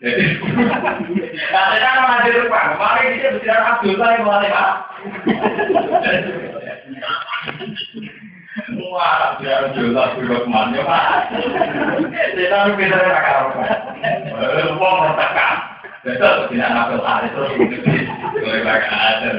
Jadi, 0.02 0.24
nah 1.54 1.62
saya 1.70 1.78
kan 1.94 2.10
ada 2.10 2.26
depan. 2.26 2.74
Kemarin 2.74 3.18
dia 3.22 3.30
bicara 3.38 3.78
Abdul 3.78 3.94
saya 4.02 4.18
mulai 4.26 4.50
pak. 4.50 4.70
Wah, 8.92 9.38
biar 9.38 9.70
Abdul 9.70 9.94
Abdurrahman 9.94 10.74
ya 10.74 10.82
pak. 10.82 11.32
Kita 12.34 12.66
ada 12.66 13.08
kakak. 13.14 13.46
Wah, 14.74 14.92
mertekan. 15.06 15.71
Betul, 16.02 16.50
tidak 16.50 16.70
nafsu 16.74 16.98
hari 16.98 17.30
terus. 17.30 17.50
Boleh 18.42 18.62
pakai 18.66 18.90
ada. 18.90 19.30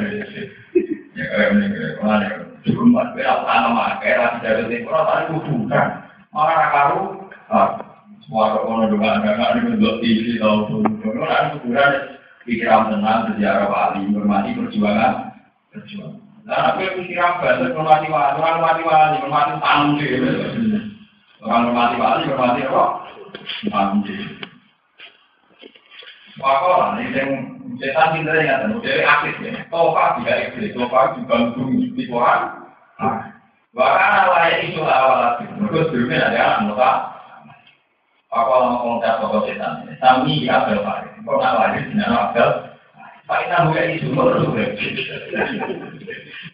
Ya 1.13 1.23
kayak 1.27 1.49
ini, 1.59 1.67
mana? 1.99 2.27
Cuma 2.63 3.11
berapa 3.11 3.43
lama? 3.43 3.99
Kayak 3.99 4.39
tidak 4.39 4.71
ada 4.71 4.75
orang 4.87 5.03
tadi 5.03 5.23
kuburan. 5.35 5.87
Malah 6.31 6.69
karu. 6.71 7.01
Semua 8.23 8.55
orang 8.63 8.87
juga 8.87 9.19
ada 9.19 9.29
nggak 9.35 9.53
dibentuk 9.59 9.99
TV 9.99 10.39
tahu 10.39 10.71
pun. 10.71 10.87
Orang 11.03 11.59
kuburan 11.59 11.91
pikiran 12.47 12.95
tenang 12.95 13.35
sejarah 13.35 13.67
wali, 13.67 14.07
hormati 14.15 14.55
perjuangan, 14.55 15.35
perjuangan. 15.75 16.23
Nah, 16.47 16.75
aku 16.75 17.03
pikiran 17.03 17.39
banget, 17.43 17.75
hormati 17.75 18.07
wali, 18.07 18.39
hormati 18.39 18.83
wali, 18.87 19.15
hormati 19.19 19.51
tanggung 19.59 19.99
Orang 21.43 21.71
hormati 21.71 21.95
wali, 21.99 22.23
apa? 22.31 22.83
Tanggung 23.67 24.07
Wakola, 26.41 26.97
ini 26.97 27.13
yang 27.13 27.29
setan 27.77 28.17
pinter 28.17 28.41
ya, 28.41 28.65
dan 28.65 28.73
model 28.73 29.05
aktif 29.05 29.37
ya. 29.45 29.53
Tofa 29.69 30.17
tidak 30.17 30.41
iblis, 30.49 30.73
tofa 30.73 31.13
juga 31.13 31.53
bumi 31.53 31.93
di 31.93 32.09
Quran. 32.09 32.41
Bahkan 33.73 34.11
awalnya 34.25 34.65
itu 34.65 34.81
awal 34.81 35.17
lagi, 35.21 35.45
sebelumnya 35.53 36.33
ada 36.33 36.39
anak 36.41 36.61
muka. 36.73 36.91
Wakola 38.33 38.65
mau 38.65 38.81
komentar 38.81 39.21
tokoh 39.21 39.45
setan, 39.45 39.85
sami 40.01 40.41
di 40.41 40.49
Abel 40.49 40.81
Farid. 40.81 41.13
Kau 41.21 41.37
nak 41.37 41.53
lahir 41.61 41.85
di 41.85 42.01
Abel, 42.01 42.49
Pak 43.29 43.39
Ina 43.45 43.69
isu 43.93 44.09
menurut 44.09 44.57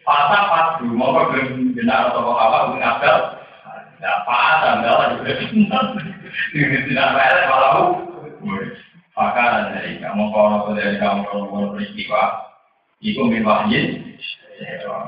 Pasang 0.04 0.44
pas 0.52 0.76
dulu, 0.76 0.92
mau 0.92 1.16
kau 1.16 1.32
belum 1.32 1.72
tokoh 1.88 2.36
apa, 2.36 2.68
bukan 2.68 2.84
Abel. 2.84 3.16
Nah, 4.00 4.16
Pak 4.28 4.40
Adam, 4.60 4.76
juga. 5.20 5.32
Di 6.52 6.92
nama 6.92 7.16
Abel, 7.16 7.48
malah 7.48 7.72
maka 9.18 9.74
dari 9.74 9.98
kamu 9.98 10.24
kalau 10.30 10.70
dari 10.74 10.96
kamu 10.98 11.20
kalau 11.26 11.74
itu 13.00 13.20
mewahyin 13.24 14.10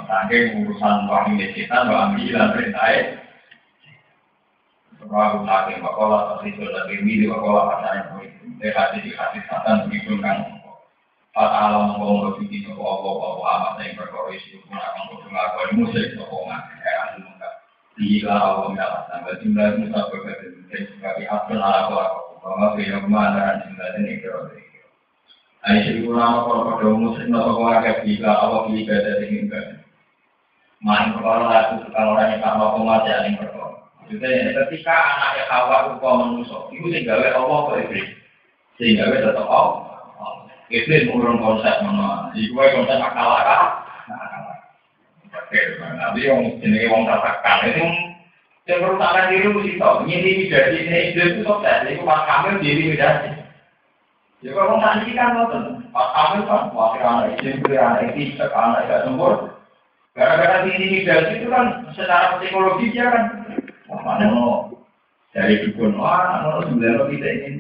Tangke 0.09 0.57
urusan 0.57 1.13
wahyu 1.13 1.37
kita 1.53 1.85
bahwa 1.85 2.17
ambilan 2.17 2.57
perintah 2.57 3.21
Bahwa 5.13 5.45
aku 5.45 5.77
bakola 5.85 6.19
tersisul 6.41 6.73
lebih 6.73 7.05
milih 7.05 7.37
bakola 7.37 7.69
pasarnya 7.69 8.17
begitu 8.17 8.49
Dekat 8.57 8.97
di 9.05 9.13
hati 9.13 9.45
satan 9.45 9.93
begitu 9.93 10.17
kan 10.25 10.41
alam 11.37 11.97
apa 11.97 13.45
amat 13.45 13.75
yang 13.85 13.97
Pun 14.01 14.77
akan 14.77 15.05
ngakoni 15.29 15.73
musik 15.81 16.17
bahwa 22.53 22.77
ke 22.77 23.09
mana 23.09 23.65
juga 23.65 23.85
ini 23.97 24.21
kira 24.21 24.41
Ayo 25.63 25.79
sih 25.87 26.03
kurang 26.03 26.43
apa 26.43 26.75
pada 26.75 26.91
musik 26.91 27.31
atau 27.31 27.55
keluarga 27.55 28.03
bila 28.03 28.31
awak 28.35 28.67
bila 28.75 28.95
dari 28.99 29.31
mimpi. 29.31 29.63
Main 30.83 31.15
perkara 31.15 31.47
laku 31.47 31.87
kalau 31.95 32.19
orang 32.19 32.35
yang 32.35 32.43
sama 32.43 32.75
pengajar 32.75 33.23
yang 33.23 33.39
perkara. 33.39 33.79
Maksudnya 34.03 34.59
ketika 34.59 34.91
anaknya 34.91 35.43
kawan 35.47 35.83
rupa 35.95 36.09
manusia, 36.19 36.59
itu 36.75 36.87
sehingga 36.91 37.15
Allah 37.39 37.59
ke 37.71 37.73
iblis, 37.87 38.09
sehingga 38.75 39.15
tetap 39.15 39.47
Allah. 39.47 40.03
Iblis 40.67 41.07
mengurung 41.07 41.39
konsep 41.39 41.79
mana? 41.87 42.35
Jadi 42.35 42.51
gue 42.51 42.65
konsep 42.75 42.99
akal 42.99 43.31
akal. 43.31 43.63
Tapi 46.03 46.19
yang 46.27 46.59
jenis 46.59 46.91
wong 46.91 47.07
katakan 47.07 47.71
itu 47.71 47.87
yang 48.63 48.79
perusahaan 48.79 49.27
diri 49.27 49.47
mesti 49.51 49.75
tahu, 49.75 50.07
ini 50.07 50.47
jadi 50.47 50.77
ini 50.87 50.99
itu 51.11 51.43
sukses, 51.43 51.83
itu 51.91 52.07
pas 52.07 52.23
kamil 52.31 52.63
jadi 52.63 52.83
medasi. 52.95 53.31
Ya 54.43 54.51
kalau 54.55 54.79
nanti 54.79 55.11
kan 55.19 55.35
nonton, 55.35 55.83
pas 55.91 56.15
kan, 56.15 56.71
wakil 56.71 57.03
anak 57.03 57.43
izin, 57.43 57.59
beri 57.63 57.79
anak 57.79 58.15
izin, 58.15 58.39
anak 58.39 58.87
tidak 58.87 59.03
sempur. 59.03 59.35
Gara-gara 60.15 60.63
ini 60.71 61.03
medasi 61.03 61.43
itu 61.43 61.47
kan 61.51 61.91
secara 61.91 62.39
psikologi 62.39 62.95
dia 62.95 63.11
kan, 63.11 63.25
mana 63.91 64.27
mau 64.31 64.71
Dari 65.33 65.65
dukun, 65.65 65.97
wah, 65.97 66.45
anak 66.45 66.69
sebenarnya 66.69 67.09
kita 67.09 67.29
ini 67.33 67.51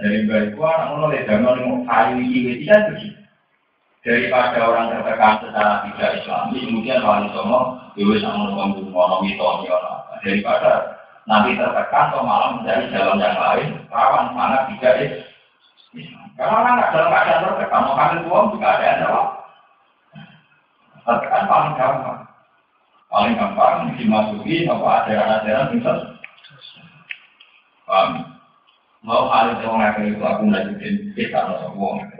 dari 0.00 0.24
baik 0.24 0.56
wah, 0.56 0.88
lihat 1.12 1.28
jangan 1.28 1.60
mau 1.60 1.84
kayu 1.84 2.16
ini, 2.16 2.64
tidak 2.64 2.96
tuh. 2.96 3.19
Daripada 4.00 4.64
orang 4.64 4.96
tertekan 4.96 5.44
secara 5.44 5.84
tidak 5.84 6.24
Islami, 6.24 6.64
kemudian 6.64 7.04
wali 7.04 7.28
songo, 7.36 7.76
dewi 7.92 8.16
sama 8.16 8.48
ngomong 8.48 8.88
ngomong 8.88 9.28
itu, 9.28 9.44
daripada 10.24 10.96
nanti 11.28 11.52
tertekan 11.52 12.08
atau 12.08 12.24
malah 12.24 12.56
mencari 12.56 12.88
jalan 12.88 13.20
yang 13.20 13.36
lain, 13.36 13.68
rawan 13.92 14.32
sangat 14.32 14.62
tidak 14.72 14.94
Islam. 15.92 16.24
Karena 16.32 16.56
orang 16.64 16.74
nggak 16.80 16.90
dalam 16.96 17.08
keadaan 17.12 17.44
tertekan, 17.44 17.80
mau 17.84 17.96
kalian 18.00 18.24
uang 18.24 18.46
juga 18.56 18.68
ada 18.72 18.84
yang 18.88 19.00
jawab. 19.04 19.26
Tertekan 21.04 21.44
paling 21.44 21.74
gampang. 21.76 22.20
Paling 23.12 23.34
gampang 23.36 23.74
dimasuki 24.00 24.64
apa 24.64 24.88
ajaran-ajaran 25.04 25.72
misal. 25.76 25.96
Paham? 27.84 28.10
Mau 29.04 29.28
kalian 29.28 29.60
yang 29.60 29.76
ngakak 29.76 30.08
itu 30.08 30.24
aku 30.24 30.42
lanjutin 30.48 30.94
kita 31.12 31.36
harus. 31.36 32.19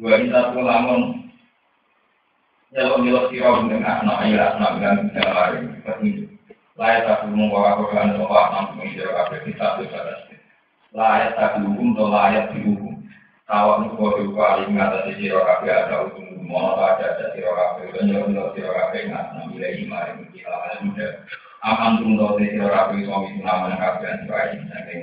Wa 0.00 0.16
inna 0.16 0.48
tuhum 0.48 0.64
lamun 0.64 1.02
nyelok-nyelok 2.72 3.28
sirah 3.28 3.60
dengan 3.68 3.84
anak 4.00 4.16
ayah 4.24 4.56
anak 4.56 4.70
dengan 4.80 4.96
buddha 5.04 5.24
lain. 5.28 5.62
Layak 6.80 7.04
tapi 7.04 7.36
membawa 7.36 7.76
Quran 7.76 8.16
soal 8.16 8.44
enam 8.48 8.66
mengira 8.80 9.12
kabeh 9.12 9.44
kita 9.44 9.76
pada 9.84 10.14
Layak 10.96 11.36
tapi 11.36 11.68
hukum 11.68 11.92
atau 11.92 12.08
layak 12.08 12.56
dihukum. 12.56 12.96
Tawak 13.44 13.76
nuko 13.84 14.16
kali 14.32 14.62
mengatasi 14.72 15.12
sirah 15.20 15.44
kabeh 15.44 15.68
ada 15.68 16.08
hukum 16.08 16.48
mau 16.48 16.80
ada 16.80 17.04
ada 17.04 17.36
sirah 17.36 17.52
kabeh 17.52 17.92
dan 17.92 18.02
nyelok-nyelok 18.08 18.56
sirah 18.56 18.72
kabeh 18.72 19.00
nggak 19.12 19.24
ngambil 19.36 19.62
iman 19.68 20.08
yang 20.08 20.18
kita 20.32 20.58
muda. 20.80 21.08
Aman 21.60 21.92
tunggu 22.00 22.40
sirah 22.40 22.70
kabeh 22.72 23.04
suami 23.04 23.28
sunaman 23.36 23.76
kabeh 23.76 24.08
anjurai 24.08 24.56
saking 24.56 25.02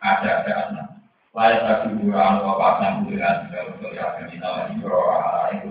ada 0.00 0.30
ada 0.40 0.52
anak. 0.72 0.88
Layak 1.32 1.64
tapi 1.64 1.96
kurang 1.96 2.44
apa 2.44 2.52
pasang 2.60 3.08
dengan 3.08 3.48
segala 3.48 3.72
sesuatu 3.72 3.96
yang 4.20 4.28
kita 4.28 4.48
lakukan 4.52 5.48
itu 5.64 5.68